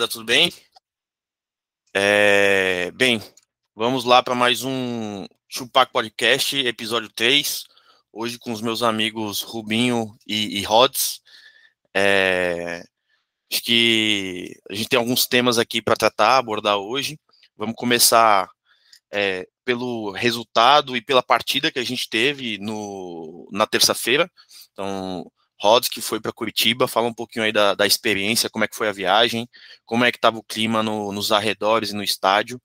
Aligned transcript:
tudo 0.00 0.24
bem? 0.24 0.50
É, 1.92 2.90
bem, 2.92 3.20
vamos 3.74 4.04
lá 4.04 4.22
para 4.22 4.34
mais 4.34 4.64
um 4.64 5.26
Chupac 5.46 5.92
Podcast, 5.92 6.56
episódio 6.56 7.10
3. 7.10 7.64
Hoje 8.10 8.38
com 8.38 8.52
os 8.52 8.62
meus 8.62 8.82
amigos 8.82 9.42
Rubinho 9.42 10.16
e, 10.26 10.58
e 10.58 10.62
Rods. 10.62 11.20
É, 11.94 12.82
acho 13.52 13.62
que 13.62 14.58
a 14.70 14.74
gente 14.74 14.88
tem 14.88 14.98
alguns 14.98 15.26
temas 15.26 15.58
aqui 15.58 15.82
para 15.82 15.94
tratar, 15.94 16.38
abordar 16.38 16.78
hoje. 16.78 17.20
Vamos 17.54 17.74
começar 17.76 18.48
é, 19.12 19.46
pelo 19.62 20.10
resultado 20.10 20.96
e 20.96 21.02
pela 21.02 21.22
partida 21.22 21.70
que 21.70 21.78
a 21.78 21.84
gente 21.84 22.08
teve 22.08 22.56
no, 22.56 23.46
na 23.52 23.66
terça-feira. 23.66 24.30
Então, 24.72 25.30
Rods, 25.62 25.88
que 25.88 26.00
foi 26.00 26.20
para 26.20 26.32
Curitiba, 26.32 26.88
fala 26.88 27.06
um 27.06 27.14
pouquinho 27.14 27.44
aí 27.44 27.52
da, 27.52 27.72
da, 27.72 27.86
experiência, 27.86 28.50
como 28.50 28.64
é 28.64 28.68
que 28.68 28.74
foi 28.74 28.88
a 28.88 28.92
viagem, 28.92 29.48
como 29.86 30.04
é 30.04 30.10
que 30.10 30.18
estava 30.18 30.36
o 30.36 30.42
clima 30.42 30.82
no, 30.82 31.12
nos 31.12 31.30
arredores 31.30 31.90
e 31.90 31.94
no 31.94 32.02
estádio, 32.02 32.60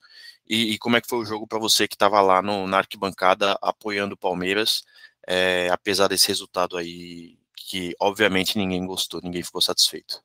e, 0.49 0.73
e, 0.73 0.77
como 0.80 0.98
é 0.98 1.02
que 1.02 1.08
foi 1.08 1.20
o 1.20 1.25
jogo 1.25 1.45
para 1.45 1.59
você 1.59 1.88
que 1.88 1.94
estava 1.94 2.20
lá 2.22 2.41
no, 2.41 2.66
na 2.67 2.77
arquibancada 2.80 3.55
apoiando 3.62 4.16
o 4.16 4.17
Palmeiras, 4.17 4.84
é, 5.27 5.70
apesar 5.70 6.08
desse 6.08 6.27
resultado 6.27 6.75
aí 6.75 7.38
que 7.55 7.94
obviamente 7.99 8.58
ninguém 8.58 8.84
gostou, 8.86 9.22
ninguém 9.22 9.44
ficou 9.44 9.61
satisfeito. 9.61 10.23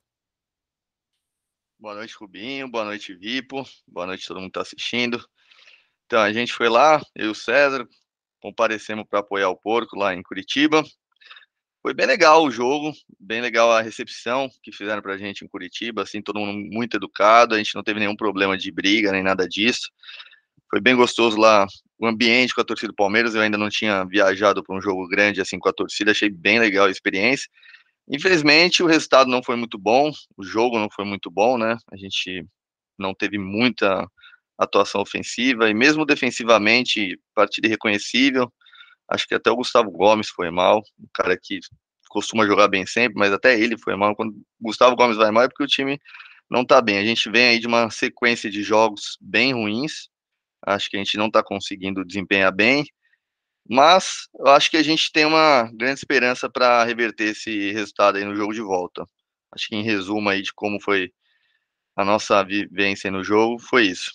Boa 1.78 1.94
noite, 1.94 2.14
Rubinho, 2.14 2.70
boa 2.70 2.84
noite, 2.84 3.12
Vipo, 3.12 3.66
boa 3.86 4.06
noite 4.06 4.26
todo 4.26 4.40
mundo 4.40 4.52
que 4.52 4.58
está 4.58 4.62
assistindo. 4.62 5.22
Então, 6.06 6.20
a 6.20 6.32
gente 6.32 6.52
foi 6.52 6.68
lá, 6.68 7.02
eu 7.14 7.26
e 7.26 7.28
o 7.30 7.34
César, 7.34 7.86
comparecemos 8.40 9.04
para 9.08 9.18
apoiar 9.18 9.50
o 9.50 9.56
Porco 9.56 9.98
lá 9.98 10.14
em 10.14 10.22
Curitiba, 10.22 10.82
foi 11.82 11.92
bem 11.92 12.06
legal 12.06 12.44
o 12.44 12.50
jogo, 12.50 12.92
bem 13.18 13.40
legal 13.40 13.72
a 13.72 13.82
recepção 13.82 14.48
que 14.62 14.70
fizeram 14.70 15.02
para 15.02 15.14
a 15.14 15.18
gente 15.18 15.44
em 15.44 15.48
Curitiba, 15.48 16.02
assim, 16.02 16.22
todo 16.22 16.38
mundo 16.38 16.68
muito 16.72 16.96
educado, 16.96 17.54
a 17.54 17.58
gente 17.58 17.74
não 17.74 17.82
teve 17.82 17.98
nenhum 17.98 18.14
problema 18.14 18.56
de 18.56 18.70
briga, 18.70 19.10
nem 19.10 19.22
nada 19.22 19.48
disso. 19.48 19.90
Foi 20.70 20.80
bem 20.80 20.94
gostoso 20.94 21.36
lá 21.36 21.66
o 21.98 22.06
ambiente 22.06 22.54
com 22.54 22.60
a 22.60 22.64
torcida 22.64 22.92
do 22.92 22.96
Palmeiras, 22.96 23.34
eu 23.34 23.42
ainda 23.42 23.58
não 23.58 23.68
tinha 23.68 24.04
viajado 24.04 24.62
para 24.62 24.76
um 24.76 24.80
jogo 24.80 25.06
grande 25.08 25.40
assim 25.40 25.58
com 25.58 25.68
a 25.68 25.72
torcida, 25.72 26.12
achei 26.12 26.30
bem 26.30 26.60
legal 26.60 26.86
a 26.86 26.90
experiência. 26.90 27.48
Infelizmente, 28.08 28.82
o 28.82 28.86
resultado 28.86 29.30
não 29.30 29.42
foi 29.42 29.56
muito 29.56 29.78
bom, 29.78 30.12
o 30.36 30.44
jogo 30.44 30.78
não 30.78 30.88
foi 30.90 31.04
muito 31.04 31.30
bom, 31.30 31.58
né? 31.58 31.76
A 31.92 31.96
gente 31.96 32.46
não 32.98 33.14
teve 33.14 33.38
muita 33.38 34.06
atuação 34.58 35.00
ofensiva 35.00 35.68
e 35.70 35.74
mesmo 35.74 36.06
defensivamente, 36.06 37.18
partida 37.34 37.66
irreconhecível. 37.68 38.52
Acho 39.08 39.26
que 39.26 39.34
até 39.34 39.50
o 39.50 39.56
Gustavo 39.56 39.90
Gomes 39.90 40.28
foi 40.28 40.50
mal, 40.50 40.82
um 40.98 41.08
cara 41.12 41.36
que 41.40 41.60
costuma 42.08 42.46
jogar 42.46 42.68
bem 42.68 42.86
sempre, 42.86 43.18
mas 43.18 43.32
até 43.32 43.58
ele 43.58 43.78
foi 43.78 43.96
mal. 43.96 44.14
Quando 44.14 44.32
o 44.32 44.44
Gustavo 44.60 44.94
Gomes 44.94 45.16
vai 45.16 45.30
mal 45.30 45.44
é 45.44 45.48
porque 45.48 45.64
o 45.64 45.66
time 45.66 45.98
não 46.50 46.64
tá 46.64 46.80
bem. 46.80 46.98
A 46.98 47.04
gente 47.04 47.30
vem 47.30 47.48
aí 47.48 47.58
de 47.58 47.66
uma 47.66 47.90
sequência 47.90 48.50
de 48.50 48.62
jogos 48.62 49.16
bem 49.20 49.54
ruins. 49.54 50.08
Acho 50.64 50.90
que 50.90 50.96
a 50.96 50.98
gente 50.98 51.16
não 51.16 51.30
tá 51.30 51.42
conseguindo 51.42 52.04
desempenhar 52.04 52.52
bem. 52.52 52.84
Mas 53.68 54.28
eu 54.38 54.48
acho 54.48 54.70
que 54.70 54.76
a 54.76 54.82
gente 54.82 55.10
tem 55.10 55.24
uma 55.24 55.70
grande 55.72 56.00
esperança 56.00 56.50
para 56.50 56.84
reverter 56.84 57.30
esse 57.30 57.72
resultado 57.72 58.18
aí 58.18 58.24
no 58.24 58.36
jogo 58.36 58.52
de 58.52 58.60
volta. 58.60 59.06
Acho 59.50 59.68
que 59.68 59.76
em 59.76 59.82
resumo 59.82 60.28
aí 60.28 60.42
de 60.42 60.52
como 60.52 60.80
foi 60.80 61.12
a 61.96 62.04
nossa 62.04 62.42
vivência 62.42 63.10
no 63.10 63.22
jogo, 63.22 63.58
foi 63.58 63.86
isso. 63.86 64.10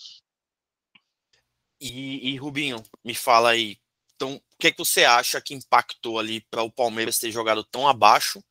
E, 1.80 2.30
e 2.30 2.36
Rubinho, 2.36 2.82
me 3.04 3.14
fala 3.14 3.50
aí, 3.50 3.78
então, 4.14 4.40
que, 4.58 4.68
é 4.68 4.70
que 4.72 4.78
você 4.78 5.04
acha 5.04 5.40
que 5.40 5.54
impactou 5.54 6.18
ali 6.18 6.40
para 6.50 6.62
o 6.62 6.70
Palmeiras 6.70 7.18
ter 7.18 7.30
jogado 7.30 7.64
tão 7.64 7.86
abaixo 7.86 8.42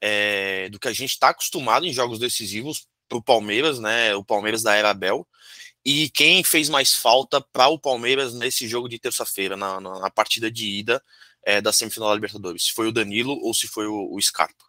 é, 0.00 0.68
do 0.70 0.78
que 0.78 0.88
a 0.88 0.92
gente 0.92 1.10
está 1.10 1.30
acostumado 1.30 1.86
em 1.86 1.92
jogos 1.92 2.18
decisivos 2.18 2.86
para 3.08 3.18
o 3.18 3.22
Palmeiras, 3.22 3.78
né? 3.78 4.14
O 4.14 4.24
Palmeiras 4.24 4.62
da 4.62 4.74
Era 4.74 4.90
Abel. 4.90 5.26
E 5.84 6.10
quem 6.10 6.44
fez 6.44 6.68
mais 6.68 6.94
falta 6.94 7.40
para 7.40 7.68
o 7.68 7.78
Palmeiras 7.78 8.34
nesse 8.34 8.68
jogo 8.68 8.88
de 8.88 8.98
terça-feira, 8.98 9.56
na, 9.56 9.80
na, 9.80 10.00
na, 10.00 10.10
partida 10.10 10.50
de 10.50 10.66
ida 10.66 11.02
é, 11.44 11.60
da 11.60 11.72
semifinal 11.72 12.10
da 12.10 12.14
Libertadores? 12.14 12.66
Se 12.66 12.72
foi 12.72 12.88
o 12.88 12.92
Danilo 12.92 13.32
ou 13.42 13.54
se 13.54 13.66
foi 13.66 13.86
o, 13.86 14.14
o 14.14 14.20
Scarpa? 14.20 14.64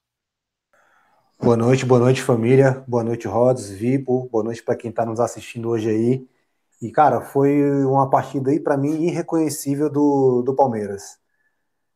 Boa 1.42 1.58
noite, 1.58 1.86
boa 1.86 2.00
noite, 2.00 2.22
família. 2.22 2.84
Boa 2.88 3.04
noite, 3.04 3.28
Rods, 3.28 3.70
Vipo. 3.70 4.28
Boa 4.30 4.44
noite 4.44 4.64
para 4.64 4.76
quem 4.76 4.90
está 4.90 5.06
nos 5.06 5.20
assistindo 5.20 5.70
hoje 5.70 5.90
aí. 5.90 6.28
E, 6.82 6.92
cara, 6.92 7.22
foi 7.22 7.62
uma 7.86 8.10
partida 8.10 8.52
aí, 8.52 8.60
para 8.60 8.78
mim, 8.78 9.04
irreconhecível 9.04 9.90
do, 9.90 10.42
do 10.44 10.56
Palmeiras. 10.56 11.20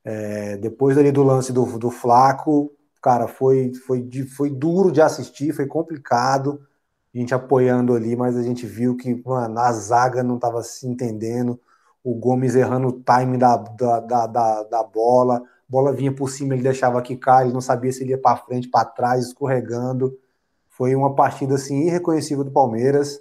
É, 0.04 0.58
depois 0.58 0.98
ali 0.98 1.12
do 1.12 1.24
lance 1.24 1.54
do, 1.54 1.80
do 1.80 1.90
Flaco, 1.90 2.72
cara, 3.02 3.28
foi, 3.28 3.74
foi, 3.88 4.08
foi 4.28 4.50
duro 4.50 4.92
de 4.92 5.02
assistir, 5.02 5.54
foi 5.54 5.66
complicado. 5.68 6.66
A 7.14 7.18
gente 7.18 7.34
apoiando 7.34 7.94
ali, 7.94 8.16
mas 8.16 8.36
a 8.38 8.44
gente 8.44 8.66
viu 8.66 8.98
que 8.98 9.14
mano, 9.26 9.60
a 9.60 9.72
zaga 9.74 10.24
não 10.24 10.36
estava 10.36 10.64
se 10.64 10.88
entendendo. 10.88 11.60
O 12.04 12.16
Gomes 12.16 12.56
errando 12.56 12.88
o 12.90 13.04
time 13.04 13.38
da, 13.38 13.58
da, 13.58 14.00
da, 14.02 14.28
da, 14.28 14.64
da 14.64 14.84
bola. 14.84 15.38
A 15.38 15.44
bola 15.70 15.94
vinha 15.94 16.14
por 16.14 16.30
cima, 16.30 16.54
ele 16.54 16.64
deixava 16.64 17.02
quicar, 17.02 17.44
ele 17.44 17.54
não 17.54 17.62
sabia 17.62 17.92
se 17.92 18.04
ele 18.04 18.12
ia 18.12 18.18
para 18.18 18.38
frente, 18.38 18.68
para 18.68 18.86
trás, 18.86 19.28
escorregando. 19.28 20.18
Foi 20.70 20.96
uma 20.96 21.16
partida 21.16 21.56
assim 21.56 21.88
irreconhecível 21.88 22.44
do 22.44 22.52
Palmeiras. 22.52 23.20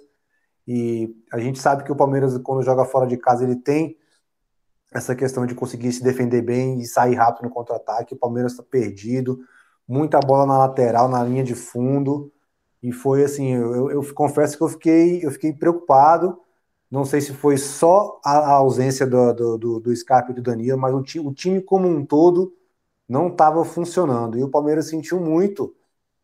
E 0.67 1.15
a 1.31 1.39
gente 1.39 1.59
sabe 1.59 1.83
que 1.83 1.91
o 1.91 1.95
Palmeiras, 1.95 2.37
quando 2.39 2.63
joga 2.63 2.85
fora 2.85 3.05
de 3.05 3.17
casa, 3.17 3.43
ele 3.43 3.55
tem 3.55 3.97
essa 4.93 5.15
questão 5.15 5.45
de 5.45 5.55
conseguir 5.55 5.91
se 5.91 6.03
defender 6.03 6.41
bem 6.41 6.79
e 6.79 6.85
sair 6.85 7.15
rápido 7.15 7.45
no 7.45 7.49
contra-ataque. 7.49 8.13
O 8.13 8.17
Palmeiras 8.17 8.53
está 8.53 8.63
perdido, 8.63 9.39
muita 9.87 10.19
bola 10.19 10.45
na 10.45 10.57
lateral, 10.57 11.09
na 11.09 11.23
linha 11.23 11.43
de 11.43 11.55
fundo. 11.55 12.31
E 12.81 12.91
foi 12.91 13.23
assim, 13.23 13.53
eu, 13.53 13.89
eu 13.91 14.13
confesso 14.13 14.57
que 14.57 14.63
eu 14.63 14.69
fiquei, 14.69 15.25
eu 15.25 15.31
fiquei 15.31 15.53
preocupado. 15.53 16.39
Não 16.91 17.05
sei 17.05 17.21
se 17.21 17.33
foi 17.33 17.57
só 17.57 18.19
a, 18.23 18.51
ausência 18.51 19.07
do, 19.07 19.33
do, 19.33 19.57
do, 19.57 19.79
do 19.79 19.93
e 19.93 20.33
do 20.33 20.41
Danilo, 20.41 20.77
mas 20.77 20.93
o 20.93 21.01
time, 21.01 21.27
o 21.27 21.33
time 21.33 21.61
como 21.61 21.87
um 21.87 22.05
todo 22.05 22.53
não 23.09 23.27
estava 23.29 23.65
funcionando. 23.65 24.37
E 24.37 24.43
o 24.43 24.49
Palmeiras 24.49 24.87
sentiu 24.89 25.19
muito. 25.19 25.75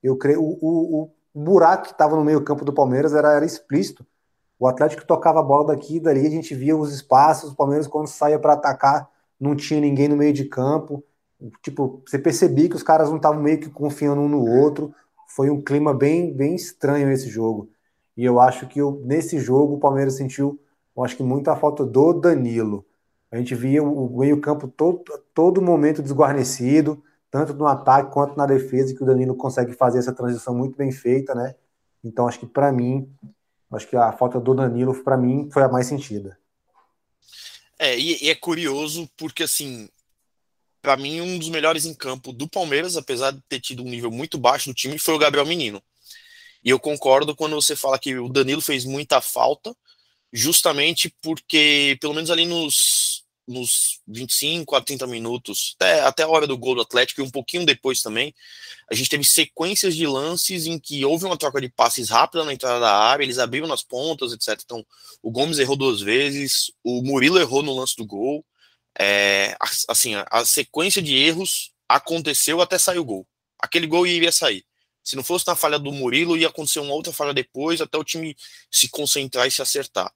Eu 0.03 0.17
creio, 0.17 0.41
o, 0.41 0.57
o, 0.61 1.11
o 1.33 1.43
buraco 1.43 1.85
que 1.85 1.91
estava 1.91 2.15
no 2.15 2.23
meio-campo 2.23 2.63
do 2.63 2.73
Palmeiras 2.73 3.13
era, 3.13 3.33
era 3.33 3.45
explícito. 3.45 4.05
O 4.59 4.67
Atlético 4.67 5.07
tocava 5.07 5.39
a 5.39 5.43
bola 5.43 5.67
daqui 5.67 5.95
e 5.95 5.99
dali, 6.01 6.27
a 6.27 6.29
gente 6.29 6.53
via 6.53 6.75
os 6.75 6.93
espaços, 6.93 7.51
o 7.51 7.55
Palmeiras 7.55 7.87
quando 7.87 8.07
saía 8.07 8.37
para 8.37 8.53
atacar, 8.53 9.09
não 9.39 9.55
tinha 9.55 9.79
ninguém 9.79 10.09
no 10.09 10.17
meio 10.17 10.33
de 10.33 10.43
campo. 10.43 11.01
Tipo, 11.61 12.01
você 12.05 12.19
percebia 12.19 12.67
que 12.67 12.75
os 12.75 12.83
caras 12.83 13.09
não 13.09 13.15
estavam 13.15 13.41
meio 13.41 13.59
que 13.59 13.69
confiando 13.69 14.19
um 14.19 14.27
no 14.27 14.45
outro. 14.45 14.93
Foi 15.27 15.49
um 15.49 15.61
clima 15.61 15.93
bem, 15.93 16.33
bem 16.33 16.55
estranho 16.55 17.09
esse 17.09 17.29
jogo. 17.29 17.69
E 18.17 18.25
eu 18.25 18.37
acho 18.37 18.67
que 18.67 18.79
eu, 18.81 19.01
nesse 19.05 19.39
jogo 19.39 19.75
o 19.75 19.79
Palmeiras 19.79 20.15
sentiu, 20.15 20.59
eu 20.95 21.05
acho 21.05 21.15
que 21.15 21.23
muita 21.23 21.55
falta 21.55 21.85
do 21.85 22.11
Danilo. 22.11 22.85
A 23.31 23.37
gente 23.37 23.55
via 23.55 23.81
o 23.81 24.19
meio-campo 24.19 24.67
todo, 24.67 25.03
todo 25.33 25.61
momento 25.61 26.03
desguarnecido, 26.03 27.01
tanto 27.31 27.53
no 27.53 27.65
ataque 27.65 28.11
quanto 28.11 28.35
na 28.35 28.45
defesa, 28.45 28.93
que 28.93 29.03
o 29.03 29.05
Danilo 29.05 29.35
consegue 29.35 29.71
fazer 29.71 29.99
essa 29.99 30.11
transição 30.11 30.53
muito 30.53 30.75
bem 30.75 30.91
feita, 30.91 31.33
né? 31.33 31.55
Então 32.03 32.27
acho 32.27 32.39
que 32.39 32.47
para 32.47 32.71
mim 32.73 33.09
Acho 33.71 33.87
que 33.87 33.95
a 33.95 34.11
falta 34.11 34.39
do 34.39 34.55
Danilo, 34.55 34.95
para 35.03 35.17
mim, 35.17 35.49
foi 35.51 35.63
a 35.63 35.69
mais 35.69 35.87
sentida. 35.87 36.37
É, 37.77 37.97
e, 37.97 38.25
e 38.25 38.29
é 38.29 38.35
curioso 38.35 39.09
porque, 39.15 39.43
assim, 39.43 39.87
para 40.81 40.97
mim, 40.97 41.21
um 41.21 41.37
dos 41.37 41.49
melhores 41.49 41.85
em 41.85 41.93
campo 41.93 42.33
do 42.33 42.47
Palmeiras, 42.47 42.97
apesar 42.97 43.31
de 43.31 43.41
ter 43.47 43.59
tido 43.59 43.83
um 43.83 43.89
nível 43.89 44.11
muito 44.11 44.37
baixo 44.37 44.69
do 44.69 44.73
time, 44.73 44.97
foi 44.97 45.13
o 45.13 45.19
Gabriel 45.19 45.45
Menino. 45.45 45.81
E 46.63 46.69
eu 46.69 46.79
concordo 46.79 47.35
quando 47.35 47.55
você 47.55 47.75
fala 47.75 47.99
que 47.99 48.17
o 48.17 48.27
Danilo 48.27 48.61
fez 48.61 48.83
muita 48.85 49.21
falta, 49.21 49.75
justamente 50.31 51.13
porque, 51.21 51.97
pelo 52.01 52.13
menos 52.13 52.29
ali 52.29 52.45
nos 52.45 53.08
nos 53.49 53.99
25 54.07 54.75
a 54.75 54.81
30 54.81 55.07
minutos, 55.07 55.75
até, 55.75 56.01
até 56.01 56.23
a 56.23 56.27
hora 56.27 56.45
do 56.45 56.57
gol 56.57 56.75
do 56.75 56.81
Atlético 56.81 57.19
e 57.19 57.23
um 57.23 57.29
pouquinho 57.29 57.65
depois 57.65 58.01
também, 58.01 58.33
a 58.89 58.93
gente 58.93 59.09
teve 59.09 59.23
sequências 59.23 59.95
de 59.95 60.05
lances 60.05 60.67
em 60.67 60.77
que 60.77 61.03
houve 61.03 61.25
uma 61.25 61.35
troca 61.37 61.59
de 61.59 61.67
passes 61.67 62.09
rápida 62.09 62.45
na 62.45 62.53
entrada 62.53 62.79
da 62.79 62.95
área, 62.95 63.23
eles 63.23 63.39
abriram 63.39 63.67
nas 63.67 63.81
pontas, 63.81 64.31
etc. 64.31 64.61
Então, 64.63 64.85
o 65.23 65.31
Gomes 65.31 65.57
errou 65.57 65.75
duas 65.75 65.99
vezes, 65.99 66.71
o 66.83 67.01
Murilo 67.01 67.39
errou 67.39 67.63
no 67.63 67.75
lance 67.75 67.95
do 67.97 68.05
gol. 68.05 68.45
É, 68.97 69.55
assim, 69.87 70.13
a, 70.15 70.45
sequência 70.45 71.01
de 71.01 71.15
erros 71.15 71.71
aconteceu 71.87 72.61
até 72.61 72.77
sair 72.77 72.99
o 72.99 73.05
gol. 73.05 73.27
Aquele 73.57 73.87
gol 73.87 74.05
iria 74.05 74.31
sair. 74.31 74.63
Se 75.03 75.15
não 75.15 75.23
fosse 75.23 75.47
na 75.47 75.55
falha 75.55 75.79
do 75.79 75.91
Murilo, 75.91 76.37
ia 76.37 76.47
acontecer 76.47 76.79
uma 76.79 76.93
outra 76.93 77.11
falha 77.11 77.33
depois, 77.33 77.81
até 77.81 77.97
o 77.97 78.03
time 78.03 78.35
se 78.69 78.89
concentrar 78.89 79.47
e 79.47 79.51
se 79.51 79.61
acertar. 79.61 80.11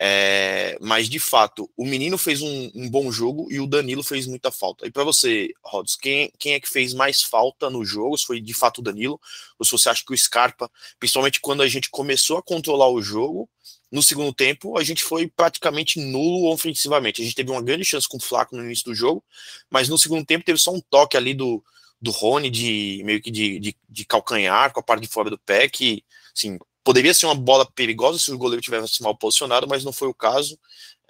É, 0.00 0.78
mas 0.80 1.08
de 1.08 1.18
fato, 1.18 1.68
o 1.76 1.84
menino 1.84 2.16
fez 2.16 2.40
um, 2.40 2.70
um, 2.72 2.88
bom 2.88 3.10
jogo 3.10 3.48
e 3.50 3.58
o 3.58 3.66
Danilo 3.66 4.04
fez 4.04 4.26
muita 4.28 4.52
falta. 4.52 4.86
E 4.86 4.92
para 4.92 5.02
você, 5.02 5.52
Rods, 5.60 5.96
quem, 5.96 6.32
quem 6.38 6.54
é 6.54 6.60
que 6.60 6.68
fez 6.68 6.94
mais 6.94 7.20
falta 7.20 7.68
no 7.68 7.84
jogo? 7.84 8.16
Se 8.16 8.24
foi 8.24 8.40
de 8.40 8.54
fato 8.54 8.78
o 8.78 8.82
Danilo, 8.82 9.20
ou 9.58 9.66
se 9.66 9.72
você 9.72 9.88
acha 9.88 10.04
que 10.06 10.14
o 10.14 10.16
Scarpa, 10.16 10.70
principalmente 11.00 11.40
quando 11.40 11.62
a 11.62 11.68
gente 11.68 11.90
começou 11.90 12.38
a 12.38 12.42
controlar 12.42 12.88
o 12.88 13.02
jogo, 13.02 13.48
no 13.90 14.02
segundo 14.02 14.32
tempo, 14.32 14.78
a 14.78 14.84
gente 14.84 15.02
foi 15.02 15.26
praticamente 15.26 15.98
nulo 15.98 16.52
ofensivamente. 16.52 17.20
A 17.20 17.24
gente 17.24 17.34
teve 17.34 17.50
uma 17.50 17.62
grande 17.62 17.84
chance 17.84 18.06
com 18.06 18.18
o 18.18 18.22
Flaco 18.22 18.54
no 18.54 18.64
início 18.64 18.84
do 18.84 18.94
jogo, 18.94 19.24
mas 19.68 19.88
no 19.88 19.98
segundo 19.98 20.24
tempo 20.24 20.44
teve 20.44 20.58
só 20.58 20.72
um 20.72 20.80
toque 20.80 21.16
ali 21.16 21.34
do, 21.34 21.64
do 22.00 22.10
Rony 22.10 22.50
de 22.50 23.02
meio 23.04 23.20
que 23.20 23.30
de, 23.30 23.58
de, 23.58 23.76
de 23.88 24.04
calcanhar 24.04 24.72
com 24.72 24.80
a 24.80 24.82
parte 24.82 25.02
de 25.02 25.08
fora 25.08 25.30
do 25.30 25.38
pé 25.38 25.68
que 25.68 26.04
assim, 26.36 26.58
poderia 26.84 27.14
ser 27.14 27.26
uma 27.26 27.34
bola 27.34 27.70
perigosa 27.70 28.18
se 28.18 28.32
o 28.32 28.38
goleiro 28.38 28.62
tivesse 28.62 29.02
mal 29.02 29.16
posicionado, 29.16 29.66
mas 29.68 29.84
não 29.84 29.92
foi 29.92 30.08
o 30.08 30.14
caso. 30.14 30.58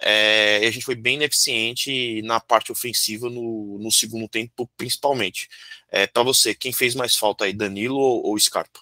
É, 0.01 0.65
a 0.65 0.71
gente 0.71 0.85
foi 0.85 0.95
bem 0.95 1.21
eficiente 1.23 2.21
na 2.23 2.39
parte 2.39 2.71
ofensiva 2.71 3.29
no, 3.29 3.77
no 3.79 3.91
segundo 3.91 4.27
tempo, 4.27 4.69
principalmente. 4.77 5.49
É, 5.89 6.07
Para 6.07 6.23
você, 6.23 6.55
quem 6.55 6.71
fez 6.71 6.95
mais 6.95 7.15
falta 7.15 7.45
aí, 7.45 7.53
Danilo 7.53 7.97
ou, 7.97 8.27
ou 8.27 8.39
Scarpa? 8.39 8.79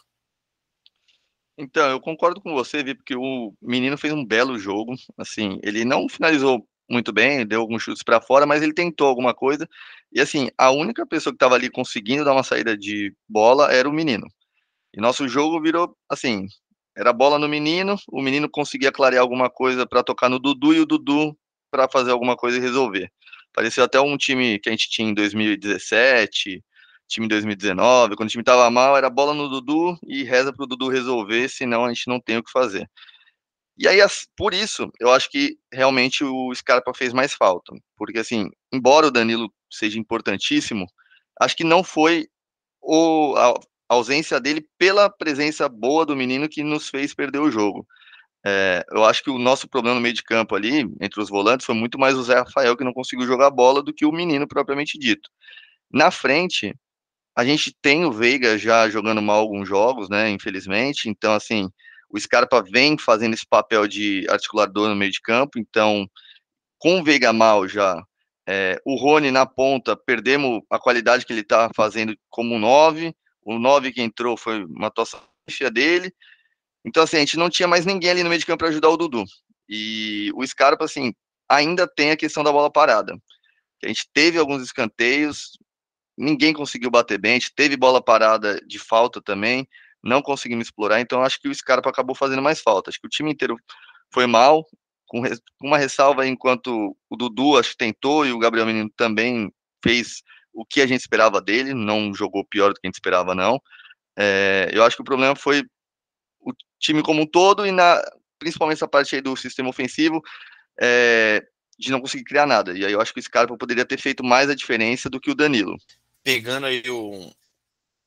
Então, 1.57 1.89
eu 1.89 1.99
concordo 1.99 2.39
com 2.39 2.53
você, 2.53 2.83
Vi, 2.83 2.93
porque 2.93 3.15
o 3.15 3.51
menino 3.59 3.97
fez 3.97 4.13
um 4.13 4.23
belo 4.23 4.59
jogo. 4.59 4.93
Assim, 5.17 5.59
ele 5.63 5.83
não 5.83 6.07
finalizou 6.07 6.67
muito 6.89 7.11
bem, 7.11 7.45
deu 7.45 7.61
alguns 7.61 7.83
chutes 7.83 8.03
para 8.03 8.21
fora, 8.21 8.45
mas 8.45 8.61
ele 8.61 8.73
tentou 8.73 9.07
alguma 9.07 9.33
coisa. 9.33 9.67
E 10.11 10.21
assim, 10.21 10.49
a 10.57 10.71
única 10.71 11.05
pessoa 11.05 11.33
que 11.33 11.35
estava 11.35 11.55
ali 11.55 11.69
conseguindo 11.69 12.23
dar 12.23 12.33
uma 12.33 12.43
saída 12.43 12.77
de 12.77 13.13
bola 13.27 13.71
era 13.73 13.89
o 13.89 13.93
menino. 13.93 14.27
E 14.93 15.01
nosso 15.01 15.27
jogo 15.27 15.61
virou 15.61 15.95
assim, 16.09 16.47
era 16.97 17.13
bola 17.13 17.37
no 17.37 17.47
menino, 17.47 17.95
o 18.09 18.21
menino 18.21 18.49
conseguia 18.49 18.91
clarear 18.91 19.21
alguma 19.21 19.49
coisa 19.51 19.85
para 19.85 20.03
tocar 20.03 20.29
no 20.29 20.39
Dudu 20.39 20.73
e 20.73 20.79
o 20.79 20.85
Dudu 20.85 21.37
para 21.69 21.87
fazer 21.87 22.11
alguma 22.11 22.35
coisa 22.35 22.57
e 22.57 22.59
resolver. 22.59 23.11
Pareceu 23.53 23.83
até 23.83 24.01
um 24.01 24.17
time 24.17 24.59
que 24.59 24.67
a 24.67 24.71
gente 24.71 24.89
tinha 24.89 25.07
em 25.07 25.13
2017, 25.13 26.63
time 27.07 27.25
em 27.25 27.29
2019, 27.29 28.15
quando 28.15 28.27
o 28.27 28.31
time 28.31 28.41
estava 28.41 28.69
mal, 28.71 28.97
era 28.97 29.09
bola 29.11 29.35
no 29.35 29.47
Dudu 29.47 29.97
e 30.07 30.23
reza 30.23 30.51
para 30.51 30.63
o 30.63 30.67
Dudu 30.67 30.89
resolver, 30.89 31.47
senão 31.49 31.85
a 31.85 31.89
gente 31.89 32.07
não 32.07 32.19
tem 32.19 32.37
o 32.37 32.43
que 32.43 32.51
fazer. 32.51 32.89
E 33.77 33.87
aí, 33.87 33.99
por 34.35 34.55
isso, 34.55 34.91
eu 34.99 35.11
acho 35.11 35.29
que 35.29 35.55
realmente 35.71 36.23
o 36.23 36.53
Scarpa 36.55 36.93
fez 36.95 37.13
mais 37.13 37.33
falta. 37.35 37.75
Porque, 37.95 38.17
assim, 38.17 38.49
embora 38.73 39.05
o 39.05 39.11
Danilo 39.11 39.53
seja 39.71 39.99
importantíssimo, 39.99 40.87
acho 41.39 41.55
que 41.55 41.63
não 41.63 41.83
foi 41.83 42.27
o, 42.81 43.35
a 43.37 43.53
ausência 43.89 44.39
dele 44.39 44.67
pela 44.77 45.09
presença 45.09 45.67
boa 45.69 46.05
do 46.05 46.15
menino 46.15 46.49
que 46.49 46.63
nos 46.63 46.89
fez 46.89 47.13
perder 47.13 47.39
o 47.39 47.51
jogo. 47.51 47.85
É, 48.45 48.85
eu 48.91 49.03
acho 49.03 49.23
que 49.23 49.29
o 49.29 49.37
nosso 49.37 49.67
problema 49.67 49.95
no 49.95 50.01
meio 50.01 50.13
de 50.13 50.23
campo 50.23 50.55
ali, 50.55 50.87
entre 51.01 51.21
os 51.21 51.29
volantes, 51.29 51.65
foi 51.65 51.75
muito 51.75 51.99
mais 51.99 52.15
o 52.15 52.23
Zé 52.23 52.35
Rafael 52.39 52.77
que 52.77 52.83
não 52.83 52.93
conseguiu 52.93 53.25
jogar 53.25 53.49
bola 53.49 53.83
do 53.83 53.93
que 53.93 54.05
o 54.05 54.11
menino 54.11 54.47
propriamente 54.47 54.97
dito. 54.97 55.29
Na 55.91 56.11
frente, 56.11 56.75
a 57.35 57.45
gente 57.45 57.75
tem 57.81 58.05
o 58.05 58.11
Veiga 58.11 58.57
já 58.57 58.89
jogando 58.89 59.21
mal 59.21 59.39
alguns 59.39 59.67
jogos, 59.67 60.09
né? 60.09 60.29
Infelizmente. 60.29 61.09
Então, 61.09 61.33
assim, 61.33 61.69
o 62.09 62.19
Scarpa 62.19 62.63
vem 62.63 62.97
fazendo 62.97 63.33
esse 63.33 63.45
papel 63.47 63.87
de 63.87 64.25
articulador 64.29 64.89
no 64.89 64.95
meio 64.95 65.11
de 65.11 65.21
campo. 65.21 65.59
Então, 65.59 66.09
com 66.79 66.99
o 66.99 67.03
Veiga 67.03 67.33
mal 67.33 67.67
já, 67.67 68.01
é, 68.47 68.79
o 68.85 68.95
Rony 68.95 69.29
na 69.29 69.45
ponta, 69.45 69.95
perdemos 69.95 70.61
a 70.69 70.79
qualidade 70.79 71.25
que 71.25 71.33
ele 71.33 71.41
está 71.41 71.69
fazendo 71.75 72.17
como 72.29 72.57
9 72.57 73.13
o 73.47 73.57
9 73.57 73.93
que 73.93 74.01
entrou 74.01 74.35
foi 74.35 74.65
uma 74.65 74.87
atuação 74.87 75.21
dele. 75.71 76.13
Então, 76.85 77.03
assim, 77.03 77.15
a 77.15 77.19
gente 77.21 77.37
não 77.37 77.49
tinha 77.49 77.67
mais 77.67 77.85
ninguém 77.85 78.09
ali 78.09 78.23
no 78.23 78.29
meio 78.29 78.39
de 78.39 78.45
campo 78.45 78.59
para 78.59 78.67
ajudar 78.67 78.89
o 78.89 78.97
Dudu. 78.97 79.23
E 79.69 80.31
o 80.35 80.45
Scarpa, 80.45 80.83
assim, 80.83 81.13
ainda 81.49 81.87
tem 81.87 82.11
a 82.11 82.17
questão 82.17 82.43
da 82.43 82.51
bola 82.51 82.69
parada. 82.69 83.17
A 83.83 83.87
gente 83.87 84.09
teve 84.13 84.37
alguns 84.37 84.61
escanteios, 84.61 85.57
ninguém 86.17 86.53
conseguiu 86.53 86.91
bater 86.91 87.17
bem, 87.17 87.31
a 87.31 87.35
gente 87.35 87.53
teve 87.55 87.77
bola 87.77 88.03
parada 88.03 88.59
de 88.67 88.79
falta 88.79 89.21
também, 89.21 89.65
não 90.03 90.21
conseguimos 90.21 90.67
explorar, 90.67 90.99
então 90.99 91.21
acho 91.21 91.39
que 91.39 91.47
o 91.47 91.55
Scarpa 91.55 91.89
acabou 91.89 92.15
fazendo 92.15 92.41
mais 92.41 92.59
falta. 92.59 92.89
Acho 92.89 92.99
que 92.99 93.07
o 93.07 93.09
time 93.09 93.31
inteiro 93.31 93.55
foi 94.11 94.25
mal, 94.25 94.65
com 95.07 95.21
uma 95.61 95.77
ressalva 95.77 96.27
enquanto 96.27 96.97
o 97.09 97.15
Dudu 97.15 97.57
acho 97.57 97.71
que 97.71 97.77
tentou 97.77 98.25
e 98.25 98.31
o 98.33 98.39
Gabriel 98.39 98.65
Menino 98.65 98.89
também 98.97 99.51
fez 99.81 100.21
o 100.57 100.65
que 100.65 100.81
a 100.81 100.87
gente 100.87 101.01
esperava 101.01 101.39
dele, 101.39 101.71
não 101.71 102.11
jogou 102.15 102.43
pior 102.43 102.73
do 102.73 102.79
que 102.79 102.87
a 102.87 102.89
gente 102.89 102.95
esperava, 102.95 103.35
não. 103.35 103.61
É, 104.17 104.71
eu 104.73 104.83
acho 104.83 104.95
que 104.95 105.03
o 105.03 105.05
problema 105.05 105.35
foi 105.35 105.63
o 106.39 106.51
time 106.79 107.03
como 107.03 107.21
um 107.21 107.27
todo 107.27 107.63
e 107.63 107.71
na, 107.71 108.01
principalmente 108.39 108.77
essa 108.77 108.87
parte 108.87 109.15
aí 109.15 109.21
do 109.21 109.37
sistema 109.37 109.69
ofensivo 109.69 110.19
é, 110.81 111.45
de 111.77 111.91
não 111.91 112.01
conseguir 112.01 112.23
criar 112.23 112.47
nada. 112.47 112.75
E 112.75 112.83
aí 112.83 112.91
eu 112.91 112.99
acho 112.99 113.13
que 113.13 113.19
o 113.19 113.23
Scarpa 113.23 113.55
poderia 113.55 113.85
ter 113.85 113.99
feito 113.99 114.23
mais 114.23 114.49
a 114.49 114.55
diferença 114.55 115.11
do 115.11 115.19
que 115.19 115.29
o 115.29 115.35
Danilo. 115.35 115.77
Pegando 116.23 116.65
aí 116.65 116.81
o, 116.89 117.27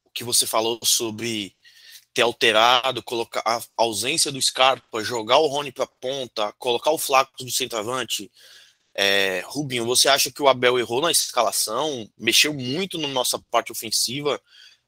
o 0.05 0.11
que 0.12 0.25
você 0.25 0.44
falou 0.44 0.81
sobre 0.82 1.55
ter 2.12 2.23
alterado, 2.23 3.00
colocar 3.00 3.44
a 3.46 3.61
ausência 3.76 4.32
do 4.32 4.43
Scarpa, 4.43 5.05
jogar 5.05 5.38
o 5.38 5.46
Rony 5.46 5.70
para 5.70 5.87
ponta, 5.87 6.53
colocar 6.58 6.91
o 6.91 6.99
Flaco 6.99 7.44
do 7.44 7.50
centroavante, 7.53 8.29
é, 8.94 9.42
Rubinho, 9.46 9.87
você 9.87 10.08
acha 10.08 10.31
que 10.31 10.42
o 10.42 10.48
Abel 10.48 10.78
errou 10.78 11.00
na 11.00 11.10
escalação, 11.10 12.08
mexeu 12.19 12.52
muito 12.52 12.98
na 12.98 13.08
nossa 13.08 13.38
parte 13.50 13.70
ofensiva, 13.70 14.40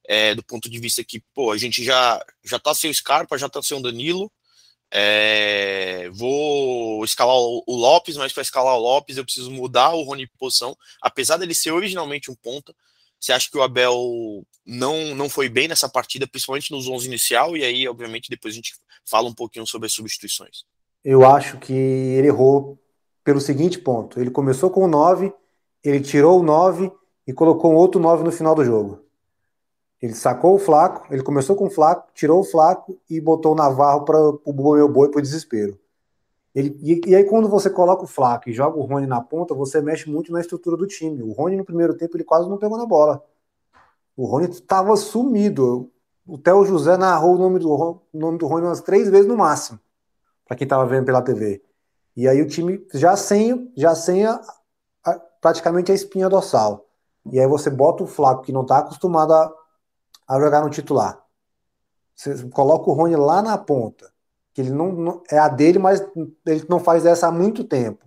é, 0.07 0.35
do 0.35 0.43
ponto 0.43 0.69
de 0.69 0.79
vista 0.79 1.05
que, 1.05 1.23
pô, 1.35 1.53
a 1.53 1.57
gente 1.57 1.85
já, 1.85 2.25
já 2.45 2.59
tá 2.59 2.75
sem 2.75 2.91
o 2.91 2.95
Scarpa, 2.95 3.39
já 3.39 3.49
tá 3.49 3.63
sem 3.63 3.77
o 3.77 3.83
Danilo, 3.83 4.31
é, 4.91 6.11
vou 6.11 7.03
escalar 7.05 7.35
o, 7.35 7.65
Lopes, 7.69 8.17
mas 8.17 8.33
para 8.33 8.43
escalar 8.43 8.75
o 8.75 8.81
Lopes 8.81 9.17
eu 9.17 9.25
preciso 9.25 9.51
mudar 9.51 9.95
o 9.95 10.03
Rony 10.03 10.27
de 10.27 10.33
posição, 10.37 10.77
apesar 11.01 11.37
dele 11.37 11.55
ser 11.55 11.71
originalmente 11.71 12.31
um 12.31 12.35
ponta, 12.35 12.75
você 13.19 13.33
acha 13.33 13.49
que 13.49 13.57
o 13.57 13.63
Abel 13.63 14.45
não, 14.67 15.15
não 15.15 15.31
foi 15.31 15.49
bem 15.49 15.69
nessa 15.69 15.89
partida, 15.89 16.27
principalmente 16.27 16.73
nos 16.73 16.89
11 16.89 17.07
inicial, 17.07 17.57
e 17.57 17.65
aí, 17.65 17.87
obviamente, 17.87 18.29
depois 18.29 18.53
a 18.53 18.57
gente 18.57 18.75
fala 19.05 19.29
um 19.29 19.35
pouquinho 19.35 19.67
sobre 19.67 19.87
as 19.87 19.93
substituições. 19.93 20.65
Eu 21.05 21.25
acho 21.25 21.59
que 21.59 21.73
ele 21.73 22.27
errou 22.27 22.82
pelo 23.25 23.41
seguinte 23.41 23.79
ponto: 23.79 24.21
ele 24.21 24.31
começou 24.31 24.71
com 24.71 24.85
o 24.85 24.89
9, 24.89 25.33
ele 25.83 26.01
tirou 26.01 26.41
o 26.41 26.43
9 26.43 26.93
e 27.27 27.33
colocou 27.33 27.73
um 27.73 27.77
outro 27.77 28.01
9 28.01 28.25
no 28.25 28.33
final 28.33 28.55
do 28.55 28.65
jogo. 28.65 29.01
Ele 30.01 30.15
sacou 30.15 30.55
o 30.55 30.59
Flaco, 30.59 31.07
ele 31.15 31.23
começou 31.23 31.55
com 31.55 31.67
o 31.67 31.71
Flaco, 31.71 32.11
tirou 32.13 32.41
o 32.41 32.45
Flaco 32.45 32.99
e 33.09 33.21
botou 33.21 33.53
o 33.53 33.55
Navarro 33.55 34.05
para 34.05 34.19
o 34.19 34.75
meu 34.75 34.89
boi 34.89 35.09
para 35.09 35.21
o 35.21 35.23
desespero. 35.23 35.79
Ele, 36.55 36.77
e, 36.83 37.01
e, 37.07 37.15
aí, 37.15 37.25
quando 37.25 37.49
você 37.49 37.71
coloca 37.71 38.05
o 38.05 38.07
Flaco 38.07 38.51
e 38.51 38.53
joga 38.53 38.77
o 38.77 38.83
Rony 38.83 39.07
na 39.07 39.23
ponta, 39.23 39.55
você 39.55 39.81
mexe 39.81 40.11
muito 40.11 40.33
na 40.33 40.41
estrutura 40.41 40.77
do 40.77 40.87
time. 40.87 41.23
O 41.23 41.33
Rony, 41.33 41.57
no 41.57 41.65
primeiro 41.65 41.95
tempo, 41.95 42.17
ele 42.17 42.25
quase 42.25 42.49
não 42.49 42.59
pegou 42.59 42.77
na 42.77 42.85
bola. 42.85 43.25
O 44.17 44.27
Rony 44.27 44.51
estava 44.51 44.95
sumido. 44.97 45.91
O 46.27 46.37
Theo 46.37 46.65
José 46.65 46.97
narrou 46.97 47.37
o 47.37 47.39
nome 47.39 47.59
do, 47.59 47.71
o 47.73 48.01
nome 48.13 48.39
do 48.39 48.47
Rony 48.47 48.67
umas 48.67 48.81
três 48.81 49.09
vezes 49.09 49.27
no 49.27 49.37
máximo, 49.37 49.81
para 50.47 50.57
quem 50.57 50.65
estava 50.65 50.85
vendo 50.87 51.07
pela 51.07 51.23
TV. 51.23 51.63
E 52.17 52.29
aí 52.29 52.43
o 52.43 52.47
time 52.47 52.87
já 52.93 53.17
sem, 53.17 53.73
já 53.77 53.95
sem 53.95 54.27
a, 54.27 54.41
a, 55.05 55.19
praticamente 55.41 55.91
a 55.91 55.95
espinha 55.95 56.29
dorsal. 56.29 56.87
E 57.31 57.41
aí 57.41 57.47
você 57.47 57.71
bota 57.71 58.03
o 58.03 58.07
Flaco, 58.07 58.43
que 58.43 58.53
não 58.53 58.63
está 58.63 58.79
acostumado 58.79 59.33
a, 59.33 59.53
a 60.29 60.41
jogar 60.41 60.63
no 60.63 60.71
titular. 60.71 61.23
Você 62.15 62.49
coloca 62.51 62.91
o 62.91 62.93
Rony 62.93 63.17
lá 63.17 63.41
na 63.41 63.57
ponta, 63.57 64.13
que 64.53 64.61
ele 64.61 64.71
não, 64.71 64.93
não, 64.93 65.23
é 65.31 65.39
a 65.39 65.49
dele, 65.49 65.79
mas 65.79 66.01
ele 66.47 66.67
não 66.69 66.79
faz 66.79 67.07
essa 67.07 67.29
há 67.29 67.33
muito 67.33 67.65
tempo. 67.65 68.07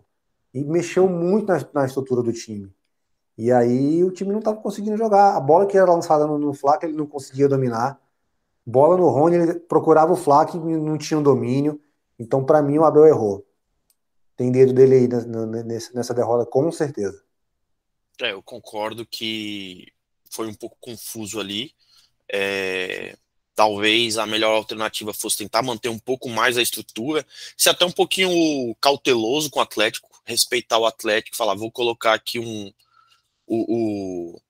E 0.53 0.63
mexeu 0.63 1.09
muito 1.09 1.47
na, 1.47 1.59
na 1.73 1.85
estrutura 1.85 2.21
do 2.21 2.31
time. 2.31 2.71
E 3.37 3.51
aí 3.51 4.03
o 4.03 4.11
time 4.11 4.31
não 4.31 4.39
estava 4.39 4.57
conseguindo 4.61 4.97
jogar. 4.97 5.35
A 5.35 5.39
bola 5.39 5.65
que 5.65 5.77
era 5.77 5.91
lançada 5.91 6.25
no, 6.27 6.37
no 6.37 6.53
ele 6.83 6.93
não 6.93 7.07
conseguia 7.07 7.49
dominar. 7.49 7.99
Bola 8.65 8.97
no 8.97 9.09
Rony, 9.09 9.35
ele 9.35 9.53
procurava 9.55 10.13
o 10.13 10.15
Flaco 10.15 10.57
e 10.57 10.77
não 10.77 10.97
tinha 10.97 11.19
um 11.19 11.23
domínio. 11.23 11.81
Então, 12.17 12.45
para 12.45 12.61
mim, 12.61 12.77
o 12.77 12.85
Abel 12.85 13.05
errou 13.05 13.45
tem 14.35 14.51
dedo 14.51 14.73
dele 14.73 14.95
aí 14.95 15.07
nessa 15.93 16.13
derrota, 16.13 16.49
com 16.49 16.71
certeza. 16.71 17.23
É, 18.21 18.31
eu 18.31 18.43
concordo 18.43 19.05
que 19.05 19.91
foi 20.29 20.47
um 20.47 20.53
pouco 20.53 20.77
confuso 20.79 21.39
ali. 21.39 21.73
É, 22.31 23.17
talvez 23.55 24.17
a 24.17 24.25
melhor 24.25 24.55
alternativa 24.55 25.13
fosse 25.13 25.37
tentar 25.37 25.61
manter 25.61 25.89
um 25.89 25.99
pouco 25.99 26.29
mais 26.29 26.57
a 26.57 26.61
estrutura, 26.61 27.25
ser 27.55 27.69
até 27.69 27.85
um 27.85 27.91
pouquinho 27.91 28.75
cauteloso 28.81 29.49
com 29.49 29.59
o 29.59 29.63
Atlético, 29.63 30.09
respeitar 30.25 30.77
o 30.77 30.85
Atlético, 30.85 31.37
falar, 31.37 31.55
vou 31.55 31.71
colocar 31.71 32.13
aqui 32.13 32.39
um 32.39 32.71
o, 33.47 34.33
o 34.33 34.41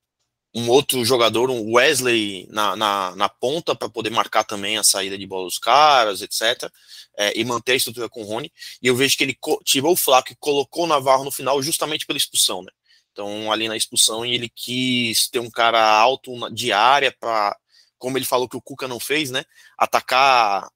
um 0.56 0.70
outro 0.70 1.04
jogador, 1.04 1.52
um 1.52 1.74
Wesley 1.74 2.48
na, 2.50 2.78
na, 2.78 3.16
na 3.18 3.28
ponta 3.28 3.76
para 3.76 3.90
poder 3.90 4.10
marcar 4.10 4.46
também 4.46 4.78
a 4.78 4.84
saída 4.86 5.18
de 5.18 5.28
bola 5.28 5.44
dos 5.44 5.58
caras, 5.58 6.22
etc. 6.22 6.72
É, 7.18 7.38
e 7.38 7.44
manter 7.44 7.74
a 7.74 7.76
estrutura 7.76 8.08
com 8.08 8.22
o 8.22 8.26
Rony. 8.26 8.50
E 8.82 8.88
eu 8.88 8.96
vejo 8.96 9.18
que 9.18 9.24
ele 9.26 9.38
tirou 9.66 9.92
o 9.92 9.98
Flaco 9.98 10.32
e 10.32 10.36
colocou 10.38 10.86
o 10.86 10.88
Navarro 10.88 11.26
no 11.26 11.32
final 11.32 11.62
justamente 11.62 12.06
pela 12.06 12.18
expulsão, 12.18 12.64
né? 12.64 12.72
Então, 13.12 13.52
ali 13.52 13.68
na 13.68 13.76
expulsão, 13.76 14.26
ele 14.26 14.48
quis 14.48 15.28
ter 15.30 15.40
um 15.40 15.50
cara 15.50 15.82
alto 15.86 16.32
de 16.54 16.72
área 16.72 17.14
para, 17.20 17.58
como 17.98 18.18
ele 18.18 18.26
falou 18.26 18.48
que 18.48 18.58
o 18.58 18.62
Cuca 18.62 18.88
não 18.88 19.00
fez, 19.00 19.32
né? 19.32 19.44
Atacar, 19.78 20.70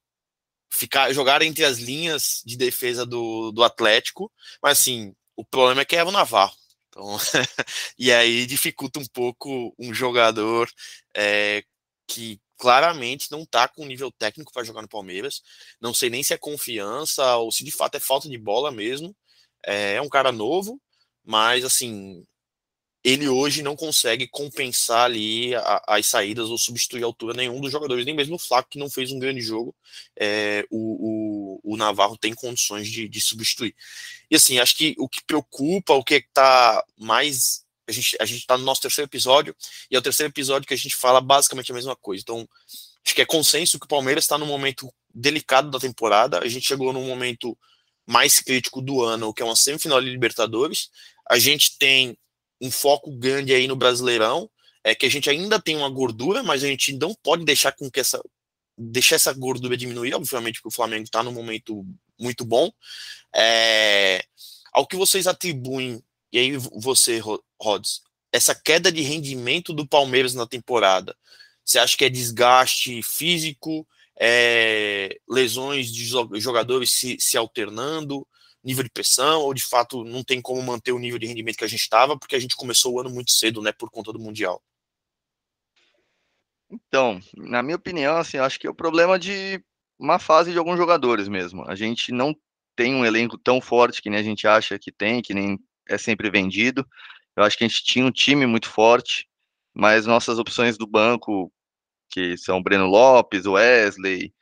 ficar, 0.69 1.13
jogar 1.13 1.41
entre 1.41 1.63
as 1.63 1.77
linhas 1.79 2.41
de 2.45 2.57
defesa 2.57 3.05
do, 3.05 3.51
do 3.51 3.63
Atlético. 3.63 4.29
Mas 4.61 4.79
assim, 4.79 5.13
o 5.37 5.45
problema 5.45 5.81
é 5.81 5.85
que 5.85 5.95
é 5.95 6.03
o 6.03 6.11
Navarro. 6.11 6.58
Então, 6.89 7.17
e 7.97 8.11
aí 8.11 8.45
dificulta 8.45 8.99
um 8.99 9.05
pouco 9.07 9.73
um 9.79 9.93
jogador 9.93 10.69
é, 11.15 11.63
que 12.07 12.39
claramente 12.57 13.31
não 13.31 13.43
está 13.43 13.67
com 13.67 13.85
nível 13.85 14.11
técnico 14.11 14.51
para 14.51 14.63
jogar 14.63 14.81
no 14.81 14.89
Palmeiras. 14.89 15.41
Não 15.81 15.93
sei 15.93 16.09
nem 16.09 16.23
se 16.23 16.33
é 16.33 16.37
confiança 16.37 17.37
ou 17.37 17.51
se 17.51 17.63
de 17.63 17.71
fato 17.71 17.95
é 17.95 17.99
falta 17.99 18.27
de 18.29 18.37
bola 18.37 18.71
mesmo. 18.71 19.15
É, 19.65 19.95
é 19.95 20.01
um 20.01 20.09
cara 20.09 20.31
novo, 20.31 20.81
mas 21.23 21.65
assim, 21.65 22.25
ele 23.03 23.29
hoje 23.29 23.63
não 23.63 23.75
consegue 23.75 24.27
compensar 24.27 25.05
ali 25.05 25.55
a, 25.55 25.83
as 25.87 26.05
saídas 26.07 26.49
ou 26.49 26.57
substituir 26.57 27.03
a 27.03 27.05
altura 27.05 27.33
nenhum 27.33 27.61
dos 27.61 27.71
jogadores, 27.71 28.05
nem 28.05 28.13
mesmo 28.13 28.35
o 28.35 28.39
Flaco, 28.39 28.69
que 28.69 28.79
não 28.79 28.89
fez 28.89 29.11
um 29.11 29.19
grande 29.19 29.41
jogo, 29.41 29.73
é, 30.17 30.65
o, 30.69 31.59
o, 31.63 31.73
o, 31.73 31.77
Navarro 31.77 32.17
tem 32.17 32.33
condições 32.33 32.89
de, 32.89 33.07
de, 33.07 33.21
substituir. 33.21 33.73
E 34.29 34.35
assim, 34.35 34.59
acho 34.59 34.75
que 34.75 34.95
o 34.97 35.07
que 35.07 35.23
preocupa, 35.23 35.93
o 35.93 36.03
que 36.03 36.15
está 36.15 36.83
mais. 36.97 37.63
A 37.87 37.91
gente 37.91 38.17
a 38.19 38.23
está 38.23 38.57
no 38.57 38.65
nosso 38.65 38.81
terceiro 38.81 39.09
episódio, 39.09 39.55
e 39.89 39.95
é 39.95 39.99
o 39.99 40.01
terceiro 40.01 40.31
episódio 40.31 40.67
que 40.67 40.73
a 40.73 40.77
gente 40.77 40.95
fala 40.95 41.19
basicamente 41.19 41.71
a 41.71 41.75
mesma 41.75 41.95
coisa. 41.95 42.21
Então, 42.21 42.47
acho 43.03 43.15
que 43.15 43.21
é 43.21 43.25
consenso 43.25 43.79
que 43.79 43.85
o 43.85 43.89
Palmeiras 43.89 44.25
está 44.25 44.37
num 44.37 44.45
momento 44.45 44.93
delicado 45.11 45.71
da 45.71 45.79
temporada. 45.79 46.39
A 46.39 46.47
gente 46.47 46.67
chegou 46.67 46.93
num 46.93 47.07
momento 47.07 47.57
mais 48.05 48.39
crítico 48.39 48.81
do 48.81 49.01
ano, 49.01 49.33
que 49.33 49.41
é 49.41 49.45
uma 49.45 49.55
semifinal 49.55 50.01
de 50.01 50.09
Libertadores. 50.09 50.89
A 51.27 51.39
gente 51.39 51.77
tem 51.79 52.15
um 52.61 52.71
foco 52.71 53.11
grande 53.11 53.53
aí 53.53 53.67
no 53.67 53.75
Brasileirão, 53.75 54.49
é 54.83 54.95
que 54.95 55.05
a 55.05 55.09
gente 55.09 55.29
ainda 55.29 55.59
tem 55.59 55.75
uma 55.75 55.89
gordura, 55.89 56.41
mas 56.43 56.63
a 56.63 56.67
gente 56.67 56.93
não 56.93 57.13
pode 57.23 57.43
deixar 57.45 57.71
com 57.73 57.89
que 57.89 57.99
essa 57.99 58.21
deixar 58.79 59.17
essa 59.17 59.33
gordura 59.33 59.75
diminuir, 59.75 60.13
obviamente, 60.13 60.61
porque 60.61 60.69
o 60.69 60.75
Flamengo 60.75 61.03
está 61.03 61.21
num 61.21 61.33
momento 61.33 61.85
muito 62.17 62.45
bom. 62.45 62.71
É, 63.35 64.23
ao 64.71 64.87
que 64.87 64.95
vocês 64.95 65.27
atribuem, 65.27 66.01
e 66.31 66.39
aí 66.39 66.57
você, 66.57 67.21
Rods, 67.61 68.01
essa 68.31 68.55
queda 68.55 68.89
de 68.89 69.01
rendimento 69.01 69.73
do 69.73 69.85
Palmeiras 69.85 70.33
na 70.33 70.47
temporada, 70.47 71.15
você 71.65 71.77
acha 71.77 71.97
que 71.97 72.05
é 72.05 72.09
desgaste 72.09 73.01
físico, 73.03 73.85
é, 74.19 75.17
lesões 75.29 75.91
de 75.91 76.05
jogadores 76.05 76.91
se, 76.91 77.17
se 77.19 77.37
alternando? 77.37 78.25
Nível 78.63 78.83
de 78.83 78.89
pressão, 78.89 79.41
ou 79.41 79.53
de 79.53 79.65
fato 79.65 80.03
não 80.03 80.23
tem 80.23 80.41
como 80.41 80.61
manter 80.61 80.91
o 80.91 80.99
nível 80.99 81.19
de 81.19 81.27
rendimento 81.27 81.57
que 81.57 81.63
a 81.63 81.67
gente 81.67 81.81
estava, 81.81 82.17
porque 82.17 82.35
a 82.35 82.39
gente 82.39 82.55
começou 82.55 82.93
o 82.93 82.99
ano 82.99 83.09
muito 83.09 83.31
cedo, 83.31 83.61
né, 83.61 83.71
por 83.71 83.89
conta 83.89 84.11
do 84.11 84.19
Mundial? 84.19 84.61
Então, 86.69 87.19
na 87.35 87.63
minha 87.63 87.77
opinião, 87.77 88.17
assim, 88.17 88.37
acho 88.37 88.59
que 88.59 88.67
é 88.67 88.69
o 88.69 88.75
problema 88.75 89.17
de 89.17 89.63
uma 89.97 90.19
fase 90.19 90.51
de 90.51 90.57
alguns 90.57 90.77
jogadores 90.77 91.27
mesmo. 91.27 91.67
A 91.67 91.75
gente 91.75 92.11
não 92.11 92.35
tem 92.75 92.93
um 92.93 93.05
elenco 93.05 93.37
tão 93.37 93.59
forte 93.59 94.01
que 94.01 94.09
nem 94.09 94.19
a 94.19 94.23
gente 94.23 94.47
acha 94.47 94.77
que 94.77 94.91
tem, 94.91 95.21
que 95.21 95.33
nem 95.33 95.59
é 95.87 95.97
sempre 95.97 96.29
vendido. 96.29 96.87
Eu 97.35 97.43
acho 97.43 97.57
que 97.57 97.63
a 97.63 97.67
gente 97.67 97.83
tinha 97.83 98.05
um 98.05 98.11
time 98.11 98.45
muito 98.45 98.69
forte, 98.69 99.27
mas 99.73 100.05
nossas 100.05 100.37
opções 100.37 100.77
do 100.77 100.85
banco, 100.85 101.51
que 102.09 102.37
são 102.37 102.61
Breno 102.61 102.85
Lopes, 102.85 103.45
Wesley, 103.45 104.33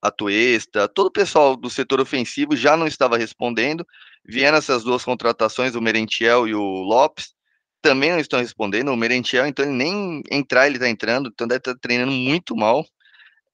Atuesta, 0.00 0.88
todo 0.88 1.08
o 1.08 1.12
pessoal 1.12 1.56
do 1.56 1.68
setor 1.68 2.00
ofensivo 2.00 2.56
já 2.56 2.76
não 2.76 2.86
estava 2.86 3.16
respondendo. 3.16 3.86
Vieram 4.24 4.58
essas 4.58 4.84
duas 4.84 5.04
contratações, 5.04 5.74
o 5.74 5.80
Merentiel 5.80 6.46
e 6.46 6.54
o 6.54 6.60
Lopes, 6.60 7.34
também 7.82 8.10
não 8.10 8.18
estão 8.18 8.40
respondendo. 8.40 8.90
O 8.92 8.96
Merentiel, 8.96 9.46
então, 9.46 9.64
ele 9.64 9.74
nem 9.74 10.22
entrar, 10.30 10.66
ele 10.66 10.76
está 10.76 10.88
entrando, 10.88 11.30
então 11.32 11.48
deve 11.48 11.58
estar 11.58 11.74
tá 11.74 11.78
treinando 11.80 12.12
muito 12.12 12.56
mal. 12.56 12.84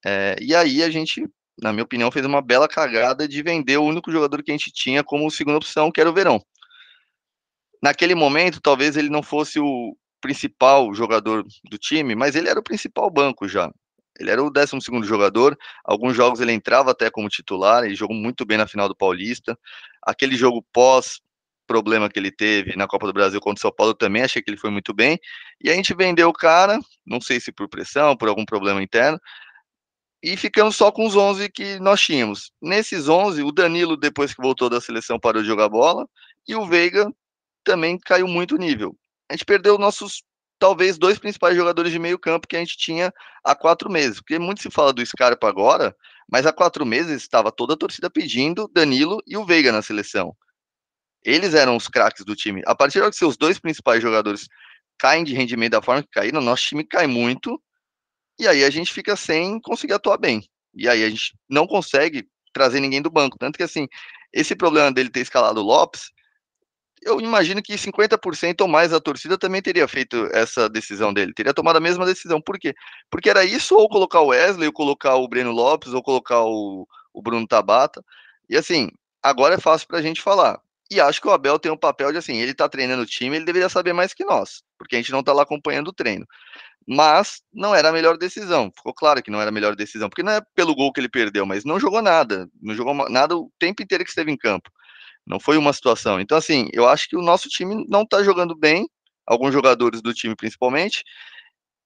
É, 0.05 0.35
e 0.39 0.55
aí 0.55 0.83
a 0.83 0.89
gente, 0.89 1.27
na 1.61 1.73
minha 1.73 1.83
opinião, 1.83 2.11
fez 2.11 2.25
uma 2.25 2.41
bela 2.41 2.67
cagada 2.67 3.27
de 3.27 3.41
vender 3.41 3.77
o 3.77 3.83
único 3.83 4.11
jogador 4.11 4.43
que 4.43 4.51
a 4.51 4.53
gente 4.53 4.71
tinha 4.71 5.03
como 5.03 5.29
segunda 5.31 5.57
opção, 5.57 5.91
que 5.91 5.99
era 5.99 6.09
o 6.09 6.13
Verão. 6.13 6.39
Naquele 7.81 8.15
momento, 8.15 8.61
talvez 8.61 8.97
ele 8.97 9.09
não 9.09 9.23
fosse 9.23 9.59
o 9.59 9.95
principal 10.21 10.93
jogador 10.93 11.45
do 11.69 11.77
time, 11.77 12.15
mas 12.15 12.35
ele 12.35 12.49
era 12.49 12.59
o 12.59 12.63
principal 12.63 13.09
banco 13.09 13.47
já. 13.47 13.71
Ele 14.19 14.31
era 14.31 14.43
o 14.43 14.49
12 14.49 14.77
jogador. 15.03 15.57
Alguns 15.83 16.15
jogos 16.15 16.39
ele 16.39 16.51
entrava 16.51 16.91
até 16.91 17.09
como 17.09 17.29
titular. 17.29 17.83
Ele 17.83 17.95
jogou 17.95 18.15
muito 18.15 18.45
bem 18.45 18.57
na 18.57 18.67
final 18.67 18.87
do 18.87 18.95
Paulista. 18.95 19.57
Aquele 20.01 20.35
jogo 20.35 20.65
pós 20.71 21.19
problema 21.65 22.09
que 22.09 22.19
ele 22.19 22.31
teve 22.31 22.75
na 22.75 22.87
Copa 22.87 23.07
do 23.07 23.13
Brasil 23.13 23.39
contra 23.41 23.59
o 23.59 23.61
São 23.61 23.71
Paulo 23.71 23.93
também 23.93 24.21
achei 24.21 24.41
que 24.41 24.49
ele 24.49 24.57
foi 24.57 24.69
muito 24.69 24.93
bem. 24.93 25.19
E 25.61 25.69
a 25.69 25.73
gente 25.73 25.93
vendeu 25.93 26.29
o 26.29 26.33
cara, 26.33 26.79
não 27.05 27.19
sei 27.19 27.39
se 27.39 27.51
por 27.51 27.67
pressão, 27.67 28.15
por 28.15 28.29
algum 28.29 28.45
problema 28.45 28.81
interno, 28.81 29.19
e 30.23 30.35
ficamos 30.37 30.75
só 30.75 30.91
com 30.91 31.05
os 31.05 31.15
11 31.15 31.49
que 31.49 31.79
nós 31.79 32.01
tínhamos. 32.01 32.51
Nesses 32.61 33.07
11, 33.07 33.43
o 33.43 33.51
Danilo, 33.51 33.97
depois 33.97 34.33
que 34.33 34.41
voltou 34.41 34.69
da 34.69 34.81
seleção, 34.81 35.19
parou 35.19 35.41
de 35.41 35.47
jogar 35.47 35.69
bola, 35.69 36.07
e 36.47 36.55
o 36.55 36.65
Veiga 36.65 37.11
também 37.63 37.97
caiu 37.99 38.27
muito 38.27 38.55
o 38.55 38.57
nível. 38.57 38.95
A 39.29 39.33
gente 39.33 39.45
perdeu 39.45 39.77
nossos 39.77 40.23
talvez 40.59 40.97
dois 40.97 41.19
principais 41.19 41.55
jogadores 41.55 41.91
de 41.91 41.99
meio 41.99 42.19
campo 42.19 42.47
que 42.47 42.55
a 42.55 42.59
gente 42.59 42.77
tinha 42.77 43.13
há 43.43 43.55
quatro 43.55 43.89
meses. 43.89 44.19
Porque 44.19 44.39
muito 44.39 44.61
se 44.61 44.69
fala 44.69 44.93
do 44.93 45.05
Scarpa 45.05 45.47
agora, 45.47 45.95
mas 46.29 46.45
há 46.45 46.53
quatro 46.53 46.85
meses 46.85 47.21
estava 47.21 47.51
toda 47.51 47.73
a 47.73 47.77
torcida 47.77 48.09
pedindo 48.09 48.69
Danilo 48.73 49.21
e 49.27 49.37
o 49.37 49.45
Veiga 49.45 49.71
na 49.71 49.81
seleção. 49.81 50.35
Eles 51.23 51.53
eram 51.53 51.75
os 51.75 51.87
craques 51.87 52.23
do 52.23 52.35
time. 52.35 52.61
A 52.65 52.75
partir 52.75 53.01
de 53.01 53.09
que 53.09 53.15
seus 53.15 53.35
dois 53.35 53.59
principais 53.59 54.01
jogadores 54.01 54.47
caem 54.97 55.23
de 55.23 55.33
rendimento 55.33 55.71
da 55.71 55.81
forma 55.81 56.03
que 56.03 56.09
caíram, 56.09 56.41
nosso 56.41 56.63
time 56.63 56.83
cai 56.83 57.07
muito, 57.07 57.61
e 58.39 58.47
aí 58.47 58.63
a 58.63 58.69
gente 58.69 58.93
fica 58.93 59.15
sem 59.15 59.59
conseguir 59.59 59.93
atuar 59.93 60.17
bem. 60.17 60.47
E 60.73 60.87
aí 60.87 61.03
a 61.03 61.09
gente 61.09 61.33
não 61.49 61.65
consegue 61.65 62.27
trazer 62.53 62.79
ninguém 62.79 63.01
do 63.01 63.09
banco. 63.09 63.37
Tanto 63.37 63.57
que 63.57 63.63
assim, 63.63 63.87
esse 64.31 64.55
problema 64.55 64.91
dele 64.91 65.09
ter 65.09 65.21
escalado 65.21 65.61
o 65.61 65.63
Lopes 65.63 66.11
eu 67.05 67.21
imagino 67.21 67.61
que 67.61 67.77
50% 67.77 68.61
ou 68.61 68.67
mais 68.67 68.89
da 68.89 68.99
torcida 68.99 69.37
também 69.37 69.61
teria 69.61 69.87
feito 69.87 70.27
essa 70.33 70.67
decisão 70.67 71.13
dele, 71.13 71.33
teria 71.33 71.53
tomado 71.53 71.77
a 71.77 71.79
mesma 71.79 72.03
decisão. 72.03 72.41
Por 72.41 72.57
quê? 72.57 72.73
Porque 73.11 73.29
era 73.29 73.45
isso 73.45 73.75
ou 73.75 73.87
colocar 73.87 74.21
o 74.21 74.27
Wesley, 74.27 74.67
ou 74.67 74.73
colocar 74.73 75.15
o 75.15 75.27
Breno 75.27 75.51
Lopes, 75.51 75.93
ou 75.93 76.01
colocar 76.01 76.43
o, 76.43 76.87
o 77.13 77.21
Bruno 77.21 77.47
Tabata. 77.47 78.03
E 78.49 78.57
assim, 78.57 78.89
agora 79.21 79.53
é 79.53 79.59
fácil 79.59 79.87
para 79.87 79.99
a 79.99 80.01
gente 80.01 80.19
falar. 80.19 80.59
E 80.89 80.99
acho 80.99 81.21
que 81.21 81.27
o 81.27 81.31
Abel 81.31 81.59
tem 81.59 81.71
um 81.71 81.77
papel 81.77 82.11
de 82.11 82.17
assim, 82.17 82.37
ele 82.37 82.51
está 82.51 82.67
treinando 82.67 83.03
o 83.03 83.07
time, 83.07 83.35
ele 83.35 83.45
deveria 83.45 83.69
saber 83.69 83.93
mais 83.93 84.13
que 84.13 84.25
nós, 84.25 84.63
porque 84.77 84.95
a 84.95 84.99
gente 84.99 85.11
não 85.11 85.19
está 85.19 85.33
lá 85.33 85.43
acompanhando 85.43 85.89
o 85.89 85.93
treino. 85.93 86.25
Mas 86.87 87.41
não 87.53 87.73
era 87.73 87.89
a 87.89 87.91
melhor 87.91 88.17
decisão. 88.17 88.71
Ficou 88.75 88.93
claro 88.93 89.21
que 89.21 89.31
não 89.31 89.41
era 89.41 89.49
a 89.49 89.53
melhor 89.53 89.75
decisão, 89.75 90.09
porque 90.09 90.21
não 90.23 90.33
é 90.33 90.41
pelo 90.55 90.75
gol 90.75 90.91
que 90.93 90.99
ele 90.99 91.09
perdeu, 91.09 91.45
mas 91.45 91.65
não 91.65 91.79
jogou 91.79 92.01
nada, 92.01 92.47
não 92.61 92.75
jogou 92.75 93.09
nada 93.09 93.35
o 93.35 93.51
tempo 93.59 93.81
inteiro 93.81 94.03
que 94.03 94.09
esteve 94.11 94.31
em 94.31 94.37
campo. 94.37 94.69
Não 95.25 95.39
foi 95.39 95.57
uma 95.57 95.73
situação. 95.73 96.19
Então, 96.19 96.37
assim, 96.37 96.69
eu 96.71 96.87
acho 96.87 97.09
que 97.09 97.17
o 97.17 97.21
nosso 97.21 97.49
time 97.49 97.85
não 97.87 98.03
está 98.03 98.23
jogando 98.23 98.55
bem, 98.55 98.87
alguns 99.25 99.53
jogadores 99.53 100.01
do 100.01 100.13
time 100.13 100.35
principalmente, 100.35 101.03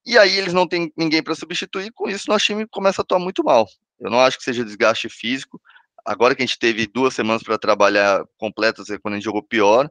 e 0.06 0.18
aí 0.18 0.38
eles 0.38 0.54
não 0.54 0.68
têm 0.68 0.92
ninguém 0.98 1.22
para 1.22 1.36
substituir, 1.36 1.92
com 1.94 2.10
isso 2.10 2.30
nosso 2.30 2.46
time 2.46 2.68
começa 2.68 3.02
a 3.02 3.04
atuar 3.04 3.20
muito 3.20 3.44
mal. 3.44 3.68
Eu 4.00 4.10
não 4.10 4.20
acho 4.20 4.38
que 4.38 4.44
seja 4.44 4.64
desgaste 4.64 5.10
físico. 5.10 5.62
Agora 6.06 6.34
que 6.34 6.42
a 6.42 6.46
gente 6.46 6.58
teve 6.58 6.88
duas 6.88 7.14
semanas 7.14 7.44
para 7.44 7.58
trabalhar 7.58 8.24
completas, 8.38 8.90
é 8.90 8.98
quando 8.98 9.16
a 9.16 9.18
gente 9.18 9.26
jogou 9.26 9.44
pior. 9.44 9.90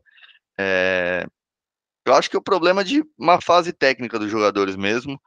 É... 0.59 1.27
Eu 2.07 2.15
acho 2.15 2.31
que 2.31 2.37
o 2.37 2.43
problema 2.43 2.81
é 2.81 2.85
de 2.85 3.05
uma 3.19 3.41
fase 3.41 3.73
técnica 3.73 4.19
dos 4.19 4.31
jogadores 4.31 4.77
mesmo. 4.77 5.21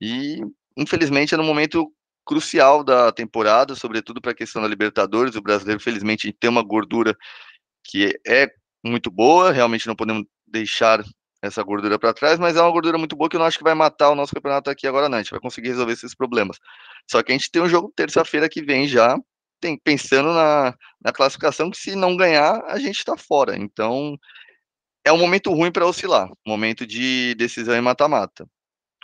E, 0.00 0.40
infelizmente, 0.76 1.34
é 1.34 1.38
no 1.38 1.44
momento 1.44 1.90
crucial 2.24 2.84
da 2.84 3.10
temporada, 3.10 3.74
sobretudo 3.74 4.20
para 4.20 4.32
a 4.32 4.34
questão 4.34 4.60
da 4.60 4.68
Libertadores. 4.68 5.34
O 5.34 5.42
brasileiro, 5.42 5.80
felizmente, 5.80 6.32
tem 6.32 6.50
uma 6.50 6.62
gordura 6.62 7.16
que 7.84 8.18
é 8.26 8.48
muito 8.84 9.10
boa, 9.10 9.52
realmente 9.52 9.86
não 9.86 9.96
podemos 9.96 10.24
deixar 10.46 11.02
essa 11.42 11.62
gordura 11.62 11.98
para 11.98 12.12
trás, 12.12 12.38
mas 12.38 12.56
é 12.56 12.60
uma 12.60 12.70
gordura 12.70 12.98
muito 12.98 13.16
boa 13.16 13.28
que 13.28 13.36
eu 13.36 13.40
não 13.40 13.46
acho 13.46 13.58
que 13.58 13.64
vai 13.64 13.74
matar 13.74 14.10
o 14.10 14.14
nosso 14.14 14.34
campeonato 14.34 14.68
aqui 14.68 14.86
agora, 14.86 15.08
não. 15.08 15.18
A 15.18 15.22
gente 15.22 15.30
vai 15.30 15.40
conseguir 15.40 15.68
resolver 15.68 15.92
esses 15.92 16.14
problemas. 16.14 16.58
Só 17.10 17.22
que 17.22 17.32
a 17.32 17.34
gente 17.34 17.50
tem 17.50 17.62
um 17.62 17.68
jogo 17.68 17.92
terça-feira 17.96 18.48
que 18.48 18.62
vem 18.62 18.86
já, 18.86 19.18
tem, 19.60 19.78
pensando 19.78 20.32
na, 20.32 20.74
na 21.02 21.12
classificação, 21.12 21.70
que 21.70 21.78
se 21.78 21.94
não 21.94 22.16
ganhar, 22.16 22.62
a 22.66 22.78
gente 22.78 22.98
está 22.98 23.16
fora. 23.16 23.56
Então, 23.56 24.18
é 25.04 25.12
um 25.12 25.18
momento 25.18 25.52
ruim 25.52 25.72
para 25.72 25.86
oscilar 25.86 26.30
momento 26.46 26.86
de 26.86 27.34
decisão 27.36 27.74
em 27.74 27.80
mata-mata. 27.80 28.46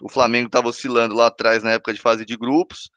O 0.02 0.08
Flamengo 0.10 0.46
estava 0.48 0.68
oscilando 0.68 1.14
lá 1.14 1.26
atrás 1.28 1.62
na 1.62 1.72
época 1.72 1.94
de 1.94 2.00
fase 2.00 2.24
de 2.24 2.36
grupos, 2.36 2.90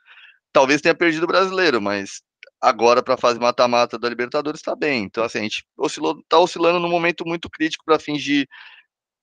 talvez 0.52 0.82
tenha 0.82 0.96
perdido 0.96 1.24
o 1.24 1.28
brasileiro, 1.28 1.82
mas 1.82 2.22
agora 2.62 3.02
para 3.02 3.14
a 3.14 3.18
fase 3.18 3.40
mata-mata 3.40 3.98
da 3.98 4.10
Libertadores 4.10 4.60
está 4.60 4.76
bem. 4.76 5.04
Então, 5.04 5.24
assim, 5.24 5.40
a 5.40 5.44
gente 5.44 5.66
oscilou, 5.78 6.22
tá 6.28 6.38
oscilando 6.38 6.80
num 6.80 6.90
momento 6.90 7.26
muito 7.26 7.50
crítico 7.50 7.86
para 7.86 8.00
fins 8.00 8.22
de 8.22 8.48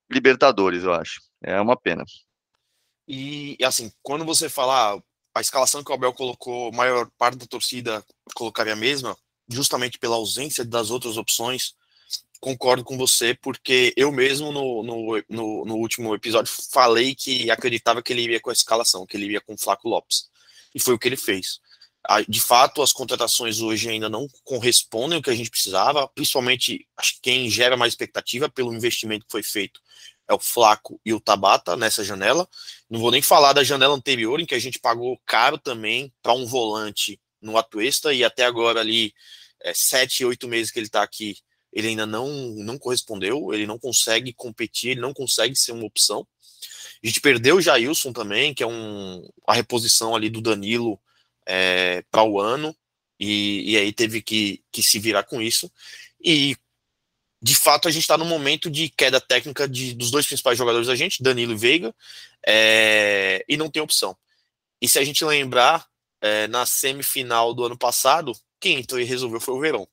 Libertadores, 0.09 0.83
eu 0.83 0.93
acho. 0.93 1.21
É 1.43 1.59
uma 1.61 1.77
pena. 1.77 2.03
E, 3.07 3.57
assim, 3.63 3.91
quando 4.01 4.25
você 4.25 4.49
falar 4.49 4.97
a 5.33 5.41
escalação 5.41 5.83
que 5.83 5.91
o 5.91 5.93
Abel 5.93 6.13
colocou, 6.13 6.69
a 6.69 6.75
maior 6.75 7.09
parte 7.17 7.37
da 7.37 7.45
torcida 7.45 8.03
colocaria 8.33 8.73
a 8.73 8.77
mesma, 8.77 9.15
justamente 9.47 9.99
pela 9.99 10.15
ausência 10.15 10.65
das 10.65 10.89
outras 10.89 11.15
opções, 11.15 11.75
concordo 12.39 12.83
com 12.83 12.97
você, 12.97 13.33
porque 13.35 13.93
eu 13.95 14.11
mesmo 14.11 14.51
no, 14.51 14.83
no, 14.83 15.23
no, 15.29 15.65
no 15.65 15.75
último 15.75 16.13
episódio 16.15 16.51
falei 16.71 17.15
que 17.15 17.49
acreditava 17.51 18.01
que 18.01 18.13
ele 18.13 18.23
iria 18.23 18.39
com 18.39 18.49
a 18.49 18.53
escalação, 18.53 19.05
que 19.05 19.15
ele 19.15 19.25
iria 19.25 19.41
com 19.41 19.53
o 19.53 19.57
Flaco 19.57 19.87
Lopes. 19.87 20.29
E 20.73 20.79
foi 20.79 20.93
o 20.93 20.99
que 20.99 21.07
ele 21.07 21.17
fez 21.17 21.59
de 22.27 22.39
fato, 22.39 22.81
as 22.81 22.93
contratações 22.93 23.59
hoje 23.59 23.89
ainda 23.89 24.07
não 24.07 24.27
correspondem 24.43 25.17
ao 25.17 25.21
que 25.21 25.29
a 25.29 25.35
gente 25.35 25.49
precisava, 25.49 26.07
principalmente 26.07 26.87
acho 26.95 27.15
que 27.15 27.21
quem 27.21 27.49
gera 27.49 27.75
mais 27.75 27.93
expectativa 27.93 28.49
pelo 28.49 28.73
investimento 28.73 29.25
que 29.25 29.31
foi 29.31 29.43
feito 29.43 29.81
é 30.27 30.33
o 30.33 30.39
Flaco 30.39 30.99
e 31.05 31.13
o 31.13 31.19
Tabata 31.19 31.75
nessa 31.75 32.03
janela. 32.03 32.47
Não 32.89 32.99
vou 32.99 33.11
nem 33.11 33.21
falar 33.21 33.53
da 33.53 33.63
janela 33.63 33.95
anterior, 33.95 34.39
em 34.39 34.45
que 34.45 34.55
a 34.55 34.59
gente 34.59 34.79
pagou 34.79 35.19
caro 35.25 35.57
também 35.57 36.13
para 36.21 36.33
um 36.33 36.45
volante 36.45 37.19
no 37.41 37.57
Atuesta, 37.57 38.13
e 38.13 38.23
até 38.23 38.45
agora 38.45 38.79
ali, 38.79 39.13
é, 39.61 39.73
sete, 39.73 40.25
oito 40.25 40.47
meses 40.47 40.71
que 40.71 40.79
ele 40.79 40.87
está 40.87 41.01
aqui, 41.01 41.37
ele 41.71 41.89
ainda 41.89 42.05
não, 42.05 42.29
não 42.55 42.77
correspondeu, 42.77 43.53
ele 43.53 43.67
não 43.67 43.77
consegue 43.77 44.33
competir, 44.33 44.91
ele 44.91 45.01
não 45.01 45.13
consegue 45.13 45.55
ser 45.55 45.71
uma 45.71 45.85
opção. 45.85 46.27
A 47.03 47.07
gente 47.07 47.21
perdeu 47.21 47.57
o 47.57 47.61
Jailson 47.61 48.11
também, 48.11 48.53
que 48.53 48.63
é 48.63 48.67
um, 48.67 49.27
a 49.47 49.53
reposição 49.53 50.15
ali 50.15 50.29
do 50.29 50.41
Danilo 50.41 50.99
é, 51.47 52.03
para 52.11 52.23
o 52.23 52.39
ano, 52.39 52.75
e, 53.19 53.71
e 53.71 53.77
aí 53.77 53.93
teve 53.93 54.21
que, 54.21 54.61
que 54.71 54.83
se 54.83 54.99
virar 54.99 55.23
com 55.23 55.41
isso. 55.41 55.71
E 56.23 56.55
de 57.41 57.55
fato 57.55 57.87
a 57.87 57.91
gente 57.91 58.01
está 58.01 58.17
no 58.17 58.25
momento 58.25 58.69
de 58.69 58.89
queda 58.89 59.21
técnica 59.21 59.67
de, 59.67 59.93
dos 59.93 60.11
dois 60.11 60.25
principais 60.25 60.57
jogadores 60.57 60.87
da 60.87 60.95
gente, 60.95 61.23
Danilo 61.23 61.53
e 61.53 61.57
Veiga, 61.57 61.95
é, 62.45 63.43
e 63.47 63.55
não 63.57 63.69
tem 63.69 63.81
opção. 63.81 64.15
E 64.81 64.87
se 64.87 64.99
a 64.99 65.03
gente 65.03 65.23
lembrar, 65.23 65.87
é, 66.21 66.47
na 66.47 66.65
semifinal 66.65 67.53
do 67.53 67.63
ano 67.63 67.77
passado, 67.77 68.33
quem 68.59 68.79
entrou 68.79 68.99
e 68.99 69.03
resolveu 69.03 69.39
foi 69.39 69.53
o 69.53 69.59
Verão. 69.59 69.87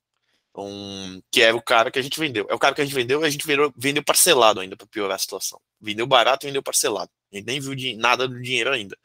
Um, 0.57 1.21
que 1.33 1.43
era 1.43 1.57
o 1.57 1.63
cara 1.63 1.91
que 1.91 1.99
a 1.99 2.03
gente 2.03 2.19
vendeu. 2.19 2.47
É 2.49 2.55
o 2.55 2.59
cara 2.59 2.75
que 2.75 2.81
a 2.81 2.85
gente 2.85 2.95
vendeu 2.95 3.23
e 3.23 3.27
a 3.27 3.31
gente 3.31 3.45
vendeu, 3.45 3.73
vendeu 3.77 4.05
parcelado 4.05 4.61
ainda 4.61 4.77
para 4.77 4.87
piorar 4.87 5.17
a 5.17 5.19
situação. 5.19 5.61
Vendeu 5.81 6.07
barato 6.07 6.47
e 6.47 6.49
vendeu 6.49 6.63
parcelado. 6.63 7.11
A 7.33 7.37
gente 7.37 7.47
nem 7.47 7.59
viu 7.59 7.75
de, 7.75 7.97
nada 7.97 8.29
do 8.29 8.41
dinheiro 8.41 8.71
ainda. 8.71 8.97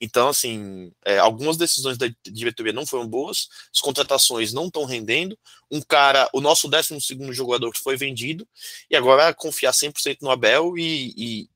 Então, 0.00 0.28
assim, 0.28 0.92
é, 1.04 1.18
algumas 1.18 1.56
decisões 1.56 1.96
da 1.96 2.08
diretoria 2.24 2.72
não 2.72 2.84
foram 2.84 3.06
boas, 3.06 3.48
as 3.72 3.80
contratações 3.80 4.52
não 4.52 4.66
estão 4.66 4.84
rendendo. 4.84 5.38
Um 5.70 5.80
cara, 5.80 6.28
o 6.32 6.40
nosso 6.40 6.68
12 6.68 6.98
jogador 7.30 7.72
foi 7.76 7.96
vendido, 7.96 8.46
e 8.90 8.96
agora 8.96 9.32
confiar 9.32 9.72
100% 9.72 10.18
no 10.22 10.30
Abel. 10.30 10.76
E, 10.76 11.14
e 11.16 11.48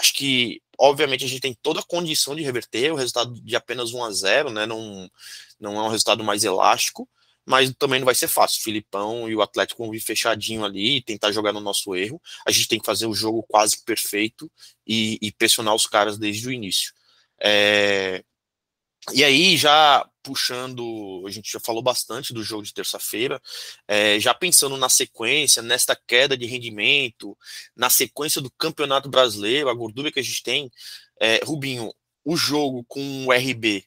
acho 0.00 0.14
que, 0.14 0.62
obviamente, 0.78 1.24
a 1.24 1.28
gente 1.28 1.40
tem 1.40 1.54
toda 1.60 1.80
a 1.80 1.86
condição 1.86 2.36
de 2.36 2.42
reverter 2.42 2.92
o 2.92 2.96
resultado 2.96 3.34
de 3.34 3.56
apenas 3.56 3.92
1 3.92 4.04
a 4.04 4.10
0 4.12 4.50
né? 4.50 4.64
Não, 4.64 5.10
não 5.58 5.76
é 5.76 5.82
um 5.82 5.88
resultado 5.88 6.22
mais 6.22 6.44
elástico 6.44 7.08
mas 7.46 7.72
também 7.78 8.00
não 8.00 8.04
vai 8.04 8.14
ser 8.14 8.26
fácil. 8.26 8.60
O 8.60 8.64
Filipão 8.64 9.30
e 9.30 9.36
o 9.36 9.40
Atlético 9.40 9.82
vão 9.82 9.92
vir 9.92 10.00
fechadinho 10.00 10.64
ali 10.64 10.96
e 10.96 11.02
tentar 11.02 11.30
jogar 11.30 11.52
no 11.52 11.60
nosso 11.60 11.94
erro. 11.94 12.20
A 12.44 12.50
gente 12.50 12.66
tem 12.66 12.80
que 12.80 12.84
fazer 12.84 13.06
o 13.06 13.14
jogo 13.14 13.44
quase 13.44 13.82
perfeito 13.84 14.50
e, 14.84 15.16
e 15.22 15.30
pressionar 15.30 15.74
os 15.74 15.86
caras 15.86 16.18
desde 16.18 16.48
o 16.48 16.52
início. 16.52 16.92
É... 17.40 18.24
E 19.12 19.22
aí, 19.22 19.56
já 19.56 20.04
puxando, 20.20 21.22
a 21.24 21.30
gente 21.30 21.52
já 21.52 21.60
falou 21.60 21.80
bastante 21.80 22.34
do 22.34 22.42
jogo 22.42 22.64
de 22.64 22.74
terça-feira, 22.74 23.40
é, 23.86 24.18
já 24.18 24.34
pensando 24.34 24.76
na 24.76 24.88
sequência, 24.88 25.62
nesta 25.62 25.94
queda 25.94 26.36
de 26.36 26.44
rendimento, 26.46 27.38
na 27.76 27.88
sequência 27.88 28.40
do 28.40 28.50
Campeonato 28.50 29.08
Brasileiro, 29.08 29.68
a 29.68 29.74
gordura 29.74 30.10
que 30.10 30.18
a 30.18 30.22
gente 30.22 30.42
tem, 30.42 30.68
é, 31.20 31.40
Rubinho, 31.44 31.94
o 32.24 32.36
jogo 32.36 32.84
com 32.88 33.26
o 33.26 33.32
RB, 33.32 33.84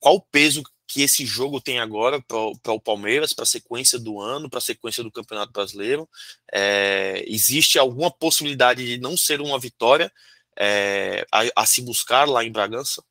qual 0.00 0.14
o 0.14 0.22
peso 0.22 0.62
que 0.86 1.02
esse 1.02 1.24
jogo 1.24 1.60
tem 1.60 1.80
agora 1.80 2.20
para 2.22 2.72
o 2.72 2.80
Palmeiras, 2.80 3.32
para 3.32 3.44
a 3.44 3.46
sequência 3.46 3.98
do 3.98 4.20
ano, 4.20 4.50
para 4.50 4.58
a 4.58 4.62
sequência 4.62 5.02
do 5.02 5.10
Campeonato 5.10 5.52
Brasileiro. 5.52 6.08
É, 6.52 7.24
existe 7.26 7.78
alguma 7.78 8.10
possibilidade 8.10 8.84
de 8.84 8.98
não 8.98 9.16
ser 9.16 9.40
uma 9.40 9.58
vitória 9.58 10.12
é, 10.56 11.26
a, 11.32 11.62
a, 11.62 11.66
se 11.66 11.82
buscar 11.82 12.28
lá 12.28 12.44
em 12.44 12.52
Bragança? 12.52 13.02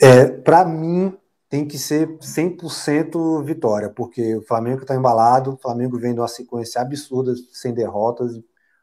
É, 0.00 0.26
para 0.26 0.64
mim, 0.64 1.16
tem 1.48 1.66
que 1.66 1.78
ser 1.78 2.18
100% 2.18 3.44
vitória, 3.44 3.88
porque 3.90 4.36
o 4.36 4.42
Flamengo 4.42 4.82
está 4.82 4.94
embalado, 4.94 5.54
o 5.54 5.58
Flamengo 5.58 5.98
vem 5.98 6.12
de 6.12 6.20
uma 6.20 6.28
sequência 6.28 6.80
absurda, 6.80 7.34
sem 7.52 7.72
derrotas, 7.72 8.32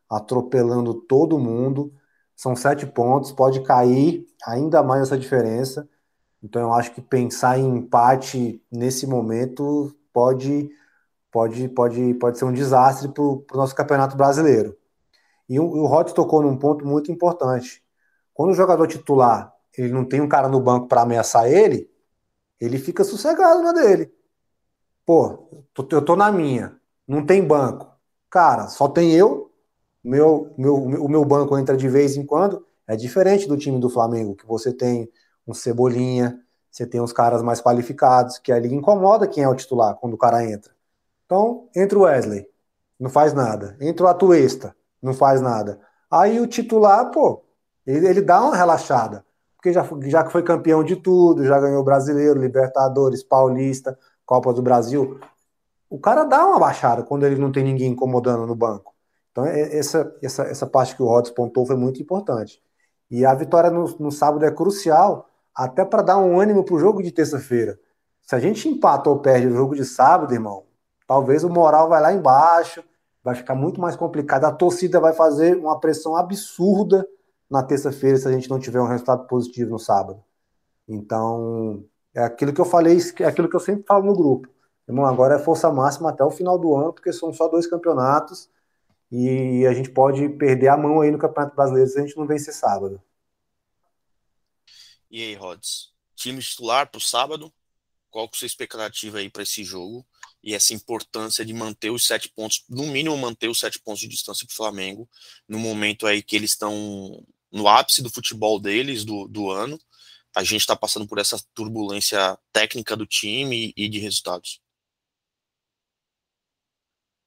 atropelando 0.10 0.94
todo 0.94 1.40
mundo. 1.40 1.94
São 2.36 2.56
sete 2.56 2.86
pontos, 2.86 3.32
pode 3.32 3.62
cair 3.64 4.26
ainda 4.46 4.82
mais 4.82 5.04
essa 5.04 5.18
diferença. 5.18 5.88
Então 6.44 6.62
eu 6.62 6.74
acho 6.74 6.94
que 6.94 7.02
pensar 7.02 7.58
em 7.58 7.78
empate 7.78 8.62
nesse 8.72 9.08
momento 9.08 9.96
pode 10.12 10.70
pode 11.32 11.70
pode 11.70 12.14
pode 12.16 12.38
ser 12.38 12.46
um 12.46 12.54
desastre 12.54 13.10
para 13.10 13.24
o 13.24 13.46
nosso 13.54 13.76
campeonato 13.76 14.18
brasileiro. 14.18 14.78
E 15.50 15.60
o, 15.60 15.66
o 15.66 15.86
Rod 15.88 16.12
tocou 16.12 16.42
num 16.42 16.58
ponto 16.58 16.86
muito 16.86 17.12
importante. 17.12 17.84
Quando 18.34 18.52
o 18.52 18.56
jogador 18.56 18.88
titular 18.88 19.54
ele 19.78 19.94
não 19.94 20.06
tem 20.06 20.22
um 20.22 20.28
cara 20.30 20.48
no 20.50 20.60
banco 20.60 20.88
para 20.88 21.02
ameaçar 21.02 21.48
ele, 21.52 21.90
ele 22.60 22.78
fica 22.78 23.04
sossegado 23.04 23.62
na 23.64 23.72
dele. 23.74 24.14
Pô, 25.06 25.66
eu 25.92 26.02
tô 26.06 26.16
na 26.16 26.32
minha, 26.32 26.80
não 27.08 27.26
tem 27.26 27.46
banco. 27.46 27.91
Cara, 28.30 28.67
só 28.67 28.88
tem 28.88 29.13
eu. 29.13 29.52
Meu, 30.04 30.54
meu, 30.58 30.76
o 30.76 31.10
meu 31.10 31.26
banco 31.26 31.58
entra 31.58 31.76
de 31.78 31.88
vez 31.88 32.15
em 32.17 32.26
quando. 32.26 32.65
É 32.88 32.96
diferente 32.96 33.48
do 33.48 33.58
time 33.58 33.80
do 33.80 33.89
Flamengo, 33.89 34.36
que 34.36 34.46
você 34.46 34.74
tem 34.74 35.10
um 35.47 35.53
Cebolinha, 35.53 36.39
você 36.71 36.86
tem 36.88 37.01
os 37.01 37.13
caras 37.13 37.43
mais 37.43 37.62
qualificados, 37.62 38.38
que 38.39 38.51
ali 38.51 38.73
incomoda 38.73 39.27
quem 39.27 39.43
é 39.43 39.47
o 39.47 39.56
titular 39.56 39.95
quando 39.95 40.13
o 40.13 40.17
cara 40.17 40.43
entra. 40.43 40.73
Então, 41.25 41.67
entra 41.75 41.97
o 41.97 42.01
Wesley, 42.03 42.47
não 42.99 43.10
faz 43.10 43.34
nada. 43.34 43.77
Entra 43.79 44.06
o 44.06 44.10
Atuesta, 44.10 44.75
não 45.01 45.13
faz 45.13 45.41
nada. 45.41 45.79
Aí 46.10 46.39
o 46.39 46.47
titular, 46.47 47.12
pô, 47.12 47.43
ele, 47.86 48.08
ele 48.08 48.21
dá 48.21 48.41
uma 48.41 48.56
relaxada. 48.56 49.25
Porque 49.56 49.71
já, 49.71 49.88
já 50.03 50.23
que 50.23 50.32
foi 50.32 50.43
campeão 50.43 50.84
de 50.84 50.95
tudo, 50.95 51.45
já 51.45 51.60
ganhou 51.60 51.84
Brasileiro, 51.84 52.39
Libertadores, 52.39 53.23
Paulista, 53.23 53.97
Copa 54.25 54.53
do 54.53 54.62
Brasil. 54.62 55.19
O 55.89 55.99
cara 55.99 56.23
dá 56.23 56.45
uma 56.45 56.60
baixada 56.60 57.03
quando 57.03 57.25
ele 57.25 57.39
não 57.39 57.51
tem 57.51 57.63
ninguém 57.63 57.91
incomodando 57.91 58.45
no 58.45 58.56
banco. 58.56 58.93
Então, 59.32 59.45
é, 59.45 59.77
essa, 59.77 60.15
essa, 60.21 60.43
essa 60.43 60.67
parte 60.67 60.95
que 60.95 61.03
o 61.03 61.08
Rods 61.08 61.32
pontou 61.32 61.65
foi 61.65 61.75
muito 61.75 62.01
importante. 62.01 62.62
E 63.10 63.25
a 63.25 63.34
vitória 63.34 63.69
no, 63.69 63.86
no 63.99 64.12
sábado 64.12 64.43
é 64.45 64.51
crucial, 64.51 65.29
até 65.56 65.86
para 65.86 66.02
dar 66.02 66.18
um 66.18 66.39
ânimo 66.39 66.63
para 66.63 66.76
o 66.76 66.80
jogo 66.80 67.04
de 67.04 67.12
terça-feira. 67.12 67.80
Se 68.22 68.36
a 68.36 68.39
gente 68.39 68.68
empata 68.68 69.10
ou 69.10 69.20
perde 69.20 69.48
o 69.48 69.54
jogo 69.54 69.76
de 69.76 69.86
sábado, 69.86 70.34
irmão, 70.34 70.63
talvez 71.08 71.44
o 71.44 71.50
moral 71.50 71.89
vai 71.89 72.02
lá 72.02 72.13
embaixo, 72.13 72.84
vai 73.24 73.36
ficar 73.36 73.56
muito 73.56 73.80
mais 73.80 73.96
complicado. 73.96 74.46
A 74.46 74.52
torcida 74.52 75.00
vai 75.00 75.13
fazer 75.13 75.58
uma 75.58 75.80
pressão 75.80 76.16
absurda 76.16 77.08
na 77.50 77.62
terça-feira 77.62 78.18
se 78.18 78.28
a 78.28 78.32
gente 78.32 78.50
não 78.50 78.60
tiver 78.60 78.82
um 78.82 78.88
resultado 78.88 79.28
positivo 79.28 79.72
no 79.72 79.80
sábado. 79.80 80.24
Então, 80.88 81.84
é 82.13 82.24
aquilo 82.24 82.54
que 82.54 82.62
eu 82.62 82.66
falei, 82.66 82.98
é 83.20 83.26
aquilo 83.26 83.50
que 83.50 83.56
eu 83.56 83.60
sempre 83.60 83.84
falo 83.86 84.06
no 84.06 84.13
grupo. 84.13 84.48
Irmão, 84.88 85.06
agora 85.06 85.36
é 85.36 85.39
força 85.39 85.72
máxima 85.72 86.10
até 86.10 86.24
o 86.24 86.32
final 86.32 86.58
do 86.58 86.76
ano, 86.76 86.94
porque 86.94 87.13
são 87.13 87.32
só 87.34 87.48
dois 87.48 87.68
campeonatos 87.68 88.50
e 89.12 89.66
a 89.68 89.74
gente 89.74 89.92
pode 89.92 90.28
perder 90.30 90.70
a 90.70 90.78
mão 90.78 91.02
aí 91.02 91.12
no 91.12 91.20
Campeonato 91.20 91.56
Brasileiro 91.56 91.89
se 91.89 92.00
a 92.00 92.02
gente 92.02 92.18
não 92.18 92.26
vencer 92.26 92.54
sábado. 92.54 93.00
E 95.13 95.21
aí, 95.21 95.36
Rods? 95.36 95.91
Time 96.15 96.41
titular 96.41 96.89
para 96.89 96.97
o 96.97 97.02
sábado? 97.02 97.54
Qual 98.10 98.28
que 98.28 98.34
é 98.34 98.38
a 98.38 98.39
sua 98.39 98.45
expectativa 98.47 99.19
aí 99.19 99.30
para 99.30 99.43
esse 99.43 99.63
jogo? 99.63 100.04
E 100.41 100.56
essa 100.56 100.73
importância 100.73 101.45
de 101.45 101.54
manter 101.54 101.91
os 101.91 102.04
sete 102.08 102.30
pontos, 102.30 102.65
no 102.67 102.88
mínimo 102.88 103.15
manter 103.15 103.47
os 103.47 103.60
sete 103.60 103.80
pontos 103.80 104.02
de 104.02 104.08
distância 104.08 104.43
para 104.47 104.54
o 104.54 104.56
Flamengo, 104.56 105.08
no 105.47 105.60
momento 105.60 106.08
aí 106.08 106.23
que 106.23 106.36
eles 106.36 106.54
estão 106.54 107.23
no 107.52 107.67
ápice 107.67 108.02
do 108.02 108.10
futebol 108.10 108.60
deles 108.60 109.06
do, 109.06 109.28
do 109.28 109.52
ano. 109.52 109.78
A 110.36 110.43
gente 110.43 110.62
está 110.62 110.76
passando 110.76 111.08
por 111.08 111.19
essa 111.19 111.39
turbulência 111.54 112.36
técnica 112.52 112.97
do 112.97 113.06
time 113.06 113.71
e 113.78 113.88
de 113.88 113.99
resultados. 113.99 114.60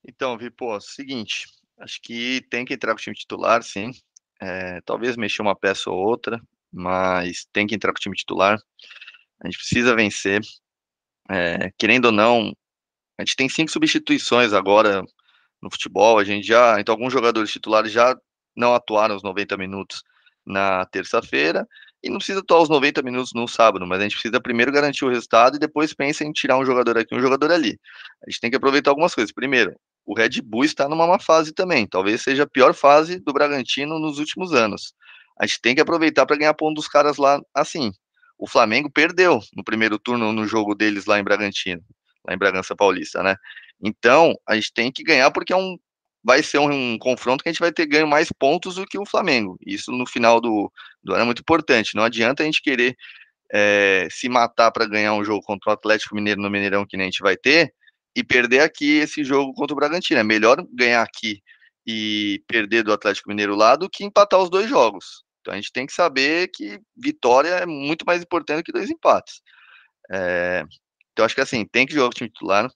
Então, 0.04 0.36
Vi, 0.36 0.50
pô, 0.50 0.80
seguinte, 0.80 1.46
acho 1.78 2.02
que 2.02 2.44
tem 2.50 2.64
que 2.64 2.74
entrar 2.74 2.94
com 2.94 2.98
o 2.98 3.02
time 3.02 3.14
titular, 3.14 3.62
sim. 3.62 3.92
É, 4.40 4.80
talvez 4.80 5.16
mexer 5.16 5.40
uma 5.40 5.54
peça 5.54 5.88
ou 5.88 5.96
outra 5.96 6.42
mas 6.72 7.46
tem 7.52 7.66
que 7.66 7.74
entrar 7.74 7.92
com 7.92 7.98
o 7.98 8.00
time 8.00 8.16
titular. 8.16 8.58
A 9.42 9.46
gente 9.46 9.58
precisa 9.58 9.94
vencer. 9.94 10.40
É, 11.28 11.70
querendo 11.78 12.06
ou 12.06 12.12
não, 12.12 12.52
a 13.18 13.22
gente 13.22 13.36
tem 13.36 13.48
cinco 13.48 13.70
substituições 13.70 14.52
agora 14.52 15.02
no 15.62 15.70
futebol. 15.70 16.18
A 16.18 16.24
gente 16.24 16.46
já, 16.46 16.80
então 16.80 16.94
alguns 16.94 17.12
jogadores 17.12 17.50
titulares 17.50 17.92
já 17.92 18.16
não 18.54 18.74
atuaram 18.74 19.16
os 19.16 19.22
90 19.22 19.56
minutos 19.56 20.02
na 20.44 20.86
terça-feira 20.86 21.66
e 22.02 22.08
não 22.08 22.18
precisa 22.18 22.40
atuar 22.40 22.62
os 22.62 22.68
90 22.68 23.02
minutos 23.02 23.32
no 23.34 23.48
sábado, 23.48 23.86
mas 23.86 23.98
a 23.98 24.02
gente 24.04 24.12
precisa 24.12 24.40
primeiro 24.40 24.70
garantir 24.70 25.04
o 25.04 25.08
resultado 25.08 25.56
e 25.56 25.58
depois 25.58 25.92
pensa 25.92 26.24
em 26.24 26.32
tirar 26.32 26.56
um 26.56 26.64
jogador 26.64 26.96
aqui, 26.98 27.14
um 27.14 27.20
jogador 27.20 27.50
ali. 27.50 27.78
A 28.24 28.30
gente 28.30 28.40
tem 28.40 28.50
que 28.50 28.56
aproveitar 28.56 28.90
algumas 28.90 29.14
coisas. 29.14 29.32
Primeiro, 29.32 29.74
o 30.04 30.14
Red 30.14 30.40
Bull 30.42 30.64
está 30.64 30.88
numa 30.88 31.06
má 31.06 31.18
fase 31.18 31.52
também, 31.52 31.86
talvez 31.86 32.22
seja 32.22 32.44
a 32.44 32.46
pior 32.46 32.72
fase 32.74 33.18
do 33.18 33.32
Bragantino 33.32 33.98
nos 33.98 34.18
últimos 34.18 34.54
anos 34.54 34.94
a 35.38 35.46
gente 35.46 35.60
tem 35.60 35.74
que 35.74 35.80
aproveitar 35.80 36.26
para 36.26 36.36
ganhar 36.36 36.54
ponto 36.54 36.76
dos 36.76 36.88
caras 36.88 37.16
lá 37.16 37.40
assim. 37.54 37.92
O 38.38 38.46
Flamengo 38.46 38.90
perdeu 38.90 39.40
no 39.54 39.64
primeiro 39.64 39.98
turno 39.98 40.32
no 40.32 40.46
jogo 40.46 40.74
deles 40.74 41.06
lá 41.06 41.18
em 41.18 41.24
Bragantino, 41.24 41.82
lá 42.26 42.34
em 42.34 42.38
Bragança 42.38 42.76
Paulista, 42.76 43.22
né? 43.22 43.36
Então, 43.82 44.34
a 44.46 44.54
gente 44.54 44.72
tem 44.72 44.92
que 44.92 45.02
ganhar 45.02 45.30
porque 45.30 45.52
é 45.52 45.56
um 45.56 45.76
vai 46.24 46.42
ser 46.42 46.58
um, 46.58 46.94
um, 46.94 46.98
confronto 46.98 47.44
que 47.44 47.48
a 47.48 47.52
gente 47.52 47.60
vai 47.60 47.70
ter 47.70 47.86
ganho 47.86 48.06
mais 48.06 48.32
pontos 48.32 48.74
do 48.74 48.84
que 48.84 48.98
o 48.98 49.06
Flamengo. 49.06 49.56
Isso 49.64 49.92
no 49.92 50.04
final 50.04 50.40
do, 50.40 50.72
do 51.00 51.12
ano 51.12 51.22
é 51.22 51.24
muito 51.24 51.40
importante. 51.40 51.94
Não 51.94 52.02
adianta 52.02 52.42
a 52.42 52.46
gente 52.46 52.60
querer 52.60 52.96
é, 53.52 54.08
se 54.10 54.28
matar 54.28 54.72
para 54.72 54.88
ganhar 54.88 55.14
um 55.14 55.24
jogo 55.24 55.40
contra 55.42 55.70
o 55.70 55.72
Atlético 55.72 56.16
Mineiro 56.16 56.42
no 56.42 56.50
Mineirão 56.50 56.84
que 56.84 56.96
nem 56.96 57.04
a 57.04 57.10
gente 57.10 57.22
vai 57.22 57.36
ter 57.36 57.72
e 58.16 58.24
perder 58.24 58.60
aqui 58.60 58.98
esse 58.98 59.22
jogo 59.22 59.54
contra 59.54 59.72
o 59.72 59.76
Bragantino. 59.76 60.18
É 60.18 60.24
melhor 60.24 60.56
ganhar 60.72 61.00
aqui 61.00 61.40
e 61.86 62.42
perder 62.48 62.82
do 62.82 62.92
Atlético 62.92 63.28
Mineiro 63.28 63.54
lá 63.54 63.76
do 63.76 63.88
que 63.88 64.04
empatar 64.04 64.40
os 64.40 64.50
dois 64.50 64.68
jogos. 64.68 65.22
Então 65.46 65.54
a 65.54 65.56
gente 65.56 65.70
tem 65.70 65.86
que 65.86 65.92
saber 65.92 66.48
que 66.48 66.80
vitória 66.96 67.50
é 67.50 67.66
muito 67.66 68.04
mais 68.04 68.20
importante 68.20 68.64
que 68.64 68.72
dois 68.72 68.90
empates. 68.90 69.40
É, 70.10 70.64
então 71.12 71.24
acho 71.24 71.36
que 71.36 71.40
assim, 71.40 71.64
tem 71.64 71.86
que 71.86 71.94
jogar 71.94 72.08
o 72.08 72.10
time 72.10 72.28
titular. 72.28 72.68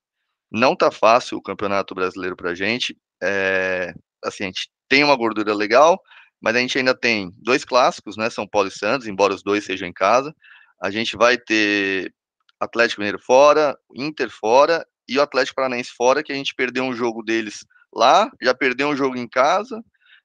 Não 0.53 0.77
tá 0.77 0.89
fácil 0.89 1.39
o 1.39 1.43
Campeonato 1.43 1.97
Brasileiro 1.97 2.37
pra 2.37 2.55
gente. 2.55 2.97
É, 3.21 3.93
assim, 4.25 4.45
a 4.45 4.47
gente 4.47 4.71
tem 4.89 5.03
uma 5.03 5.17
gordura 5.17 5.53
legal, 5.53 6.01
mas 6.41 6.55
a 6.55 6.61
gente 6.61 6.79
ainda 6.79 6.95
tem 6.95 7.33
dois 7.39 7.65
clássicos, 7.65 8.17
né? 8.17 8.31
São 8.31 8.47
Paulo 8.47 8.69
e 8.69 8.71
Santos, 8.71 9.09
embora 9.09 9.35
os 9.35 9.43
dois 9.43 9.65
sejam 9.65 9.89
em 9.89 9.93
casa. 9.93 10.33
A 10.81 10.93
gente 10.93 11.17
vai 11.17 11.37
ter 11.37 12.15
Atlético 12.61 13.01
Mineiro 13.01 13.19
fora, 13.19 13.77
Inter 13.97 14.31
fora 14.31 14.87
e 15.09 15.19
o 15.19 15.23
Atlético 15.23 15.57
Paranaense 15.57 15.91
fora, 15.97 16.23
que 16.23 16.33
a 16.33 16.37
gente 16.37 16.55
perdeu 16.55 16.85
um 16.85 16.95
jogo 16.95 17.21
deles 17.25 17.65
lá, 17.93 18.31
já 18.41 18.55
perdeu 18.55 18.89
um 18.89 18.97
jogo 18.97 19.17
em 19.17 19.29
casa, 19.29 19.83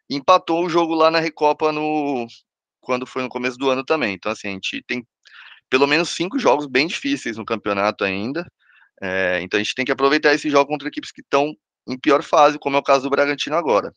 empatou 0.09 0.65
o 0.65 0.69
jogo 0.69 0.93
lá 0.93 1.09
na 1.11 1.19
Recopa 1.19 1.71
no 1.71 2.27
quando 2.81 3.05
foi 3.07 3.23
no 3.23 3.29
começo 3.29 3.57
do 3.57 3.69
ano 3.69 3.83
também. 3.83 4.13
Então 4.15 4.31
assim, 4.31 4.47
a 4.47 4.51
gente 4.51 4.83
tem 4.87 5.05
pelo 5.69 5.87
menos 5.87 6.09
cinco 6.09 6.37
jogos 6.39 6.67
bem 6.67 6.87
difíceis 6.87 7.37
no 7.37 7.45
campeonato 7.45 8.03
ainda. 8.03 8.45
É, 9.01 9.39
então 9.41 9.59
a 9.59 9.63
gente 9.63 9.75
tem 9.75 9.85
que 9.85 9.91
aproveitar 9.91 10.33
esse 10.33 10.49
jogo 10.49 10.69
contra 10.69 10.87
equipes 10.87 11.11
que 11.11 11.21
estão 11.21 11.53
em 11.87 11.97
pior 11.97 12.23
fase, 12.23 12.57
como 12.59 12.75
é 12.75 12.79
o 12.79 12.83
caso 12.83 13.03
do 13.03 13.09
Bragantino 13.09 13.55
agora. 13.55 13.93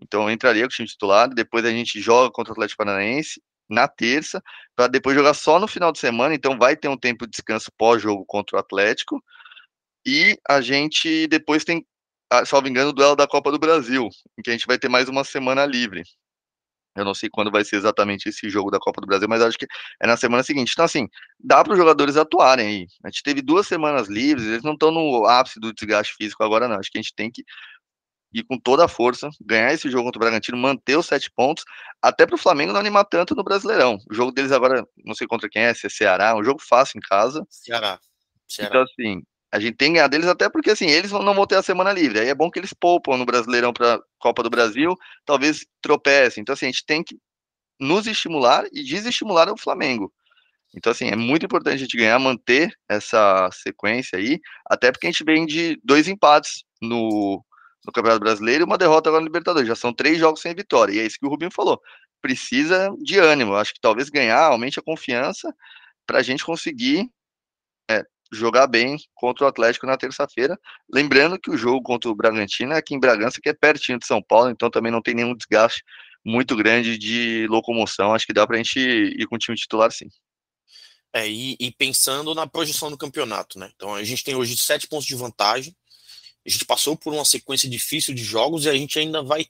Então 0.00 0.24
eu 0.24 0.30
entraria 0.30 0.62
com 0.62 0.68
o 0.68 0.70
time 0.70 0.88
titular, 0.88 1.28
depois 1.28 1.64
a 1.64 1.70
gente 1.70 2.00
joga 2.00 2.30
contra 2.30 2.52
o 2.52 2.54
Atlético 2.54 2.84
Paranaense 2.84 3.40
na 3.68 3.88
terça, 3.88 4.42
para 4.76 4.86
depois 4.86 5.16
jogar 5.16 5.34
só 5.34 5.58
no 5.58 5.66
final 5.66 5.90
de 5.90 5.98
semana, 5.98 6.34
então 6.34 6.58
vai 6.58 6.76
ter 6.76 6.88
um 6.88 6.96
tempo 6.96 7.26
de 7.26 7.32
descanso 7.32 7.70
pós-jogo 7.76 8.24
contra 8.24 8.56
o 8.56 8.60
Atlético. 8.60 9.22
E 10.06 10.38
a 10.48 10.60
gente 10.60 11.26
depois 11.26 11.64
tem, 11.64 11.84
salvo 12.44 12.68
engano, 12.68 12.90
o 12.90 12.92
duelo 12.92 13.16
da 13.16 13.26
Copa 13.26 13.50
do 13.50 13.58
Brasil, 13.58 14.08
em 14.38 14.42
que 14.42 14.50
a 14.50 14.52
gente 14.52 14.66
vai 14.66 14.78
ter 14.78 14.88
mais 14.88 15.08
uma 15.08 15.24
semana 15.24 15.64
livre. 15.64 16.02
Eu 16.96 17.04
não 17.04 17.14
sei 17.14 17.28
quando 17.30 17.50
vai 17.50 17.62
ser 17.62 17.76
exatamente 17.76 18.28
esse 18.28 18.48
jogo 18.48 18.70
da 18.70 18.78
Copa 18.78 19.00
do 19.00 19.06
Brasil, 19.06 19.28
mas 19.28 19.42
acho 19.42 19.58
que 19.58 19.66
é 20.00 20.06
na 20.06 20.16
semana 20.16 20.42
seguinte. 20.42 20.72
Então, 20.72 20.84
assim, 20.84 21.06
dá 21.38 21.62
para 21.62 21.72
os 21.72 21.78
jogadores 21.78 22.16
atuarem 22.16 22.66
aí. 22.66 22.86
A 23.04 23.08
gente 23.08 23.22
teve 23.22 23.42
duas 23.42 23.66
semanas 23.66 24.08
livres, 24.08 24.46
eles 24.46 24.62
não 24.62 24.72
estão 24.72 24.90
no 24.90 25.26
ápice 25.26 25.60
do 25.60 25.74
desgaste 25.74 26.14
físico 26.14 26.42
agora, 26.42 26.66
não. 26.66 26.76
Acho 26.78 26.90
que 26.90 26.98
a 26.98 27.02
gente 27.02 27.14
tem 27.14 27.30
que 27.30 27.44
ir 28.32 28.44
com 28.44 28.58
toda 28.58 28.84
a 28.84 28.88
força, 28.88 29.28
ganhar 29.40 29.72
esse 29.72 29.90
jogo 29.90 30.04
contra 30.04 30.18
o 30.18 30.20
Bragantino, 30.20 30.56
manter 30.58 30.96
os 30.96 31.06
sete 31.06 31.30
pontos, 31.30 31.64
até 32.02 32.26
para 32.26 32.34
o 32.34 32.38
Flamengo 32.38 32.72
não 32.72 32.80
animar 32.80 33.04
tanto 33.04 33.34
no 33.34 33.44
Brasileirão. 33.44 33.98
O 34.10 34.14
jogo 34.14 34.32
deles 34.32 34.52
agora, 34.52 34.84
não 35.04 35.14
sei 35.14 35.26
contra 35.26 35.48
quem 35.48 35.62
é, 35.62 35.74
se 35.74 35.86
é 35.86 35.90
Ceará, 35.90 36.34
um 36.34 36.44
jogo 36.44 36.60
fácil 36.60 36.98
em 36.98 37.00
casa. 37.00 37.46
Ceará. 37.50 37.98
Ceará. 38.48 38.70
Então, 38.70 38.82
assim, 38.82 39.22
a 39.56 39.60
gente 39.60 39.76
tem 39.76 39.94
ganhar 39.94 40.08
deles 40.08 40.26
até 40.26 40.48
porque, 40.50 40.70
assim, 40.70 40.86
eles 40.86 41.10
não 41.10 41.34
vão 41.34 41.46
ter 41.46 41.56
a 41.56 41.62
semana 41.62 41.92
livre. 41.92 42.20
Aí 42.20 42.28
é 42.28 42.34
bom 42.34 42.50
que 42.50 42.58
eles 42.58 42.74
poupam 42.74 43.16
no 43.16 43.24
Brasileirão 43.24 43.72
para 43.72 43.98
Copa 44.18 44.42
do 44.42 44.50
Brasil, 44.50 44.94
talvez 45.24 45.64
tropecem. 45.80 46.42
Então, 46.42 46.52
assim, 46.52 46.66
a 46.66 46.68
gente 46.68 46.84
tem 46.84 47.02
que 47.02 47.16
nos 47.80 48.06
estimular 48.06 48.66
e 48.70 48.82
desestimular 48.82 49.50
o 49.50 49.58
Flamengo. 49.58 50.12
Então, 50.74 50.92
assim, 50.92 51.08
é 51.08 51.16
muito 51.16 51.46
importante 51.46 51.74
a 51.74 51.78
gente 51.78 51.96
ganhar, 51.96 52.18
manter 52.18 52.70
essa 52.86 53.48
sequência 53.50 54.18
aí, 54.18 54.38
até 54.68 54.92
porque 54.92 55.06
a 55.06 55.10
gente 55.10 55.24
vem 55.24 55.46
de 55.46 55.80
dois 55.82 56.06
empates 56.06 56.62
no, 56.82 57.42
no 57.84 57.92
Campeonato 57.92 58.20
Brasileiro 58.20 58.64
e 58.64 58.66
uma 58.66 58.76
derrota 58.76 59.08
agora 59.08 59.22
no 59.22 59.26
Libertadores. 59.26 59.66
Já 59.66 59.74
são 59.74 59.92
três 59.92 60.18
jogos 60.18 60.42
sem 60.42 60.54
vitória. 60.54 60.92
E 60.92 60.98
é 60.98 61.06
isso 61.06 61.18
que 61.18 61.26
o 61.26 61.30
Rubinho 61.30 61.50
falou. 61.50 61.80
Precisa 62.20 62.90
de 63.00 63.18
ânimo. 63.18 63.54
Acho 63.54 63.72
que 63.72 63.80
talvez 63.80 64.10
ganhar 64.10 64.42
aumente 64.42 64.78
a 64.78 64.82
confiança 64.82 65.50
para 66.06 66.18
a 66.18 66.22
gente 66.22 66.44
conseguir 66.44 67.10
é, 67.90 68.04
jogar 68.32 68.66
bem 68.66 68.96
contra 69.14 69.44
o 69.44 69.48
Atlético 69.48 69.86
na 69.86 69.96
terça-feira. 69.96 70.58
Lembrando 70.92 71.38
que 71.38 71.50
o 71.50 71.56
jogo 71.56 71.82
contra 71.82 72.10
o 72.10 72.14
Bragantino 72.14 72.72
é 72.72 72.78
aqui 72.78 72.94
em 72.94 73.00
Bragança, 73.00 73.40
que 73.40 73.48
é 73.48 73.54
pertinho 73.54 73.98
de 73.98 74.06
São 74.06 74.22
Paulo, 74.22 74.50
então 74.50 74.70
também 74.70 74.92
não 74.92 75.02
tem 75.02 75.14
nenhum 75.14 75.34
desgaste 75.34 75.82
muito 76.24 76.56
grande 76.56 76.98
de 76.98 77.46
locomoção. 77.48 78.12
Acho 78.12 78.26
que 78.26 78.32
dá 78.32 78.46
para 78.46 78.56
a 78.56 78.58
gente 78.58 78.78
ir 78.78 79.26
com 79.26 79.36
o 79.36 79.38
time 79.38 79.56
titular 79.56 79.92
sim. 79.92 80.08
É, 81.12 81.26
e, 81.28 81.56
e, 81.58 81.70
pensando 81.70 82.34
na 82.34 82.46
projeção 82.46 82.90
do 82.90 82.98
campeonato, 82.98 83.58
né? 83.58 83.70
Então 83.74 83.94
a 83.94 84.04
gente 84.04 84.22
tem 84.22 84.34
hoje 84.34 84.56
sete 84.56 84.86
pontos 84.86 85.06
de 85.06 85.14
vantagem. 85.14 85.74
A 86.44 86.50
gente 86.50 86.64
passou 86.64 86.96
por 86.96 87.12
uma 87.14 87.24
sequência 87.24 87.70
difícil 87.70 88.12
de 88.12 88.22
jogos 88.22 88.64
e 88.64 88.68
a 88.68 88.74
gente 88.74 88.98
ainda 88.98 89.22
vai, 89.22 89.46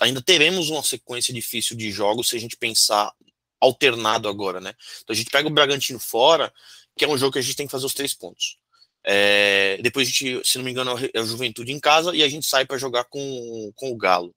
ainda 0.00 0.20
teremos 0.20 0.68
uma 0.68 0.82
sequência 0.82 1.32
difícil 1.32 1.76
de 1.76 1.90
jogos 1.90 2.28
se 2.28 2.36
a 2.36 2.40
gente 2.40 2.56
pensar 2.56 3.12
alternado 3.60 4.28
agora, 4.28 4.60
né? 4.60 4.74
Então 5.02 5.14
a 5.14 5.16
gente 5.16 5.30
pega 5.30 5.48
o 5.48 5.52
Bragantino 5.52 5.98
fora, 5.98 6.52
que 6.98 7.04
é 7.04 7.08
um 7.08 7.16
jogo 7.16 7.32
que 7.32 7.38
a 7.38 7.42
gente 7.42 7.56
tem 7.56 7.66
que 7.66 7.72
fazer 7.72 7.86
os 7.86 7.94
três 7.94 8.12
pontos. 8.12 8.58
É, 9.04 9.78
depois 9.80 10.08
a 10.08 10.10
gente, 10.10 10.46
se 10.46 10.58
não 10.58 10.64
me 10.64 10.70
engano, 10.70 10.94
é 11.14 11.20
o 11.20 11.26
Juventude 11.26 11.72
em 11.72 11.80
casa 11.80 12.14
e 12.14 12.22
a 12.22 12.28
gente 12.28 12.46
sai 12.46 12.66
para 12.66 12.76
jogar 12.76 13.04
com, 13.04 13.72
com 13.74 13.90
o 13.90 13.96
Galo. 13.96 14.34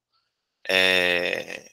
É, 0.70 1.72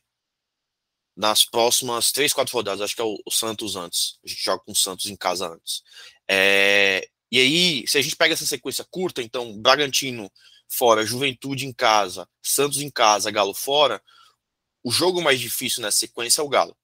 nas 1.16 1.44
próximas 1.44 2.10
três, 2.10 2.32
quatro 2.32 2.54
rodadas, 2.54 2.80
acho 2.80 2.94
que 2.94 3.00
é 3.00 3.04
o, 3.04 3.18
o, 3.26 3.30
Santos 3.30 3.76
antes. 3.76 4.18
A 4.24 4.28
gente 4.28 4.42
joga 4.42 4.62
com 4.64 4.72
o 4.72 4.76
Santos 4.76 5.06
em 5.06 5.16
casa 5.16 5.48
antes. 5.48 5.82
É, 6.28 7.08
e 7.30 7.38
aí, 7.38 7.84
se 7.86 7.98
a 7.98 8.02
gente 8.02 8.16
pega 8.16 8.34
essa 8.34 8.46
sequência 8.46 8.86
curta, 8.90 9.22
então 9.22 9.56
Bragantino 9.60 10.30
fora, 10.68 11.04
Juventude 11.04 11.66
em 11.66 11.72
casa, 11.72 12.28
Santos 12.42 12.80
em 12.80 12.90
casa, 12.90 13.30
Galo 13.30 13.52
fora, 13.52 14.02
o 14.82 14.90
jogo 14.90 15.20
mais 15.20 15.40
difícil 15.40 15.82
nessa 15.82 15.98
sequência 15.98 16.40
é 16.40 16.44
o 16.44 16.48
Galo. 16.48 16.76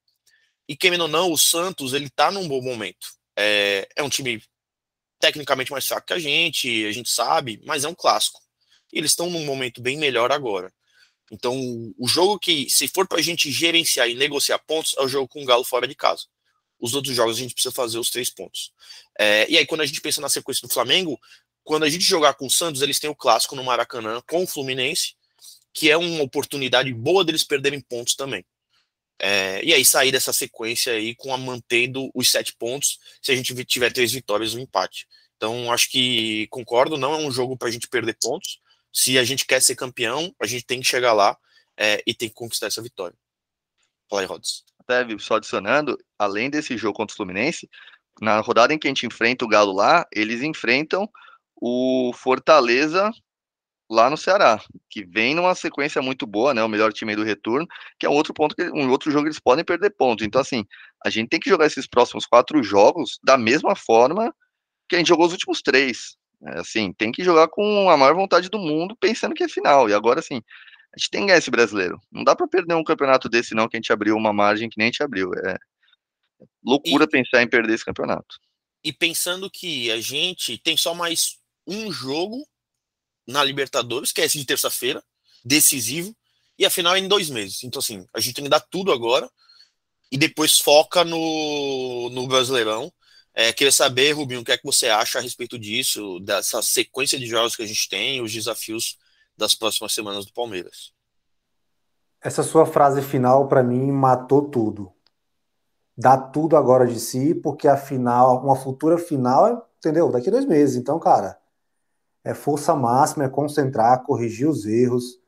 E 0.69 0.77
querendo 0.77 1.03
ou 1.03 1.09
não, 1.09 1.31
o 1.31 1.39
Santos 1.39 1.93
ele 1.93 2.11
tá 2.11 2.31
num 2.31 2.49
bom 2.49 2.61
momento. 2.61 3.09
É, 3.37 3.89
é 3.97 4.03
um 4.03 4.09
time 4.09 4.43
tecnicamente 5.21 5.73
mais 5.73 5.87
fraco 5.87 6.07
que 6.07 6.13
a 6.13 6.19
gente, 6.19 6.85
a 6.87 6.93
gente 6.93 7.11
sabe, 7.11 7.61
mas 7.65 7.85
é 7.85 7.89
um 7.89 7.95
clássico. 7.95 8.41
E 8.93 8.99
eles 8.99 9.13
estão 9.13 9.31
num 9.31 9.45
momento 9.45 9.81
bem 9.81 9.97
melhor 9.97 10.31
agora. 10.31 10.73
Então, 11.33 11.59
o 11.99 12.07
jogo 12.07 12.39
que, 12.39 12.69
se 12.69 12.87
for 12.87 13.09
para 13.09 13.19
a 13.19 13.23
gente 13.23 13.51
gerenciar 13.51 14.09
e 14.09 14.15
negociar 14.15 14.59
pontos, 14.59 14.95
é 14.99 15.03
o 15.03 15.09
jogo 15.09 15.27
com 15.27 15.43
o 15.43 15.47
Galo 15.47 15.65
fora 15.65 15.89
de 15.89 15.95
casa. 15.95 16.25
Os 16.79 16.95
outros 16.95 17.15
jogos 17.17 17.37
a 17.37 17.41
gente 17.41 17.55
precisa 17.55 17.75
fazer 17.75 17.99
os 17.99 18.11
três 18.11 18.31
pontos. 18.31 18.73
É, 19.19 19.49
e 19.49 19.57
aí, 19.57 19.67
quando 19.67 19.81
a 19.81 19.87
gente 19.87 20.01
pensa 20.01 20.21
na 20.21 20.29
sequência 20.29 20.67
do 20.67 20.73
Flamengo, 20.73 21.19
quando 21.63 21.85
a 21.85 21.89
gente 21.89 22.05
jogar 22.05 22.35
com 22.35 22.47
o 22.47 22.51
Santos, 22.51 22.83
eles 22.83 22.99
têm 22.99 23.09
o 23.09 23.15
clássico 23.15 23.57
no 23.57 23.65
Maracanã 23.65 24.21
com 24.29 24.45
o 24.45 24.47
Fluminense, 24.47 25.15
que 25.73 25.91
é 25.91 25.97
uma 25.97 26.23
oportunidade 26.23 26.93
boa 26.93 27.25
deles 27.25 27.43
perderem 27.43 27.81
pontos 27.81 28.15
também. 28.15 28.45
É, 29.19 29.65
e 29.65 29.73
aí 29.73 29.85
sair 29.85 30.11
dessa 30.11 30.33
sequência 30.33 30.93
aí 30.93 31.15
com 31.15 31.33
a 31.33 31.39
mantendo 31.39 32.11
os 32.15 32.31
sete 32.31 32.55
pontos, 32.57 32.99
se 33.23 33.33
a 33.33 33.37
gente 33.37 33.55
tiver 33.65 33.93
três 33.93 34.13
vitórias 34.13 34.55
ou 34.55 34.61
um 34.61 34.63
empate. 34.63 35.07
Então, 35.37 35.73
acho 35.73 35.91
que 35.91 36.47
concordo, 36.49 36.97
não 36.97 37.15
é 37.15 37.19
um 37.19 37.31
jogo 37.31 37.57
para 37.57 37.69
a 37.69 37.71
gente 37.71 37.89
perder 37.89 38.17
pontos, 38.21 38.61
se 38.93 39.19
a 39.19 39.25
gente 39.25 39.47
quer 39.47 39.61
ser 39.61 39.75
campeão, 39.75 40.35
a 40.41 40.47
gente 40.47 40.65
tem 40.65 40.81
que 40.81 40.87
chegar 40.87 41.13
lá 41.13 41.37
é, 41.77 42.03
e 42.07 42.15
tem 42.15 42.29
que 42.29 42.35
conquistar 42.35 42.67
essa 42.67 42.83
vitória. 42.83 43.17
Fala 44.09 44.23
aí, 44.23 44.27
Rods. 44.27 44.65
Até, 44.79 45.07
só 45.19 45.37
adicionando, 45.37 45.99
além 46.19 46.51
desse 46.51 46.77
jogo 46.77 46.97
contra 46.97 47.13
o 47.13 47.17
Fluminense, 47.17 47.69
na 48.21 48.41
rodada 48.41 48.73
em 48.73 48.79
que 48.79 48.87
a 48.87 48.91
gente 48.91 49.07
enfrenta 49.07 49.45
o 49.45 49.49
Galo 49.49 49.73
lá, 49.73 50.07
eles 50.13 50.43
enfrentam 50.43 51.11
o 51.57 52.13
Fortaleza 52.15 53.11
lá 53.91 54.09
no 54.09 54.17
Ceará, 54.17 54.61
que 54.89 55.05
vem 55.05 55.35
numa 55.35 55.55
sequência 55.55 56.01
muito 56.01 56.27
boa, 56.27 56.55
né? 56.55 56.63
O 56.63 56.69
melhor 56.69 56.93
time 56.93 57.15
do 57.15 57.23
retorno, 57.23 57.67
que 57.99 58.07
é 58.07 58.09
um 58.09 58.15
outro 58.15 58.33
ponto 58.33 58.55
que 58.55 58.65
um 58.71 58.91
outro 58.91 59.11
jogo 59.11 59.27
eles 59.27 59.41
podem 59.41 59.65
perder 59.65 59.91
pontos. 59.91 60.27
Então, 60.27 60.41
assim, 60.41 60.65
a 61.05 61.11
gente 61.11 61.29
tem 61.29 61.41
que 61.41 61.51
jogar 61.51 61.67
esses 61.67 61.87
próximos 61.87 62.27
quatro 62.27 62.63
jogos 62.63 63.19
da 63.23 63.37
mesma 63.37 63.77
forma 63.77 64.35
que 64.89 64.97
a 64.97 64.99
gente 64.99 65.09
jogou 65.09 65.27
os 65.27 65.33
últimos 65.33 65.61
três. 65.61 66.17
É, 66.47 66.61
assim, 66.61 66.93
tem 66.93 67.13
que 67.13 67.25
jogar 67.25 67.49
com 67.49 67.89
a 67.89 67.97
maior 67.97 68.15
vontade 68.15 68.49
do 68.49 68.59
mundo, 68.59 68.97
pensando 68.99 69.35
que 69.35 69.45
é 69.45 69.49
final. 69.49 69.89
E 69.89 69.95
agora, 69.95 70.21
assim, 70.21 70.43
a 70.95 70.99
gente 70.99 71.11
tem 71.11 71.21
que 71.23 71.27
ganhar 71.29 71.39
esse 71.39 71.51
brasileiro. 71.51 71.99
Não 72.11 72.25
dá 72.25 72.35
para 72.37 72.49
perder 72.49 72.75
um 72.75 72.85
campeonato 72.85 73.29
desse, 73.29 73.55
não, 73.55 73.69
que 73.69 73.77
a 73.77 73.79
gente 73.79 73.93
abriu 73.93 74.17
uma 74.17 74.33
margem 74.33 74.69
que 74.69 74.79
nem 74.79 74.87
a 74.87 74.91
gente 74.91 75.03
abriu. 75.03 75.33
É 75.35 75.57
loucura 76.63 77.05
e, 77.05 77.09
pensar 77.09 77.43
em 77.43 77.49
perder 77.49 77.75
esse 77.75 77.85
campeonato. 77.85 78.39
E 78.83 78.93
pensando 78.93 79.51
que 79.51 79.91
a 79.91 80.01
gente 80.01 80.59
tem 80.59 80.77
só 80.77 80.95
mais 80.95 81.39
um 81.67 81.91
jogo 81.91 82.47
na 83.27 83.43
Libertadores, 83.43 84.13
que 84.13 84.21
é 84.21 84.25
esse 84.25 84.39
de 84.39 84.45
terça-feira, 84.45 85.03
decisivo, 85.45 86.15
e 86.59 86.65
a 86.65 86.71
final 86.71 86.95
é 86.95 86.99
em 86.99 87.09
dois 87.09 87.31
meses. 87.31 87.65
Então, 87.65 87.81
assim, 87.81 88.07
a 88.15 88.21
gente 88.21 88.35
tem 88.35 88.45
que 88.45 88.51
dar 88.51 88.61
tudo 88.61 88.93
agora 88.93 89.31
e 90.11 90.17
depois 90.17 90.59
foca 90.59 91.05
no, 91.05 92.11
no 92.11 92.27
Brasileirão 92.27 92.93
é, 93.35 93.53
queria 93.53 93.73
saber, 93.73 94.13
Rubinho, 94.13 94.43
o 94.43 94.45
que 94.45 94.53
é 94.53 94.57
que 94.57 94.65
você 94.65 94.89
acha 94.89 95.19
a 95.19 95.21
respeito 95.21 95.59
disso, 95.59 96.21
dessa 96.21 96.63
sequência 96.63 97.19
de 97.19 97.27
jogos 97.27 97.57
que 97.57 97.65
a 97.65 97.67
gente 97.67 97.89
tem, 97.89 98.23
os 98.23 98.33
desafios 98.33 98.97
das 99.37 99.57
próximas 99.57 99.93
semanas 99.93 100.25
do 100.25 100.33
Palmeiras. 100.33 100.93
Essa 102.23 102.45
sua 102.45 102.65
frase 102.65 103.03
final, 103.03 103.49
para 103.49 103.63
mim, 103.63 103.91
matou 103.91 104.49
tudo. 104.49 104.93
Dá 105.99 106.17
tudo 106.17 106.57
agora 106.57 106.87
de 106.87 107.01
si, 107.01 107.35
porque 107.35 107.67
a 107.67 107.77
final, 107.77 108.41
uma 108.45 108.55
futura 108.55 108.97
final, 108.99 109.69
entendeu? 109.79 110.11
Daqui 110.13 110.29
a 110.29 110.33
dois 110.33 110.47
meses. 110.47 110.77
Então, 110.77 110.99
cara, 111.01 111.37
é 112.25 112.35
força 112.35 112.75
máxima, 112.75 113.25
é 113.25 113.29
concentrar, 113.29 114.03
corrigir 114.03 114.49
os 114.49 114.67
erros. 114.67 115.21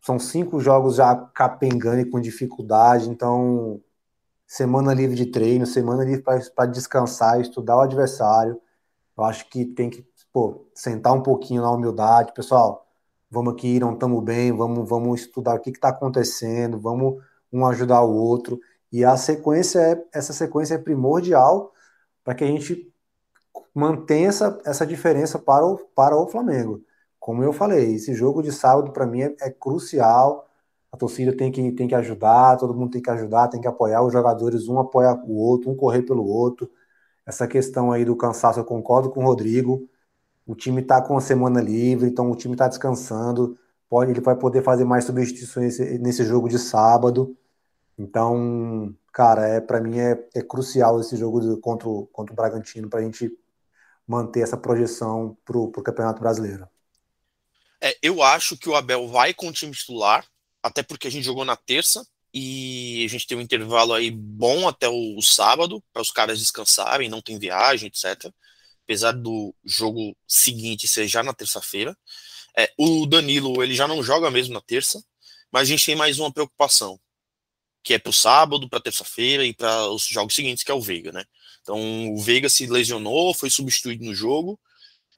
São 0.00 0.18
cinco 0.18 0.58
jogos 0.60 0.96
já 0.96 1.14
capengando 1.14 2.00
e 2.00 2.10
com 2.10 2.20
dificuldade, 2.20 3.08
então 3.08 3.80
semana 4.46 4.92
livre 4.94 5.16
de 5.16 5.26
treino, 5.26 5.66
semana 5.66 6.04
livre 6.04 6.22
para 6.22 6.66
descansar, 6.66 7.40
estudar 7.40 7.76
o 7.76 7.80
adversário. 7.80 8.60
Eu 9.16 9.24
acho 9.24 9.48
que 9.48 9.64
tem 9.64 9.90
que 9.90 10.06
pô, 10.32 10.66
sentar 10.74 11.12
um 11.12 11.22
pouquinho 11.22 11.62
na 11.62 11.70
humildade. 11.70 12.32
Pessoal, 12.34 12.86
vamos 13.30 13.54
aqui, 13.54 13.78
não 13.78 13.94
estamos 13.94 14.22
bem, 14.24 14.52
vamos, 14.52 14.88
vamos 14.88 15.20
estudar 15.20 15.54
o 15.54 15.60
que 15.60 15.70
está 15.70 15.90
acontecendo, 15.90 16.80
vamos 16.80 17.22
um 17.52 17.66
ajudar 17.66 18.02
o 18.02 18.14
outro. 18.14 18.58
E 18.90 19.04
a 19.04 19.16
sequência, 19.16 19.78
é, 19.78 20.04
essa 20.12 20.32
sequência 20.32 20.74
é 20.74 20.78
primordial 20.78 21.72
para 22.24 22.34
que 22.34 22.44
a 22.44 22.46
gente 22.46 22.91
mantém 23.74 24.26
essa, 24.26 24.60
essa 24.64 24.86
diferença 24.86 25.38
para 25.38 25.64
o, 25.66 25.78
para 25.94 26.16
o 26.16 26.26
Flamengo. 26.28 26.82
Como 27.18 27.42
eu 27.42 27.52
falei, 27.52 27.94
esse 27.94 28.14
jogo 28.14 28.42
de 28.42 28.52
sábado 28.52 28.92
para 28.92 29.06
mim 29.06 29.22
é, 29.22 29.36
é, 29.40 29.50
crucial. 29.50 30.48
A 30.90 30.96
torcida 30.96 31.34
tem 31.36 31.50
que, 31.52 31.72
tem 31.72 31.88
que 31.88 31.94
ajudar, 31.94 32.58
todo 32.58 32.74
mundo 32.74 32.92
tem 32.92 33.02
que 33.02 33.10
ajudar, 33.10 33.48
tem 33.48 33.60
que 33.60 33.68
apoiar 33.68 34.02
os 34.02 34.12
jogadores, 34.12 34.68
um 34.68 34.78
apoia 34.80 35.14
o 35.24 35.36
outro, 35.36 35.70
um 35.70 35.76
correr 35.76 36.02
pelo 36.02 36.24
outro. 36.26 36.70
Essa 37.26 37.46
questão 37.46 37.92
aí 37.92 38.04
do 38.04 38.16
cansaço, 38.16 38.60
eu 38.60 38.64
concordo 38.64 39.10
com 39.10 39.22
o 39.22 39.26
Rodrigo. 39.26 39.88
O 40.46 40.54
time 40.54 40.82
está 40.82 41.00
com 41.00 41.16
a 41.16 41.20
semana 41.20 41.60
livre, 41.60 42.08
então 42.08 42.30
o 42.30 42.36
time 42.36 42.54
está 42.54 42.68
descansando. 42.68 43.56
Pode, 43.88 44.10
ele 44.10 44.20
vai 44.20 44.36
poder 44.36 44.62
fazer 44.62 44.84
mais 44.84 45.04
substituições 45.04 45.78
nesse, 45.78 45.98
nesse 45.98 46.24
jogo 46.24 46.48
de 46.48 46.58
sábado. 46.58 47.36
Então, 47.98 48.94
cara, 49.12 49.46
é 49.48 49.60
para 49.60 49.80
mim 49.80 49.98
é, 49.98 50.28
é, 50.34 50.42
crucial 50.42 51.00
esse 51.00 51.16
jogo 51.16 51.58
contra, 51.58 51.88
o, 51.88 52.06
contra 52.06 52.32
o 52.32 52.36
Bragantino 52.36 52.88
para 52.88 53.00
a 53.00 53.02
gente 53.02 53.30
manter 54.12 54.42
essa 54.42 54.56
projeção 54.56 55.36
para 55.44 55.56
o 55.56 55.70
Campeonato 55.72 56.20
Brasileiro. 56.20 56.68
É, 57.80 57.96
eu 58.02 58.22
acho 58.22 58.56
que 58.56 58.68
o 58.68 58.76
Abel 58.76 59.08
vai 59.08 59.32
com 59.32 59.48
o 59.48 59.52
time 59.52 59.72
titular, 59.72 60.26
até 60.62 60.82
porque 60.82 61.08
a 61.08 61.10
gente 61.10 61.24
jogou 61.24 61.44
na 61.44 61.56
terça 61.56 62.06
e 62.32 63.04
a 63.04 63.08
gente 63.08 63.26
tem 63.26 63.36
um 63.36 63.40
intervalo 63.40 63.92
aí 63.92 64.10
bom 64.10 64.68
até 64.68 64.88
o, 64.88 65.16
o 65.16 65.22
sábado 65.22 65.82
para 65.92 66.02
os 66.02 66.10
caras 66.10 66.38
descansarem, 66.38 67.08
não 67.08 67.22
tem 67.22 67.38
viagem, 67.38 67.88
etc. 67.88 68.32
Apesar 68.84 69.12
do 69.12 69.54
jogo 69.64 70.16
seguinte 70.28 70.86
ser 70.86 71.08
já 71.08 71.22
na 71.22 71.32
terça-feira. 71.32 71.96
É, 72.56 72.70
o 72.78 73.06
Danilo 73.06 73.62
ele 73.62 73.74
já 73.74 73.88
não 73.88 74.02
joga 74.02 74.30
mesmo 74.30 74.52
na 74.54 74.60
terça, 74.60 75.02
mas 75.50 75.62
a 75.62 75.64
gente 75.64 75.86
tem 75.86 75.96
mais 75.96 76.18
uma 76.18 76.32
preocupação, 76.32 77.00
que 77.82 77.94
é 77.94 77.98
para 77.98 78.10
o 78.10 78.12
sábado, 78.12 78.68
para 78.68 78.80
terça-feira 78.80 79.44
e 79.44 79.54
para 79.54 79.88
os 79.88 80.06
jogos 80.06 80.34
seguintes, 80.34 80.62
que 80.62 80.70
é 80.70 80.74
o 80.74 80.80
Veiga, 80.80 81.12
né? 81.12 81.24
Então 81.62 82.12
o 82.12 82.18
Veiga 82.18 82.48
se 82.48 82.66
lesionou, 82.66 83.34
foi 83.34 83.50
substituído 83.50 84.04
no 84.04 84.14
jogo. 84.14 84.58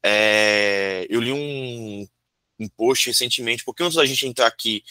É, 0.02 1.06
eu 1.08 1.20
li 1.20 1.32
um, 1.32 2.06
um 2.60 2.68
post 2.68 3.08
recentemente, 3.08 3.64
porque 3.64 3.82
antes 3.82 3.96
da 3.96 4.04
gente 4.04 4.26
entrar 4.26 4.46
aqui, 4.46 4.84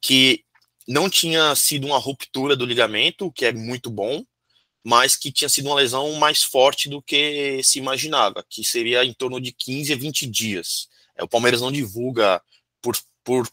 que 0.00 0.44
não 0.86 1.10
tinha 1.10 1.54
sido 1.54 1.86
uma 1.86 1.98
ruptura 1.98 2.56
do 2.56 2.66
ligamento, 2.66 3.26
o 3.26 3.32
que 3.32 3.46
é 3.46 3.52
muito 3.52 3.90
bom, 3.90 4.24
mas 4.84 5.16
que 5.16 5.30
tinha 5.30 5.48
sido 5.48 5.66
uma 5.66 5.76
lesão 5.76 6.12
mais 6.14 6.42
forte 6.42 6.88
do 6.88 7.00
que 7.00 7.62
se 7.62 7.78
imaginava, 7.78 8.44
que 8.48 8.64
seria 8.64 9.04
em 9.04 9.12
torno 9.12 9.40
de 9.40 9.52
15 9.52 9.92
a 9.92 9.96
20 9.96 10.26
dias. 10.26 10.88
É, 11.16 11.22
o 11.22 11.28
Palmeiras 11.28 11.60
não 11.60 11.70
divulga 11.70 12.42
por, 12.80 12.96
por 13.22 13.48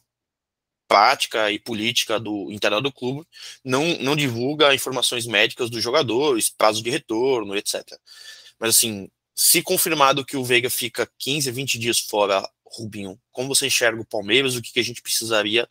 prática 0.89 1.51
e 1.51 1.59
política 1.59 2.19
do 2.19 2.51
interno 2.51 2.81
do 2.81 2.91
clube, 2.91 3.25
não, 3.63 3.85
não 3.99 4.15
divulga 4.15 4.73
informações 4.73 5.27
médicas 5.27 5.69
dos 5.69 5.83
jogadores, 5.83 6.49
prazo 6.49 6.81
de 6.81 6.89
retorno, 6.89 7.55
etc. 7.55 7.83
Mas 8.59 8.75
assim, 8.75 9.07
se 9.35 9.61
confirmado 9.61 10.25
que 10.25 10.35
o 10.35 10.43
Veiga 10.43 10.67
fica 10.67 11.07
15 11.19 11.47
a 11.47 11.53
20 11.53 11.77
dias 11.77 11.99
fora, 11.99 12.43
Rubinho, 12.65 13.19
como 13.31 13.49
você 13.49 13.67
enxerga 13.67 14.01
o 14.01 14.05
Palmeiras, 14.05 14.55
o 14.55 14.61
que, 14.63 14.73
que 14.73 14.79
a 14.79 14.83
gente 14.83 15.03
precisaria 15.03 15.69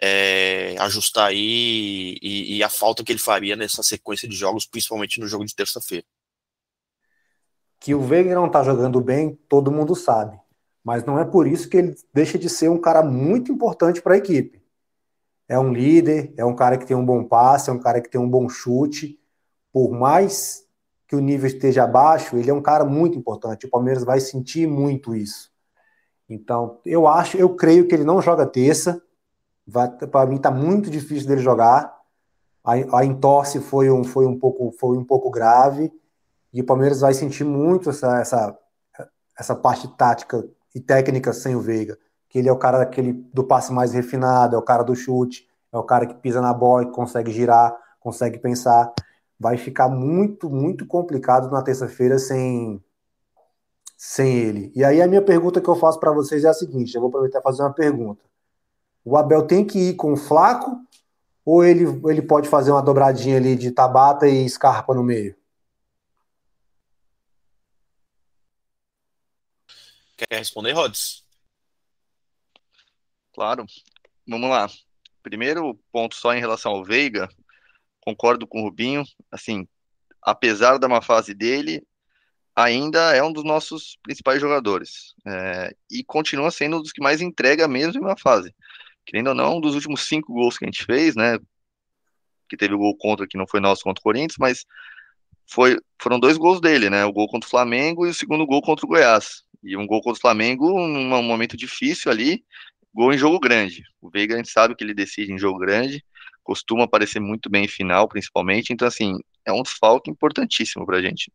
é, 0.00 0.74
ajustar 0.80 1.28
aí 1.28 2.18
e, 2.20 2.56
e, 2.56 2.62
a 2.64 2.68
falta 2.68 3.04
que 3.04 3.12
ele 3.12 3.20
faria 3.20 3.54
nessa 3.54 3.84
sequência 3.84 4.28
de 4.28 4.34
jogos, 4.34 4.66
principalmente 4.66 5.20
no 5.20 5.28
jogo 5.28 5.44
de 5.44 5.54
terça-feira? 5.54 6.04
Que 7.78 7.94
o 7.94 8.00
Veiga 8.00 8.34
não 8.34 8.46
está 8.46 8.64
jogando 8.64 9.00
bem, 9.00 9.38
todo 9.48 9.70
mundo 9.70 9.94
sabe 9.94 10.41
mas 10.84 11.04
não 11.04 11.18
é 11.18 11.24
por 11.24 11.46
isso 11.46 11.68
que 11.68 11.76
ele 11.76 11.94
deixa 12.12 12.38
de 12.38 12.48
ser 12.48 12.68
um 12.68 12.80
cara 12.80 13.02
muito 13.02 13.52
importante 13.52 14.02
para 14.02 14.14
a 14.14 14.18
equipe. 14.18 14.60
É 15.48 15.58
um 15.58 15.72
líder, 15.72 16.32
é 16.36 16.44
um 16.44 16.54
cara 16.54 16.76
que 16.76 16.86
tem 16.86 16.96
um 16.96 17.04
bom 17.04 17.24
passe, 17.24 17.70
é 17.70 17.72
um 17.72 17.78
cara 17.78 18.00
que 18.00 18.08
tem 18.08 18.20
um 18.20 18.28
bom 18.28 18.48
chute. 18.48 19.18
Por 19.72 19.92
mais 19.92 20.66
que 21.06 21.14
o 21.14 21.20
nível 21.20 21.46
esteja 21.46 21.84
abaixo, 21.84 22.36
ele 22.36 22.50
é 22.50 22.54
um 22.54 22.62
cara 22.62 22.84
muito 22.84 23.18
importante. 23.18 23.66
O 23.66 23.70
Palmeiras 23.70 24.02
vai 24.02 24.18
sentir 24.18 24.66
muito 24.66 25.14
isso. 25.14 25.50
Então, 26.28 26.80
eu 26.86 27.06
acho, 27.06 27.36
eu 27.36 27.54
creio 27.54 27.86
que 27.86 27.94
ele 27.94 28.04
não 28.04 28.20
joga 28.22 28.46
terça. 28.46 29.00
Para 30.10 30.26
mim, 30.26 30.36
está 30.36 30.50
muito 30.50 30.90
difícil 30.90 31.28
dele 31.28 31.42
jogar. 31.42 31.94
A, 32.64 33.00
a 33.00 33.04
entorse 33.04 33.60
foi 33.60 33.90
um, 33.90 34.02
foi, 34.02 34.26
um 34.26 34.38
pouco, 34.38 34.72
foi 34.80 34.96
um 34.96 35.04
pouco 35.04 35.30
grave. 35.30 35.92
E 36.52 36.60
o 36.60 36.64
Palmeiras 36.64 37.00
vai 37.00 37.12
sentir 37.12 37.44
muito 37.44 37.90
essa, 37.90 38.20
essa, 38.20 38.58
essa 39.38 39.54
parte 39.54 39.88
tática 39.96 40.48
e 40.74 40.80
técnica 40.80 41.32
sem 41.32 41.54
o 41.54 41.60
Veiga. 41.60 41.98
Que 42.28 42.38
ele 42.38 42.48
é 42.48 42.52
o 42.52 42.58
cara 42.58 42.78
daquele, 42.78 43.12
do 43.12 43.44
passe 43.44 43.72
mais 43.72 43.92
refinado, 43.92 44.56
é 44.56 44.58
o 44.58 44.62
cara 44.62 44.82
do 44.82 44.94
chute, 44.94 45.46
é 45.72 45.78
o 45.78 45.82
cara 45.82 46.06
que 46.06 46.14
pisa 46.14 46.40
na 46.40 46.52
bola, 46.52 46.86
que 46.86 46.92
consegue 46.92 47.30
girar, 47.30 47.76
consegue 48.00 48.38
pensar. 48.38 48.92
Vai 49.38 49.56
ficar 49.56 49.88
muito, 49.88 50.48
muito 50.48 50.86
complicado 50.86 51.50
na 51.50 51.62
terça-feira 51.62 52.18
sem, 52.18 52.82
sem 53.96 54.36
ele. 54.36 54.72
E 54.74 54.84
aí 54.84 55.02
a 55.02 55.06
minha 55.06 55.22
pergunta 55.22 55.60
que 55.60 55.68
eu 55.68 55.76
faço 55.76 56.00
para 56.00 56.12
vocês 56.12 56.44
é 56.44 56.48
a 56.48 56.54
seguinte: 56.54 56.94
eu 56.94 57.00
vou 57.00 57.08
aproveitar 57.08 57.40
e 57.40 57.42
fazer 57.42 57.62
uma 57.62 57.72
pergunta. 57.72 58.24
O 59.04 59.16
Abel 59.16 59.46
tem 59.46 59.64
que 59.64 59.90
ir 59.90 59.94
com 59.94 60.12
o 60.12 60.16
Flaco 60.16 60.76
ou 61.44 61.64
ele, 61.64 61.84
ele 62.08 62.22
pode 62.22 62.48
fazer 62.48 62.70
uma 62.70 62.82
dobradinha 62.82 63.36
ali 63.36 63.56
de 63.56 63.70
Tabata 63.72 64.26
e 64.28 64.48
Scarpa 64.48 64.94
no 64.94 65.02
meio? 65.02 65.34
Quer 70.28 70.38
responder, 70.38 70.72
Rods? 70.72 71.24
Claro. 73.34 73.66
Vamos 74.26 74.50
lá. 74.50 74.68
Primeiro 75.22 75.74
ponto 75.90 76.14
só 76.14 76.34
em 76.34 76.40
relação 76.40 76.72
ao 76.72 76.84
Veiga, 76.84 77.28
concordo 78.00 78.46
com 78.46 78.60
o 78.60 78.64
Rubinho, 78.64 79.04
assim, 79.30 79.66
apesar 80.20 80.78
da 80.78 80.88
má 80.88 81.00
fase 81.00 81.34
dele, 81.34 81.86
ainda 82.54 83.14
é 83.14 83.22
um 83.22 83.32
dos 83.32 83.44
nossos 83.44 83.98
principais 84.02 84.40
jogadores. 84.40 85.14
É, 85.26 85.74
e 85.90 86.04
continua 86.04 86.50
sendo 86.50 86.78
um 86.78 86.82
dos 86.82 86.92
que 86.92 87.02
mais 87.02 87.20
entrega 87.20 87.66
mesmo 87.66 88.00
em 88.00 88.04
uma 88.04 88.16
fase. 88.16 88.54
Querendo 89.04 89.28
ou 89.28 89.34
não, 89.34 89.56
um 89.56 89.60
dos 89.60 89.74
últimos 89.74 90.06
cinco 90.06 90.32
gols 90.32 90.58
que 90.58 90.64
a 90.64 90.68
gente 90.68 90.84
fez, 90.84 91.16
né? 91.16 91.38
Que 92.48 92.56
teve 92.56 92.74
o 92.74 92.78
gol 92.78 92.96
contra, 92.96 93.26
que 93.26 93.38
não 93.38 93.46
foi 93.46 93.60
nosso 93.60 93.82
contra 93.82 94.00
o 94.00 94.04
Corinthians, 94.04 94.38
mas 94.38 94.64
foi, 95.46 95.78
foram 96.00 96.20
dois 96.20 96.36
gols 96.36 96.60
dele, 96.60 96.88
né? 96.90 97.04
O 97.04 97.12
gol 97.12 97.28
contra 97.28 97.46
o 97.46 97.50
Flamengo 97.50 98.06
e 98.06 98.10
o 98.10 98.14
segundo 98.14 98.46
gol 98.46 98.62
contra 98.62 98.86
o 98.86 98.88
Goiás. 98.88 99.42
E 99.62 99.76
um 99.76 99.86
gol 99.86 100.00
contra 100.02 100.18
o 100.18 100.20
Flamengo 100.20 100.72
num 100.86 101.22
momento 101.22 101.56
difícil 101.56 102.10
ali, 102.10 102.44
gol 102.92 103.12
em 103.12 103.18
jogo 103.18 103.38
grande. 103.38 103.84
O 104.00 104.10
Veiga 104.10 104.34
a 104.34 104.36
gente 104.38 104.50
sabe 104.50 104.74
que 104.74 104.82
ele 104.82 104.94
decide 104.94 105.32
em 105.32 105.38
jogo 105.38 105.58
grande, 105.58 106.04
costuma 106.42 106.84
aparecer 106.84 107.20
muito 107.20 107.48
bem 107.48 107.64
em 107.64 107.68
final, 107.68 108.08
principalmente. 108.08 108.72
Então, 108.72 108.86
assim, 108.86 109.16
é 109.44 109.52
um 109.52 109.62
desfalque 109.62 110.10
importantíssimo 110.10 110.84
pra 110.84 111.00
gente. 111.00 111.32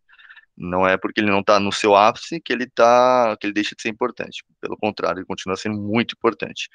Não 0.55 0.87
é 0.87 0.97
porque 0.97 1.21
ele 1.21 1.29
não 1.29 1.43
tá 1.43 1.59
no 1.59 1.71
seu 1.71 1.95
ápice 1.95 2.41
que 2.41 2.51
ele 2.51 2.67
tá, 2.67 3.37
que 3.39 3.45
ele 3.45 3.53
deixa 3.53 3.75
de 3.75 3.81
ser 3.81 3.89
importante. 3.89 4.43
Pelo 4.59 4.75
contrário, 4.75 5.19
ele 5.19 5.25
continua 5.25 5.55
sendo 5.55 5.77
muito 5.77 6.15
importante. 6.15 6.67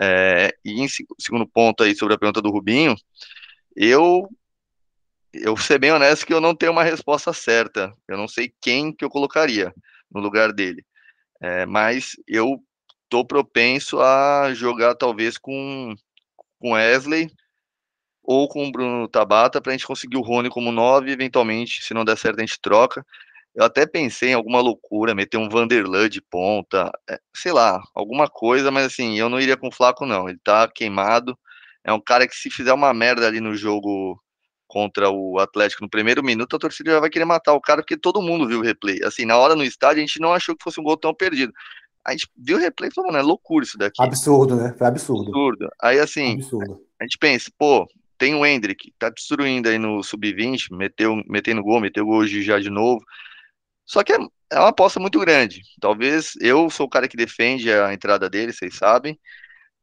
É, 0.00 0.54
e 0.64 0.80
em 0.80 0.88
segundo 1.18 1.46
ponto 1.46 1.82
aí 1.82 1.94
sobre 1.94 2.14
a 2.14 2.18
pergunta 2.18 2.42
do 2.42 2.50
Rubinho, 2.50 2.94
eu 3.76 4.28
eu 5.32 5.56
ser 5.56 5.78
bem 5.80 5.90
honesto 5.92 6.26
que 6.26 6.32
eu 6.32 6.40
não 6.40 6.54
tenho 6.54 6.72
uma 6.72 6.84
resposta 6.84 7.32
certa. 7.32 7.92
Eu 8.08 8.16
não 8.16 8.28
sei 8.28 8.52
quem 8.60 8.92
que 8.94 9.04
eu 9.04 9.10
colocaria 9.10 9.74
no 10.10 10.20
lugar 10.20 10.52
dele. 10.52 10.84
É, 11.44 11.66
mas 11.66 12.12
eu 12.26 12.58
tô 13.06 13.22
propenso 13.22 14.00
a 14.00 14.54
jogar 14.54 14.94
talvez 14.94 15.36
com 15.36 15.94
com 16.58 16.72
Wesley 16.72 17.30
ou 18.22 18.48
com 18.48 18.66
o 18.66 18.72
Bruno 18.72 19.08
Tabata 19.08 19.60
para 19.60 19.72
a 19.72 19.76
gente 19.76 19.86
conseguir 19.86 20.16
o 20.16 20.22
Rony 20.22 20.48
como 20.50 20.72
9, 20.72 21.10
eventualmente, 21.12 21.84
se 21.84 21.94
não 21.94 22.04
der 22.04 22.16
certo, 22.18 22.38
a 22.40 22.46
gente 22.46 22.60
troca. 22.60 23.04
Eu 23.54 23.64
até 23.64 23.86
pensei 23.86 24.30
em 24.30 24.34
alguma 24.34 24.60
loucura, 24.60 25.14
meter 25.14 25.36
um 25.38 25.48
Vanderlan 25.50 26.08
de 26.08 26.22
ponta, 26.22 26.90
é, 27.10 27.20
sei 27.36 27.52
lá, 27.52 27.82
alguma 27.94 28.28
coisa, 28.28 28.70
mas 28.70 28.86
assim, 28.86 29.18
eu 29.18 29.28
não 29.28 29.40
iria 29.40 29.56
com 29.56 29.68
o 29.68 29.72
Flaco, 29.72 30.06
não. 30.06 30.28
Ele 30.28 30.38
tá 30.44 30.68
queimado. 30.68 31.38
É 31.84 31.92
um 31.92 32.00
cara 32.00 32.26
que 32.28 32.36
se 32.36 32.50
fizer 32.50 32.72
uma 32.72 32.94
merda 32.94 33.26
ali 33.26 33.40
no 33.40 33.54
jogo 33.56 34.18
contra 34.74 35.08
o 35.08 35.38
Atlético 35.38 35.84
no 35.84 35.88
primeiro 35.88 36.20
minuto, 36.20 36.56
a 36.56 36.58
torcida 36.58 36.90
já 36.90 36.98
vai 36.98 37.08
querer 37.08 37.24
matar 37.24 37.52
o 37.52 37.60
cara, 37.60 37.80
porque 37.80 37.96
todo 37.96 38.20
mundo 38.20 38.48
viu 38.48 38.58
o 38.58 38.62
replay. 38.62 38.98
Assim, 39.04 39.24
na 39.24 39.38
hora 39.38 39.54
no 39.54 39.62
estádio, 39.62 40.02
a 40.02 40.06
gente 40.06 40.18
não 40.18 40.32
achou 40.32 40.56
que 40.56 40.64
fosse 40.64 40.80
um 40.80 40.82
gol 40.82 40.96
tão 40.96 41.14
perdido. 41.14 41.52
A 42.04 42.10
gente 42.10 42.28
viu 42.36 42.56
o 42.56 42.60
replay 42.60 42.90
e 42.90 42.92
falou, 42.92 43.12
mano, 43.12 43.22
é 43.22 43.22
loucura 43.22 43.64
isso 43.64 43.78
daqui. 43.78 44.02
Absurdo, 44.02 44.56
né? 44.56 44.74
Foi 44.76 44.88
absurdo. 44.88 45.28
Absurdo. 45.28 45.68
Aí, 45.80 46.00
assim, 46.00 46.34
absurdo. 46.34 46.80
a 47.00 47.04
gente 47.04 47.16
pensa, 47.18 47.52
pô, 47.56 47.86
tem 48.18 48.34
o 48.34 48.44
Hendrick, 48.44 48.92
tá 48.98 49.10
destruindo 49.10 49.68
aí 49.68 49.78
no 49.78 50.02
sub-20, 50.02 50.76
meteu, 50.76 51.22
metendo 51.28 51.62
gol, 51.62 51.80
meteu 51.80 52.04
gol 52.04 52.16
hoje 52.16 52.42
já 52.42 52.58
de 52.58 52.68
novo. 52.68 53.00
Só 53.86 54.02
que 54.02 54.12
é, 54.12 54.18
é 54.50 54.58
uma 54.58 54.70
aposta 54.70 54.98
muito 54.98 55.20
grande. 55.20 55.62
Talvez 55.80 56.32
eu 56.40 56.68
sou 56.68 56.86
o 56.86 56.90
cara 56.90 57.06
que 57.06 57.16
defende 57.16 57.72
a 57.72 57.94
entrada 57.94 58.28
dele, 58.28 58.52
vocês 58.52 58.76
sabem. 58.76 59.16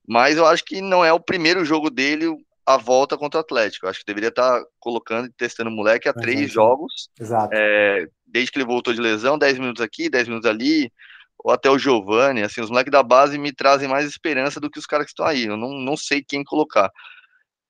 Mas 0.06 0.36
eu 0.36 0.46
acho 0.46 0.66
que 0.66 0.82
não 0.82 1.06
é 1.06 1.14
o 1.14 1.20
primeiro 1.20 1.64
jogo 1.64 1.90
dele 1.90 2.28
a 2.66 2.78
volta 2.78 3.18
contra 3.18 3.40
o 3.40 3.42
Atlético. 3.42 3.86
Eu 3.86 3.90
acho 3.90 4.00
que 4.00 4.06
deveria 4.06 4.30
estar 4.30 4.64
colocando 4.80 5.28
e 5.28 5.34
testando 5.34 5.70
o 5.70 5.74
moleque 5.74 6.08
há 6.08 6.14
três 6.14 6.52
jogos. 6.52 7.10
Exato. 7.20 7.54
É, 7.54 8.08
desde 8.26 8.52
que 8.52 8.58
ele 8.58 8.66
voltou 8.66 8.94
de 8.94 9.02
lesão, 9.02 9.38
10 9.38 9.60
minutos 9.60 9.82
aqui, 9.82 10.10
10 10.10 10.28
minutos 10.28 10.50
ali, 10.50 10.92
ou 11.40 11.52
até 11.52 11.70
o 11.70 11.78
Giovani, 11.78 12.44
assim, 12.44 12.62
os 12.62 12.70
moleques 12.70 12.92
da 12.92 13.02
base 13.02 13.38
me 13.38 13.52
trazem 13.52 13.88
mais 13.88 14.06
esperança 14.06 14.60
do 14.60 14.70
que 14.70 14.80
os 14.80 14.86
caras 14.86 15.06
que 15.06 15.12
estão 15.12 15.26
aí. 15.26 15.46
Eu 15.46 15.58
não, 15.58 15.72
não 15.72 15.98
sei 15.98 16.24
quem 16.24 16.44
colocar. 16.44 16.92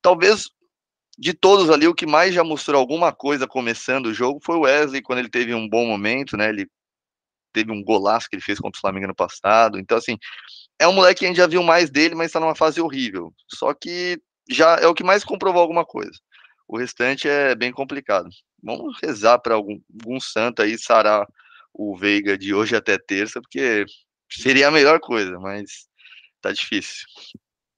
Talvez 0.01 0.45
de 1.17 1.33
todos 1.33 1.69
ali, 1.69 1.87
o 1.87 1.93
que 1.93 2.05
mais 2.05 2.33
já 2.33 2.43
mostrou 2.43 2.79
alguma 2.79 3.13
coisa 3.13 3.47
começando 3.47 4.07
o 4.07 4.13
jogo 4.13 4.39
foi 4.43 4.55
o 4.55 4.61
Wesley, 4.61 5.01
quando 5.01 5.19
ele 5.19 5.29
teve 5.29 5.53
um 5.53 5.69
bom 5.69 5.85
momento, 5.85 6.35
né? 6.35 6.49
Ele 6.49 6.67
teve 7.53 7.71
um 7.71 7.83
golaço 7.83 8.27
que 8.29 8.35
ele 8.35 8.43
fez 8.43 8.59
contra 8.59 8.77
o 8.77 8.81
Flamengo 8.81 9.07
no 9.07 9.15
passado. 9.15 9.77
Então, 9.77 9.97
assim, 9.97 10.17
é 10.79 10.87
um 10.87 10.93
moleque 10.93 11.19
que 11.19 11.25
a 11.25 11.27
gente 11.27 11.37
já 11.37 11.47
viu 11.47 11.61
mais 11.61 11.89
dele, 11.89 12.15
mas 12.15 12.27
está 12.27 12.39
numa 12.39 12.55
fase 12.55 12.81
horrível. 12.81 13.33
Só 13.47 13.73
que 13.73 14.19
já 14.49 14.77
é 14.77 14.87
o 14.87 14.93
que 14.93 15.03
mais 15.03 15.23
comprovou 15.23 15.61
alguma 15.61 15.85
coisa. 15.85 16.17
O 16.67 16.77
restante 16.77 17.27
é 17.27 17.53
bem 17.55 17.71
complicado. 17.71 18.29
Vamos 18.63 18.97
rezar 19.01 19.39
para 19.39 19.55
algum, 19.55 19.79
algum 20.01 20.19
santo 20.19 20.61
aí 20.61 20.77
sarar 20.77 21.27
o 21.73 21.97
Veiga 21.97 22.37
de 22.37 22.53
hoje 22.53 22.75
até 22.75 22.97
terça, 22.97 23.41
porque 23.41 23.85
seria 24.29 24.67
a 24.67 24.71
melhor 24.71 24.99
coisa, 24.99 25.39
mas 25.39 25.87
tá 26.41 26.51
difícil. 26.51 27.05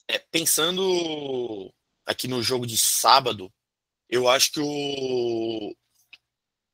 É, 0.07 0.19
pensando 0.31 1.73
aqui 2.05 2.27
no 2.27 2.43
jogo 2.43 2.67
de 2.67 2.77
sábado, 2.77 3.51
eu 4.09 4.27
acho 4.27 4.51
que 4.51 4.59
o, 4.59 5.75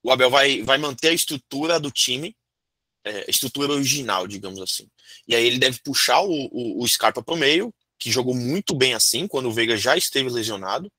o 0.03 0.11
Abel 0.11 0.29
vai, 0.29 0.61
vai 0.63 0.77
manter 0.77 1.09
a 1.09 1.13
estrutura 1.13 1.79
do 1.79 1.91
time, 1.91 2.35
é, 3.03 3.29
estrutura 3.29 3.73
original, 3.73 4.27
digamos 4.27 4.59
assim. 4.59 4.89
E 5.27 5.35
aí 5.35 5.45
ele 5.45 5.59
deve 5.59 5.79
puxar 5.81 6.21
o, 6.21 6.31
o, 6.51 6.83
o 6.83 6.87
Scarpa 6.87 7.23
para 7.23 7.33
o 7.33 7.37
meio, 7.37 7.73
que 7.99 8.09
jogou 8.09 8.33
muito 8.33 8.73
bem 8.73 8.93
assim, 8.93 9.27
quando 9.27 9.47
o 9.47 9.51
Veiga 9.51 9.75
já 9.77 9.97
esteve 9.97 10.29
lesionado, 10.29 10.91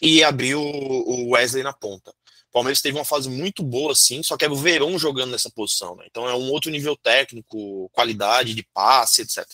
e 0.00 0.24
abrir 0.24 0.56
o 0.56 1.30
Wesley 1.30 1.62
na 1.62 1.72
ponta. 1.72 2.10
O 2.10 2.52
Palmeiras 2.52 2.82
teve 2.82 2.98
uma 2.98 3.04
fase 3.04 3.30
muito 3.30 3.62
boa, 3.62 3.92
assim, 3.92 4.22
só 4.22 4.36
que 4.36 4.44
é 4.44 4.50
o 4.50 4.56
Verão 4.56 4.98
jogando 4.98 5.30
nessa 5.30 5.48
posição, 5.48 5.94
né? 5.96 6.04
Então 6.10 6.28
é 6.28 6.34
um 6.34 6.50
outro 6.50 6.70
nível 6.70 6.96
técnico, 6.96 7.88
qualidade 7.92 8.52
de 8.52 8.62
passe, 8.74 9.22
etc. 9.22 9.46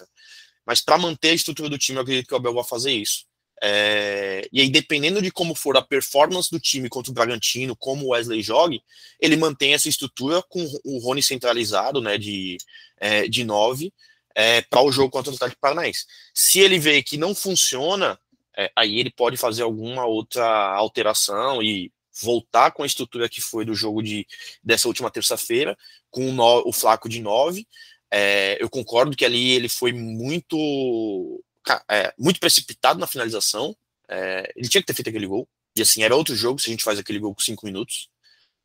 Mas 0.67 0.81
para 0.81 0.99
manter 0.99 1.31
a 1.31 1.35
estrutura 1.35 1.69
do 1.69 1.79
time, 1.79 1.99
eu 1.99 2.03
acredito 2.03 2.27
que 2.27 2.35
o 2.35 2.37
Abel 2.37 2.55
vai 2.55 2.65
fazer 2.65 2.93
isso. 2.93 3.25
É, 3.63 4.49
e 4.53 4.61
aí, 4.61 4.71
dependendo 4.71 5.21
de 5.21 5.31
como 5.31 5.55
for 5.55 5.77
a 5.77 5.83
performance 5.83 6.51
do 6.51 6.59
time 6.59 6.89
contra 6.89 7.11
o 7.11 7.15
Bragantino, 7.15 7.77
como 7.77 8.07
o 8.07 8.09
Wesley 8.11 8.43
jogue, 8.43 8.83
ele 9.21 9.37
mantém 9.37 9.75
essa 9.75 9.89
estrutura 9.89 10.43
com 10.49 10.65
o 10.85 10.99
Rony 10.99 11.23
centralizado, 11.23 12.01
né, 12.01 12.19
de, 12.19 12.57
é, 12.99 13.29
de 13.29 13.45
nove, 13.45 13.93
é, 14.39 14.63
para 14.63 14.83
o 14.83 14.93
jogo 14.93 15.11
contra 15.11 15.33
o 15.33 15.35
Atlético 15.35 15.61
Paranaense. 15.61 16.07
Se 16.33 16.61
ele 16.61 16.79
vê 16.79 17.03
que 17.03 17.17
não 17.17 17.35
funciona, 17.35 18.17
é, 18.57 18.71
aí 18.77 19.01
ele 19.01 19.11
pode 19.11 19.37
fazer 19.37 19.65
alguma 19.65 20.07
outra 20.07 20.47
alteração 20.77 21.61
e 21.61 21.93
voltar 22.23 22.71
com 22.71 22.85
a 22.85 22.87
estrutura 22.87 23.29
que 23.29 23.41
foi 23.41 23.65
do 23.65 23.75
jogo 23.75 24.01
de, 24.01 24.25
dessa 24.63 24.87
última 24.87 25.11
terça-feira, 25.11 25.77
com 26.09 26.29
o, 26.29 26.33
no, 26.33 26.63
o 26.69 26.73
Flaco 26.73 27.09
de 27.09 27.21
nove, 27.21 27.67
é, 28.13 28.57
eu 28.63 28.71
concordo 28.71 29.17
que 29.17 29.25
ali 29.25 29.51
ele 29.51 29.69
foi 29.69 29.93
muito 29.93 31.43
é, 31.91 32.15
muito 32.17 32.39
precipitado 32.39 33.01
na 33.01 33.09
finalização. 33.09 33.77
É, 34.09 34.53
ele 34.55 34.69
tinha 34.69 34.81
que 34.81 34.87
ter 34.87 34.95
feito 34.95 35.09
aquele 35.09 35.27
gol. 35.27 35.49
E 35.77 35.83
assim, 35.83 36.05
era 36.05 36.15
outro 36.15 36.35
jogo 36.37 36.61
se 36.61 36.69
a 36.69 36.71
gente 36.71 36.85
faz 36.85 36.99
aquele 36.99 37.19
gol 37.19 37.35
com 37.35 37.41
cinco 37.41 37.67
minutos. 37.67 38.09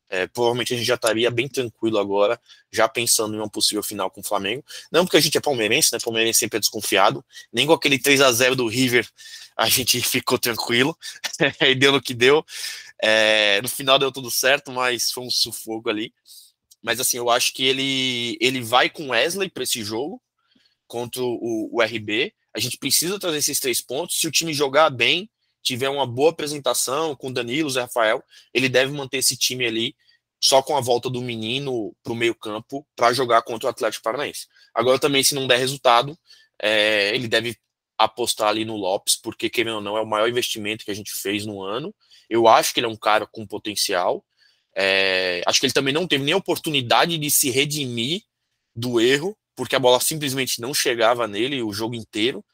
É, 0.08 0.26
provavelmente 0.26 0.74
a 0.74 0.76
gente 0.76 0.86
já 0.86 0.94
estaria 0.94 1.30
bem 1.30 1.48
tranquilo 1.48 1.98
agora, 1.98 2.40
já 2.70 2.88
pensando 2.88 3.34
em 3.34 3.38
uma 3.38 3.48
possível 3.48 3.82
final 3.82 4.10
com 4.10 4.20
o 4.20 4.24
Flamengo. 4.24 4.64
Não 4.92 5.04
porque 5.04 5.16
a 5.16 5.20
gente 5.20 5.36
é 5.36 5.40
palmeirense, 5.40 5.92
né? 5.92 5.98
Palmeirense 6.02 6.38
sempre 6.38 6.58
é 6.58 6.60
desconfiado. 6.60 7.24
Nem 7.52 7.66
com 7.66 7.72
aquele 7.72 7.98
3 7.98 8.20
a 8.20 8.30
0 8.30 8.54
do 8.54 8.68
River 8.68 9.08
a 9.56 9.68
gente 9.68 10.00
ficou 10.02 10.38
tranquilo. 10.38 10.96
e 11.60 11.74
deu 11.74 11.92
no 11.92 12.02
que 12.02 12.14
deu. 12.14 12.44
É, 13.02 13.60
no 13.62 13.68
final 13.68 13.98
deu 13.98 14.12
tudo 14.12 14.30
certo, 14.30 14.70
mas 14.70 15.10
foi 15.10 15.24
um 15.24 15.30
sufoco 15.30 15.88
ali. 15.88 16.12
Mas 16.82 17.00
assim, 17.00 17.16
eu 17.16 17.30
acho 17.30 17.52
que 17.54 17.64
ele, 17.64 18.36
ele 18.40 18.60
vai 18.60 18.90
com 18.90 19.08
Wesley 19.08 19.48
para 19.48 19.62
esse 19.62 19.82
jogo 19.82 20.22
contra 20.86 21.22
o, 21.22 21.70
o, 21.72 21.82
RB. 21.82 22.32
A 22.54 22.60
gente 22.60 22.76
precisa 22.76 23.18
trazer 23.18 23.38
esses 23.38 23.58
três 23.58 23.80
pontos. 23.80 24.20
Se 24.20 24.28
o 24.28 24.30
time 24.30 24.52
jogar 24.52 24.90
bem, 24.90 25.28
tiver 25.64 25.88
uma 25.88 26.06
boa 26.06 26.30
apresentação 26.30 27.16
com 27.16 27.32
Danilo, 27.32 27.70
Zé 27.70 27.80
Rafael, 27.80 28.22
ele 28.52 28.68
deve 28.68 28.92
manter 28.92 29.18
esse 29.18 29.36
time 29.36 29.66
ali 29.66 29.96
só 30.40 30.62
com 30.62 30.76
a 30.76 30.80
volta 30.80 31.08
do 31.08 31.22
menino 31.22 31.96
para 32.02 32.12
o 32.12 32.16
meio-campo 32.16 32.86
para 32.94 33.14
jogar 33.14 33.42
contra 33.42 33.66
o 33.66 33.70
Atlético 33.70 34.04
Paranaense. 34.04 34.46
Agora 34.74 34.98
também, 34.98 35.22
se 35.22 35.34
não 35.34 35.46
der 35.46 35.56
resultado, 35.56 36.16
é, 36.62 37.14
ele 37.14 37.26
deve 37.26 37.56
apostar 37.96 38.48
ali 38.48 38.64
no 38.64 38.76
Lopes, 38.76 39.16
porque, 39.16 39.48
querendo 39.48 39.76
ou 39.76 39.80
não, 39.80 39.96
é 39.96 40.02
o 40.02 40.06
maior 40.06 40.28
investimento 40.28 40.84
que 40.84 40.90
a 40.90 40.94
gente 40.94 41.12
fez 41.12 41.46
no 41.46 41.62
ano. 41.62 41.94
Eu 42.28 42.46
acho 42.46 42.74
que 42.74 42.80
ele 42.80 42.86
é 42.86 42.90
um 42.90 42.96
cara 42.96 43.26
com 43.26 43.46
potencial. 43.46 44.22
É, 44.76 45.42
acho 45.46 45.60
que 45.60 45.66
ele 45.66 45.72
também 45.72 45.94
não 45.94 46.06
teve 46.06 46.24
nem 46.24 46.34
oportunidade 46.34 47.16
de 47.16 47.30
se 47.30 47.48
redimir 47.48 48.22
do 48.76 49.00
erro, 49.00 49.34
porque 49.56 49.76
a 49.76 49.78
bola 49.78 50.00
simplesmente 50.00 50.60
não 50.60 50.74
chegava 50.74 51.26
nele 51.26 51.62
o 51.62 51.72
jogo 51.72 51.94
inteiro. 51.94 52.44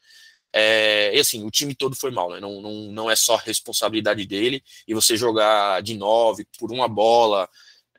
É, 0.53 1.15
e 1.15 1.19
assim, 1.19 1.45
o 1.45 1.51
time 1.51 1.73
todo 1.73 1.95
foi 1.95 2.11
mal, 2.11 2.31
né? 2.31 2.39
Não, 2.39 2.61
não, 2.61 2.73
não 2.91 3.11
é 3.11 3.15
só 3.15 3.35
responsabilidade 3.37 4.25
dele. 4.25 4.63
E 4.87 4.93
você 4.93 5.15
jogar 5.15 5.81
de 5.81 5.95
nove 5.95 6.45
por 6.59 6.71
uma 6.71 6.87
bola, 6.87 7.49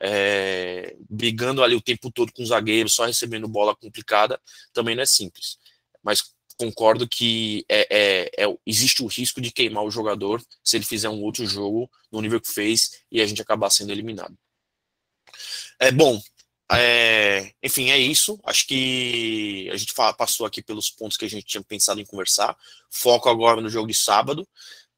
é, 0.00 0.96
brigando 1.08 1.62
ali 1.62 1.74
o 1.74 1.80
tempo 1.80 2.10
todo 2.10 2.32
com 2.32 2.42
o 2.42 2.46
zagueiro, 2.46 2.88
só 2.88 3.06
recebendo 3.06 3.48
bola 3.48 3.74
complicada, 3.74 4.40
também 4.72 4.94
não 4.94 5.02
é 5.02 5.06
simples. 5.06 5.58
Mas 6.02 6.34
concordo 6.58 7.08
que 7.08 7.64
é, 7.68 7.86
é, 7.90 8.44
é, 8.44 8.56
existe 8.66 9.02
o 9.02 9.06
risco 9.06 9.40
de 9.40 9.50
queimar 9.50 9.84
o 9.84 9.90
jogador 9.90 10.42
se 10.62 10.76
ele 10.76 10.84
fizer 10.84 11.08
um 11.08 11.22
outro 11.22 11.46
jogo 11.46 11.90
no 12.10 12.20
nível 12.20 12.40
que 12.40 12.52
fez 12.52 13.02
e 13.10 13.20
a 13.20 13.26
gente 13.26 13.42
acabar 13.42 13.70
sendo 13.70 13.92
eliminado. 13.92 14.36
É 15.80 15.90
bom. 15.90 16.20
É, 16.78 17.52
enfim, 17.62 17.90
é 17.90 17.98
isso. 17.98 18.38
Acho 18.44 18.66
que 18.66 19.68
a 19.72 19.76
gente 19.76 19.92
passou 19.94 20.46
aqui 20.46 20.62
pelos 20.62 20.90
pontos 20.90 21.16
que 21.16 21.24
a 21.24 21.28
gente 21.28 21.46
tinha 21.46 21.62
pensado 21.62 22.00
em 22.00 22.04
conversar. 22.04 22.56
Foco 22.90 23.28
agora 23.28 23.60
no 23.60 23.68
jogo 23.68 23.88
de 23.88 23.94
sábado. 23.94 24.46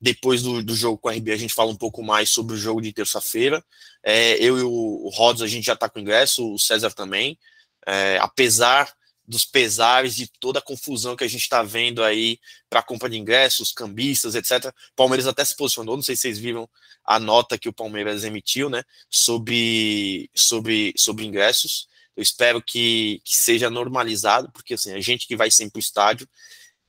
Depois 0.01 0.43
do, 0.43 0.63
do 0.63 0.75
jogo 0.75 0.99
com 0.99 1.09
a 1.09 1.13
RB, 1.13 1.33
a 1.33 1.37
gente 1.37 1.55
fala 1.55 1.71
um 1.71 1.77
pouco 1.77 2.03
mais 2.03 2.29
sobre 2.29 2.55
o 2.55 2.59
jogo 2.59 2.81
de 2.81 2.93
terça-feira. 2.93 3.65
É, 4.03 4.35
eu 4.43 4.59
e 4.59 4.63
o, 4.63 4.71
o 4.71 5.09
Rods, 5.11 5.43
a 5.43 5.47
gente 5.47 5.65
já 5.65 5.73
está 5.73 5.89
com 5.89 5.99
ingresso, 5.99 6.53
o 6.53 6.59
César 6.59 6.91
também. 6.93 7.39
É, 7.87 8.19
apesar 8.21 8.93
dos 9.27 9.45
pesares 9.45 10.15
de 10.15 10.27
toda 10.27 10.59
a 10.59 10.63
confusão 10.63 11.17
que 11.17 11.25
a 11.25 11.29
gente 11.29 11.43
está 11.43 11.63
vendo 11.63 12.03
aí 12.03 12.39
para 12.69 12.81
a 12.81 12.83
compra 12.83 13.09
de 13.09 13.17
ingressos, 13.17 13.73
cambistas, 13.73 14.35
etc. 14.35 14.73
Palmeiras 14.95 15.27
até 15.27 15.45
se 15.45 15.57
posicionou, 15.57 15.97
não 15.97 16.03
sei 16.03 16.15
se 16.15 16.23
vocês 16.23 16.39
viram 16.39 16.69
a 17.05 17.19
nota 17.19 17.59
que 17.59 17.69
o 17.69 17.73
Palmeiras 17.73 18.25
emitiu, 18.25 18.69
né, 18.69 18.83
sobre, 19.09 20.31
sobre, 20.35 20.93
sobre 20.97 21.25
ingressos. 21.25 21.89
Eu 22.17 22.23
espero 22.23 22.63
que, 22.63 23.21
que 23.25 23.37
seja 23.37 23.71
normalizado, 23.71 24.51
porque 24.53 24.75
assim, 24.75 24.93
a 24.93 25.01
gente 25.01 25.27
que 25.27 25.37
vai 25.37 25.51
sempre 25.51 25.73
para 25.73 25.79
o 25.79 25.81
estádio 25.81 26.29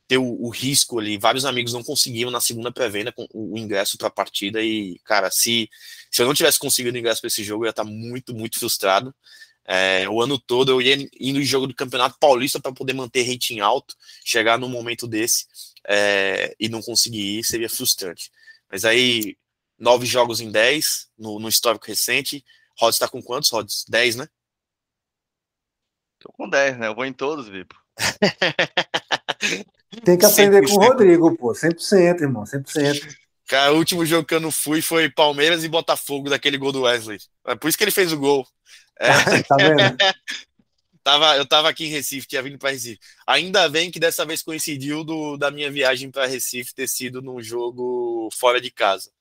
ter 0.07 0.17
o, 0.17 0.23
o, 0.39 0.49
risco 0.49 0.99
ali, 0.99 1.17
vários 1.17 1.45
amigos 1.45 1.73
não 1.73 1.83
conseguiram 1.83 2.29
na 2.29 2.39
segunda 2.39 2.71
pré-venda 2.71 3.13
o, 3.33 3.53
o 3.55 3.57
ingresso 3.57 3.97
para 3.97 4.07
a 4.07 4.11
partida 4.11 4.61
e, 4.61 4.99
cara, 5.03 5.31
se, 5.31 5.67
se 6.11 6.21
eu 6.21 6.27
não 6.27 6.33
tivesse 6.33 6.59
conseguido 6.59 6.97
ingresso 6.97 7.21
para 7.21 7.27
esse 7.27 7.43
jogo, 7.43 7.63
eu 7.63 7.67
ia 7.67 7.71
estar 7.71 7.83
tá 7.83 7.89
muito, 7.89 8.33
muito 8.33 8.59
frustrado. 8.59 9.13
É, 9.67 10.07
o 10.07 10.21
ano 10.21 10.37
todo 10.37 10.71
eu 10.71 10.81
ia 10.81 10.95
ir 11.19 11.33
no 11.33 11.41
jogo 11.41 11.65
do 11.65 11.73
Campeonato 11.73 12.17
Paulista 12.19 12.59
para 12.59 12.71
poder 12.71 12.93
manter 12.93 13.23
rating 13.23 13.59
alto, 13.59 13.95
chegar 14.23 14.59
num 14.59 14.69
momento 14.69 15.07
desse 15.07 15.45
é, 15.87 16.55
e 16.59 16.69
não 16.69 16.81
conseguir 16.81 17.39
ir 17.39 17.43
seria 17.43 17.69
frustrante. 17.69 18.31
Mas 18.71 18.85
aí, 18.85 19.35
nove 19.77 20.05
jogos 20.05 20.39
em 20.39 20.51
dez, 20.51 21.07
no, 21.17 21.39
no 21.39 21.49
histórico 21.49 21.87
recente. 21.87 22.45
Rods 22.79 22.95
está 22.95 23.07
com 23.07 23.21
quantos, 23.21 23.49
Rods? 23.49 23.85
Dez, 23.87 24.15
né? 24.15 24.27
Tô 26.19 26.31
com 26.31 26.49
dez, 26.49 26.77
né? 26.77 26.87
Eu 26.87 26.95
vou 26.95 27.05
em 27.05 27.13
todos, 27.13 27.47
Vipo. 27.47 27.75
Tem 30.03 30.17
que 30.17 30.25
aprender 30.25 30.63
100%. 30.63 30.67
com 30.67 30.75
o 30.75 30.87
Rodrigo, 30.87 31.37
pô. 31.37 31.53
100%, 31.53 32.21
irmão, 32.21 32.43
100%. 32.43 33.15
Cara, 33.47 33.73
o 33.73 33.77
último 33.77 34.05
jogo 34.05 34.27
que 34.27 34.33
eu 34.33 34.39
não 34.39 34.51
fui 34.51 34.81
foi 34.81 35.09
Palmeiras 35.09 35.63
e 35.63 35.69
Botafogo, 35.69 36.29
daquele 36.29 36.57
gol 36.57 36.71
do 36.71 36.81
Wesley. 36.81 37.19
É 37.45 37.55
por 37.55 37.67
isso 37.69 37.77
que 37.77 37.83
ele 37.83 37.91
fez 37.91 38.11
o 38.11 38.17
gol. 38.17 38.45
É. 38.99 39.07
tá 39.43 39.55
vendo? 39.57 39.97
tava, 41.03 41.37
eu 41.37 41.45
tava 41.45 41.69
aqui 41.69 41.85
em 41.85 41.89
Recife, 41.89 42.27
tinha 42.27 42.41
vindo 42.41 42.57
para 42.57 42.71
Recife. 42.71 42.99
Ainda 43.27 43.69
bem 43.69 43.91
que 43.91 43.99
dessa 43.99 44.25
vez 44.25 44.41
coincidiu 44.41 45.03
do, 45.03 45.37
da 45.37 45.51
minha 45.51 45.69
viagem 45.69 46.09
para 46.09 46.25
Recife 46.25 46.73
ter 46.73 46.87
sido 46.87 47.21
num 47.21 47.41
jogo 47.41 48.29
fora 48.33 48.59
de 48.59 48.71
casa. 48.71 49.11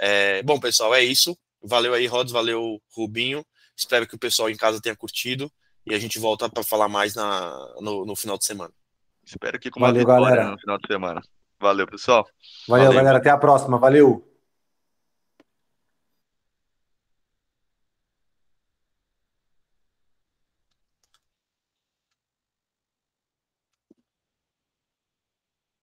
É, 0.00 0.42
bom, 0.42 0.58
pessoal, 0.58 0.94
é 0.94 1.04
isso. 1.04 1.36
Valeu 1.62 1.92
aí, 1.92 2.06
Rods, 2.06 2.32
valeu, 2.32 2.80
Rubinho. 2.96 3.44
Espero 3.76 4.06
que 4.06 4.14
o 4.14 4.18
pessoal 4.18 4.48
em 4.48 4.56
casa 4.56 4.80
tenha 4.80 4.96
curtido 4.96 5.50
e 5.84 5.94
a 5.94 5.98
gente 5.98 6.18
volta 6.18 6.48
para 6.48 6.62
falar 6.62 6.88
mais 6.88 7.14
na, 7.14 7.74
no, 7.80 8.04
no, 8.04 8.16
final 8.16 8.38
de 8.38 8.44
semana. 8.44 8.72
Espero 9.24 9.58
que 9.58 9.70
com 9.70 9.80
uma 9.80 9.88
Valeu, 9.88 10.00
vitória 10.00 10.24
galera. 10.24 10.50
no 10.50 10.58
final 10.58 10.78
de 10.78 10.86
semana. 10.86 11.22
Valeu, 11.60 11.86
pessoal. 11.86 12.26
Valeu, 12.66 12.86
Valeu, 12.86 12.98
galera. 12.98 13.18
Até 13.18 13.30
a 13.30 13.36
próxima. 13.36 13.78
Valeu. 13.78 14.26